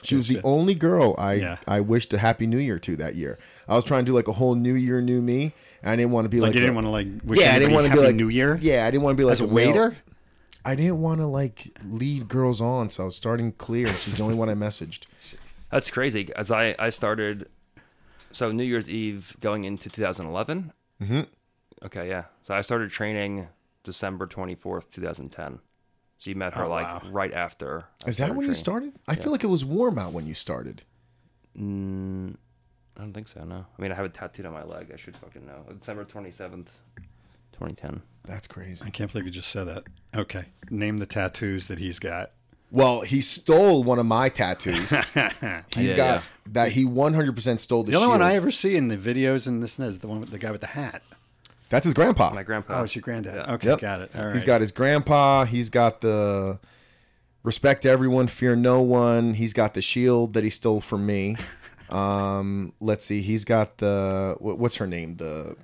[0.02, 1.57] She was the only girl I Yeah.
[1.66, 3.39] I wished a happy new year to that year.
[3.69, 5.52] I was trying to do like a whole new year, new me.
[5.82, 7.40] And I didn't want to be Like, like, you didn't a- want to like wish
[7.40, 8.59] yeah, I didn't want to be like New Year.
[8.61, 9.97] Yeah, I didn't want to be like As a waiter.
[10.65, 13.89] I didn't want to like lead girls on, so I was starting clear.
[13.95, 15.05] She's the only one I messaged.
[15.70, 16.28] That's crazy.
[16.37, 17.49] As I I started,
[18.32, 20.73] so New Year's Eve going into 2011.
[21.03, 21.20] Mm-hmm.
[21.87, 22.24] Okay, yeah.
[22.43, 23.49] So I started training
[23.85, 25.61] December 24th, 2010.
[26.19, 27.11] So you met her Oh, like wow.
[27.11, 27.85] right after.
[28.05, 28.93] I Is that when you started?
[29.09, 30.82] I feel like it was warm out when you started.
[31.59, 32.37] Mm,
[32.97, 33.43] I don't think so.
[33.45, 33.65] No.
[33.78, 34.91] I mean, I have it tattooed on my leg.
[34.93, 35.65] I should fucking know.
[35.78, 36.66] December 27th,
[37.61, 38.03] 2010.
[38.24, 38.85] That's crazy.
[38.87, 39.85] I can't believe you just said that.
[40.16, 42.32] Okay, name the tattoos that he's got.
[42.73, 44.91] Well, he stole one of my tattoos.
[45.74, 46.23] He's Yeah, got yeah.
[46.53, 46.70] that.
[46.73, 48.23] He 100% stole the, The only one.
[48.23, 50.39] I ever see in the videos and this and that is the one with the
[50.39, 51.03] guy with the hat.
[51.69, 52.31] That's his grandpa.
[52.32, 52.78] My grandpa.
[52.81, 53.35] Oh, it's your granddad.
[53.35, 53.55] Yeah.
[53.55, 53.81] Okay, Yep.
[53.81, 54.11] got it.
[54.15, 54.35] All right.
[54.35, 55.47] He's got his grandpa.
[55.47, 56.61] He's got the
[57.43, 59.35] respect everyone, fear no one.
[59.35, 61.37] He's got the shield that he stole from me.
[61.91, 63.20] Um, let's see.
[63.20, 65.16] He's got the what's her name?
[65.16, 65.57] The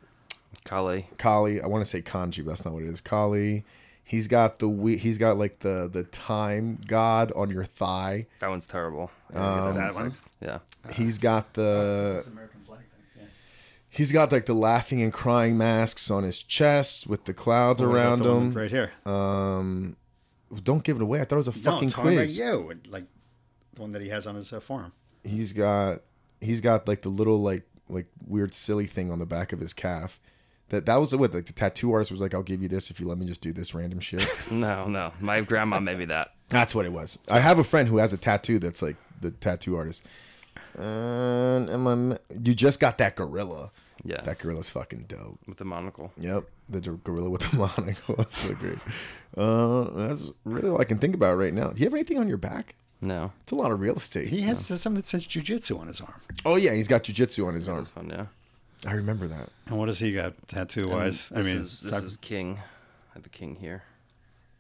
[0.67, 1.09] Kali.
[1.17, 1.61] Kali.
[1.63, 3.01] I want to say kanji, but that's not what it is.
[3.01, 3.65] Kali.
[4.05, 8.27] He's got the we- he's got like the the time god on your thigh.
[8.41, 9.11] That one's terrible.
[9.35, 10.13] Um, That one?
[10.41, 10.59] Yeah.
[10.93, 12.81] He's got the American flag
[13.89, 18.19] he's got like the laughing and crying masks on his chest with the clouds around
[18.21, 18.53] The him.
[18.53, 18.93] right here.
[19.07, 19.97] Um,
[20.63, 21.21] don't give it away.
[21.21, 22.39] I thought it was a no, fucking I'm talking quiz.
[22.39, 23.05] about you, like
[23.75, 24.93] the one that he has on his uh, forum.
[25.25, 26.01] he's got
[26.41, 29.73] he's got like the little like like weird silly thing on the back of his
[29.73, 30.21] calf.
[30.71, 32.35] That that was what like the tattoo artist was like.
[32.35, 34.29] I'll give you this if you let me just do this random shit.
[34.51, 35.13] No, no.
[35.21, 36.33] My grandma made me that.
[36.49, 37.19] that's what it was.
[37.31, 40.03] I have a friend who has a tattoo that's like the tattoo artist.
[40.75, 43.71] And am I, you just got that gorilla.
[44.05, 44.21] Yeah.
[44.21, 45.41] That gorilla's fucking dope.
[45.49, 46.13] with the monocle.
[46.19, 48.15] Yep, the gorilla with the monocle.
[48.17, 48.79] That's so great.
[49.37, 51.71] Uh, that's really all I can think about right now.
[51.71, 52.75] Do you have anything on your back?
[53.01, 53.33] No.
[53.43, 54.29] It's a lot of real estate.
[54.29, 56.21] He has something that says jujitsu on his arm.
[56.45, 57.79] Oh yeah, he's got jujitsu on his arm.
[57.79, 58.27] That's fun, yeah.
[58.87, 59.49] I remember that.
[59.67, 61.31] And what does he got tattoo wise?
[61.33, 62.59] I This mean, is, this talk- is king.
[63.11, 63.83] I have a king here.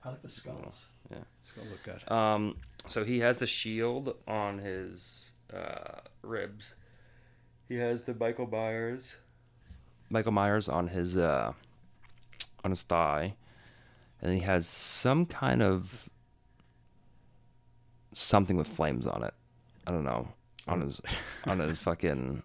[0.04, 0.86] I like the skulls.
[1.10, 1.18] Yeah.
[1.44, 2.10] Skull look good.
[2.10, 2.56] Um,
[2.86, 6.76] so he has the shield on his uh, ribs.
[7.68, 9.16] He has the Michael Myers.
[10.08, 11.52] Michael Myers on his uh,
[12.64, 13.34] on his thigh,
[14.22, 16.08] and he has some kind of
[18.12, 19.34] something with flames on it.
[19.86, 20.28] I don't know
[20.68, 21.00] on his
[21.44, 22.42] on his fucking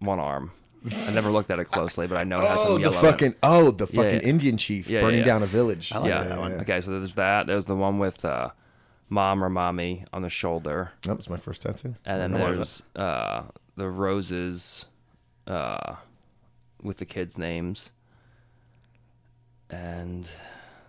[0.00, 0.50] one arm.
[0.84, 2.98] I never looked at it closely, but I know it has Oh, some the yellow.
[2.98, 3.10] in it.
[3.10, 4.28] fucking oh, the fucking yeah.
[4.28, 5.24] Indian chief Yeah, burning yeah.
[5.24, 5.92] down a village.
[5.92, 6.22] I like yeah.
[6.24, 6.52] that one.
[6.60, 7.46] Okay, so there's that.
[7.46, 8.50] There's the one with uh,
[9.08, 10.92] mom or mommy on the shoulder.
[11.02, 11.94] That was my first tattoo.
[12.04, 13.42] And then What was there's uh,
[13.76, 14.84] the roses
[15.46, 15.96] uh,
[16.82, 17.90] with the kids' names.
[19.70, 20.28] And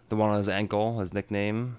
[0.09, 1.77] the one on his ankle, his nickname.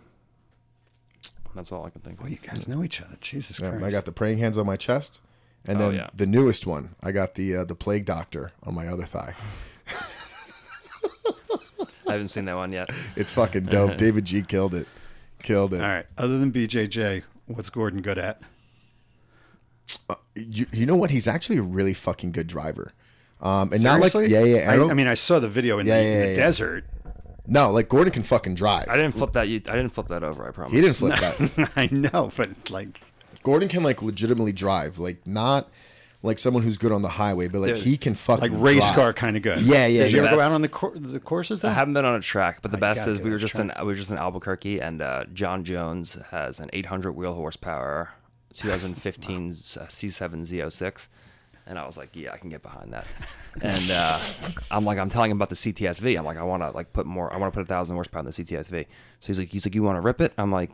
[1.54, 2.30] That's all I can think Oh, of.
[2.30, 3.16] you guys know each other.
[3.20, 3.84] Jesus Yeah, Christ.
[3.84, 5.20] I got the praying hands on my chest,
[5.66, 6.08] and Oh, then yeah.
[6.14, 9.34] the newest one, I got the uh, the plague doctor on my other thigh.
[12.08, 12.88] I haven't seen that one yet.
[13.16, 13.96] It's fucking dope.
[13.98, 14.86] David G killed it,
[15.42, 15.80] killed it.
[15.80, 16.06] All right.
[16.16, 18.40] Other than BJJ, what's Gordon good at?
[20.34, 21.10] You, you know what?
[21.10, 22.92] He's actually a really fucking good driver.
[23.40, 24.70] Um, and not like yeah, yeah.
[24.70, 26.36] I, I, I mean, I saw the video in Yeah, the, in the yeah.
[26.36, 26.84] desert.
[27.46, 28.88] no, like Gordon can fucking drive.
[28.88, 29.42] I didn't flip that.
[29.42, 30.46] I didn't flip that over.
[30.46, 30.72] I promise.
[30.72, 31.70] he didn't flip that.
[31.76, 32.88] I know, but like,
[33.46, 35.70] Gordon can like legitimately drive, like not
[36.20, 38.84] like someone who's good on the highway, but like Dude, he can fucking like race
[38.86, 38.94] drive.
[38.96, 39.60] car kind of good.
[39.60, 40.26] Yeah, yeah, Did you yeah.
[40.26, 41.62] ever go out on the cour the courses?
[41.62, 43.54] I haven't been on a track, but the I best is we were that just
[43.54, 48.10] in we were just in Albuquerque, and uh, Jon Jones has an 800 wheel horsepower
[48.54, 51.08] 2015 C7 Z06,
[51.66, 53.06] and I was like, yeah, I can get behind that.
[53.62, 54.18] And uh,
[54.72, 56.18] I'm like, I'm telling him about the CTSV.
[56.18, 57.32] I'm like, I want to like put more.
[57.32, 58.86] I want to put a thousand horsepower in the CTSV.
[59.20, 60.32] So he's like, he's like, you want to rip it?
[60.36, 60.70] I'm like.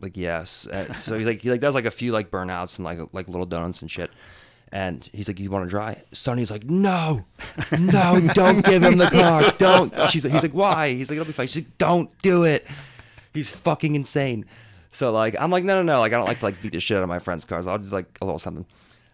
[0.00, 2.84] Like yes, Uh, so he's like he like does like a few like burnouts and
[2.84, 4.10] like like little donuts and shit,
[4.72, 7.24] and he's like, "You want to try?" Sonny's like, "No,
[7.80, 9.52] no, don't give him the car.
[9.58, 12.44] Don't." She's like, "He's like, why?" He's like, "It'll be fine." She's like, "Don't do
[12.44, 12.66] it.
[13.32, 14.44] He's fucking insane."
[14.90, 16.00] So like, I'm like, "No, no, no.
[16.00, 17.66] Like, I don't like to like beat the shit out of my friends' cars.
[17.66, 18.66] I'll just like a little something."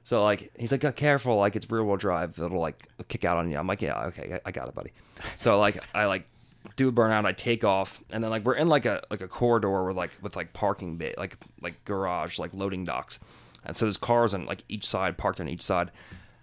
[0.05, 2.39] So like, he's like, "Oh, "Careful, like it's rear wheel drive.
[2.39, 4.93] It'll like kick out on you." I'm like, "Yeah, okay, I, I got it, buddy."
[5.37, 6.29] So like, I like
[6.77, 7.27] do a burnout.
[7.27, 10.13] I take off, and then like we're in like a like a corridor with like
[10.23, 13.19] with like parking bay, like like garage, like loading docks,
[13.65, 15.91] and so there's cars on like each side, parked on each side,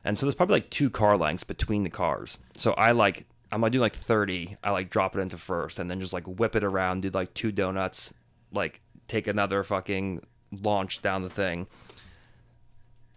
[0.03, 2.39] and so there's probably like two car lengths between the cars.
[2.57, 4.57] So I like I'm gonna do like 30.
[4.63, 7.33] I like drop it into first, and then just like whip it around, do like
[7.33, 8.13] two donuts,
[8.53, 10.21] like take another fucking
[10.51, 11.67] launch down the thing,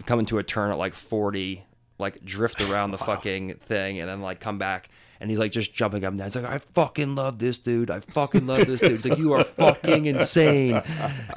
[0.06, 1.64] come into a turn at like 40,
[1.98, 4.88] like drift around the fucking thing, and then like come back.
[5.22, 6.26] And he's like just jumping up and down.
[6.26, 7.90] He's like, I fucking love this dude.
[7.92, 8.90] I fucking love this dude.
[8.90, 10.82] He's like, you are fucking insane.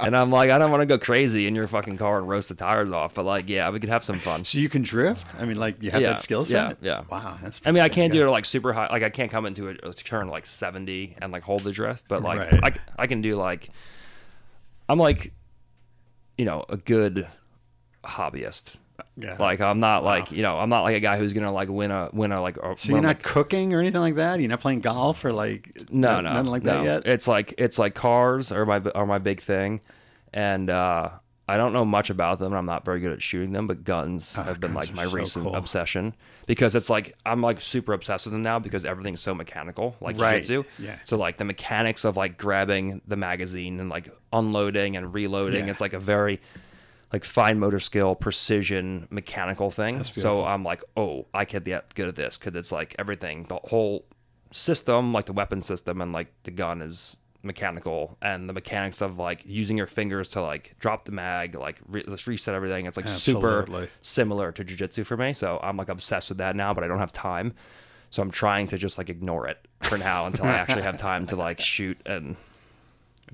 [0.00, 2.48] And I'm like, I don't want to go crazy in your fucking car and roast
[2.48, 3.14] the tires off.
[3.14, 4.44] But like, yeah, we could have some fun.
[4.44, 5.28] So you can drift?
[5.38, 6.78] I mean, like you have Yeah, that skill set?
[6.80, 7.04] yeah, yeah.
[7.08, 7.60] Wow, that's.
[7.64, 8.18] I mean, I can't good.
[8.22, 8.88] do it like super high.
[8.88, 11.70] Like I can't come into a, a uh, turn like 70 and like hold the
[11.70, 12.60] drift, but like Right.
[12.98, 13.70] I, I can do like
[14.88, 15.32] I'm like
[16.36, 17.28] you know a good
[18.04, 18.74] hobbyist.
[19.16, 19.36] Yeah.
[19.38, 21.90] Like I'm not like you know I'm not like a guy who's gonna like win
[21.90, 22.56] a win a like.
[22.58, 24.40] A, so you're not cooking or anything like that?
[24.40, 26.74] You're not playing golf or like no no- no nothing like no.
[26.78, 27.06] that yet.
[27.06, 29.80] It's like it's like cars are my are my big thing,
[30.34, 31.10] and uh,
[31.48, 32.52] I don't know much about them.
[32.52, 35.10] I'm not very good at shooting them, but guns have been guns like my so
[35.12, 35.54] recent cool.
[35.54, 36.14] obsession obsession
[36.46, 40.18] because it's like I'm like super obsessed with them now because everything's so mechanical, like
[40.20, 40.44] Right.
[40.44, 40.68] jiu-jitsu.
[40.78, 40.96] Yeah.
[41.04, 45.70] So like the mechanics of like grabbing the magazine and like unloading and reloading, Yeah.
[45.70, 46.40] it's like a very
[47.12, 50.02] like fine motor skill, precision, mechanical thing.
[50.04, 50.44] So.
[50.44, 54.04] I'm like, oh, I could get good at this because it's like everything, the whole
[54.50, 59.18] system, like the weapon system and like the gun is mechanical and the mechanics of
[59.18, 62.86] like using your fingers to like drop the mag, like re- let's reset everything.
[62.86, 63.82] It's like Absolutely.
[63.82, 65.32] super similar to jujitsu for me.
[65.32, 67.54] So I'm like obsessed with that now, but I don't have time.
[68.10, 71.26] So I'm trying to just like ignore it for now until I actually have time
[71.26, 72.36] to like shoot and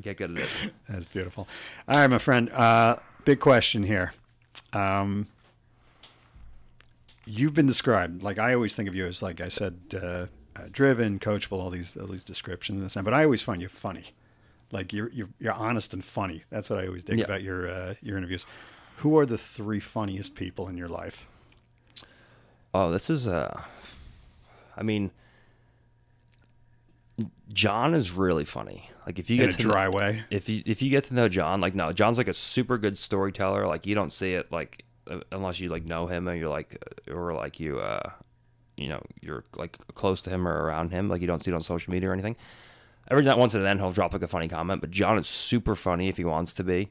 [0.00, 0.72] get good at it.
[0.88, 1.48] That's beautiful.
[1.88, 2.50] All right, my friend.
[2.50, 4.12] Uh, big question here.
[4.72, 5.26] Um,
[7.26, 10.26] you've been described like I always think of you as like I said, uh, uh,
[10.70, 13.04] driven, coachable, all these all these descriptions and stuff.
[13.04, 14.04] But I always find you funny.
[14.70, 16.42] Like you're you're you're honest and funny.
[16.50, 17.24] That's what I always dig Yeah.
[17.24, 18.46] about your uh, your interviews.
[18.98, 21.26] Who are the three funniest people in your life?
[22.74, 23.62] Oh, this is uh
[24.76, 25.10] I mean
[27.52, 28.88] Jon is really funny.
[29.06, 30.22] Like if you In get a to know- dry way.
[30.30, 32.96] if you if you get to know Jon, like no, Jon's like a super good
[32.98, 33.66] storyteller.
[33.66, 36.82] Like you don't see it like uh, unless you like know him and you're like
[37.08, 38.10] uh, or like you uh
[38.76, 41.08] you know you're like close to him or around him.
[41.08, 42.36] Like you don't see it on social media or anything.
[43.10, 45.74] Every now once and then he'll drop like a funny comment, but Jon is super
[45.74, 46.88] funny if he wants to be.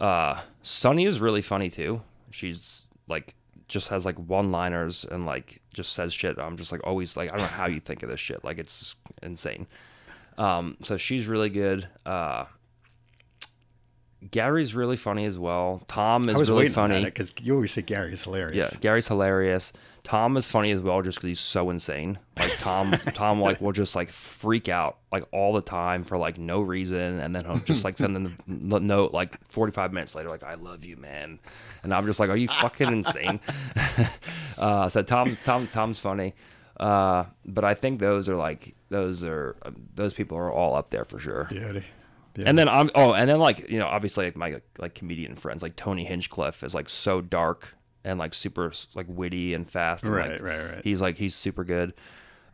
[0.00, 2.02] Uh, Sunny is really funny too.
[2.30, 3.34] She's like
[3.68, 6.38] just has like one liners and like just says shit.
[6.38, 8.42] I'm just like always like I don't know how you think of this shit.
[8.44, 9.66] Like it's insane.
[10.38, 11.86] Um, so she's really good.
[12.06, 12.46] Uh,
[14.30, 15.82] Gary's really funny as well.
[15.86, 17.04] Tom is really funny.
[17.04, 18.72] because you always say Gary's hilarious.
[18.72, 19.72] Yeah, Gary's hilarious.
[20.08, 22.18] Tom is funny as well, just because he's so insane.
[22.38, 26.38] Like Tom, Tom like will just like freak out like all the time for like
[26.38, 30.14] no reason, and then he'll just like send them the note like forty five minutes
[30.14, 31.40] later, like "I love you, man,"
[31.82, 33.38] and I'm just like, "Are you fucking insane?"
[34.58, 36.34] uh, so Tom, Tom, Tom's funny,
[36.80, 39.56] uh, but I think those are like those are
[39.94, 41.48] those people are all up there for sure.
[41.50, 41.84] Beauty.
[42.46, 45.62] And then I'm oh, and then like you know, obviously like my like comedian friends
[45.62, 47.74] like Tony Hinchcliffe is like so dark
[48.04, 50.04] and like super like witty and fast.
[50.04, 50.84] And, Right, like, right, right.
[50.84, 51.94] He's like he's super good.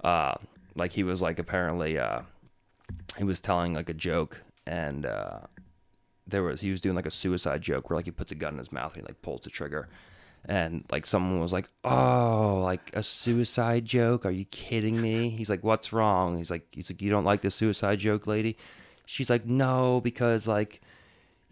[0.02, 0.34] Uh,
[0.74, 2.22] like he was like apparently uh,
[3.18, 5.40] he was telling like a joke, and uh,
[6.26, 8.54] there was he was doing like a suicide joke where like he puts a gun
[8.54, 9.88] in his mouth and he like pulls the trigger.
[10.46, 14.26] And like someone was like, "Oh, like a suicide joke?
[14.26, 17.40] Are you kidding me?" He's like, "What's wrong?" He's like, "He's like, you don't like
[17.40, 18.58] the suicide joke, lady?"
[19.06, 20.82] She's like, "No, because like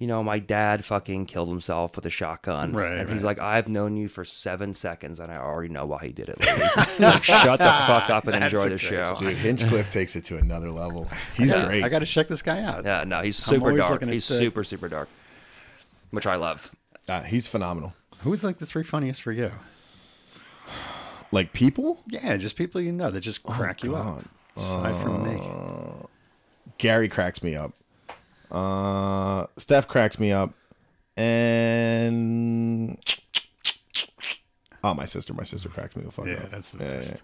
[0.02, 2.72] you know, my dad fucking killed himself with a shotgun.
[2.72, 3.38] Right, And he's right.
[3.38, 6.40] like, I've known you for seven seconds and I already know why he did it.
[6.40, 6.60] lady."
[6.98, 9.16] like, shut the fuck up and That's enjoy the great show.
[9.20, 11.08] Dude, Hinchcliffe takes it to another level.
[11.36, 11.84] He's Yeah, great.
[11.84, 12.84] I got to check this guy out.
[12.84, 14.02] Yeah, no, he's super dark.
[14.02, 15.08] He's the- super, super dark,
[16.10, 16.74] which I love.
[17.08, 17.92] Uh, he's phenomenal.
[18.22, 19.52] Who's like the three funniest for you?
[21.30, 24.24] Like people, Yeah, just people you know that just crack you up.
[24.56, 25.40] Aside from me.
[26.78, 27.72] Gary cracks me up.
[28.52, 30.52] Uh, Steph cracks me up,
[31.16, 32.98] and
[34.84, 36.50] oh, my sister, my sister cracks me the fuck Yeah, up.
[36.50, 37.10] that's the best.
[37.10, 37.20] And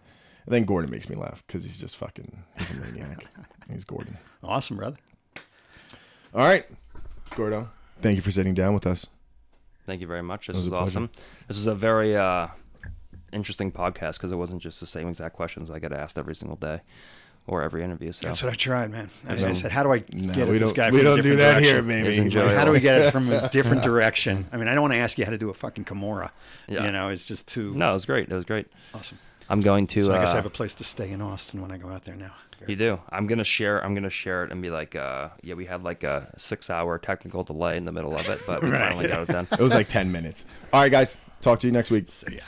[0.47, 2.45] then Gordon makes me laugh because he's just fucking.
[2.57, 3.27] He's a maniac.
[3.71, 4.17] he's Gordon.
[4.43, 4.97] Awesome, brother.
[6.35, 6.65] All right,
[7.37, 7.69] Gordo.
[8.01, 9.09] Thank you for sitting down with us.
[9.85, 10.47] Thank you very much.
[10.47, 11.11] This was was, awesome.
[11.47, 12.47] This was a very uh,
[13.35, 16.57] interesting podcast because it wasn't just the same exact questions I get asked every single
[16.57, 16.81] day
[17.49, 18.13] or every interview.
[18.13, 19.09] So That's what I tried, man.
[19.29, 20.77] I, I said, how do I No, get at we this don't.
[20.77, 21.89] guy we from a don't do different that here, direction?
[21.89, 22.09] baby.
[22.09, 22.49] It's enjoyable.
[22.51, 24.47] Like, how do we get it from a different direction?
[24.53, 26.31] I mean, I don't want to ask you how to do a fucking Kimura.
[26.69, 26.85] Yeah.
[26.85, 28.31] You know, it's just too no, it was great.
[28.31, 28.67] It was great.
[28.95, 29.19] awesome.
[29.51, 30.03] I'm going to.
[30.03, 31.89] So I guess uh, I have a place to stay in Austin when I go
[31.89, 32.35] out there now.
[32.67, 33.01] You do.
[33.11, 33.83] I'm gonna share.
[33.85, 37.45] I'm gonna share it and be like, uh, yeah, we had like a six-hour technical
[37.45, 38.89] delay in the middle of it, but we Right.
[38.89, 39.47] finally got it done.
[39.53, 40.45] It was like ten minutes.
[40.73, 41.17] All right, guys.
[41.41, 42.09] Talk to you next week.
[42.09, 42.41] So yeah.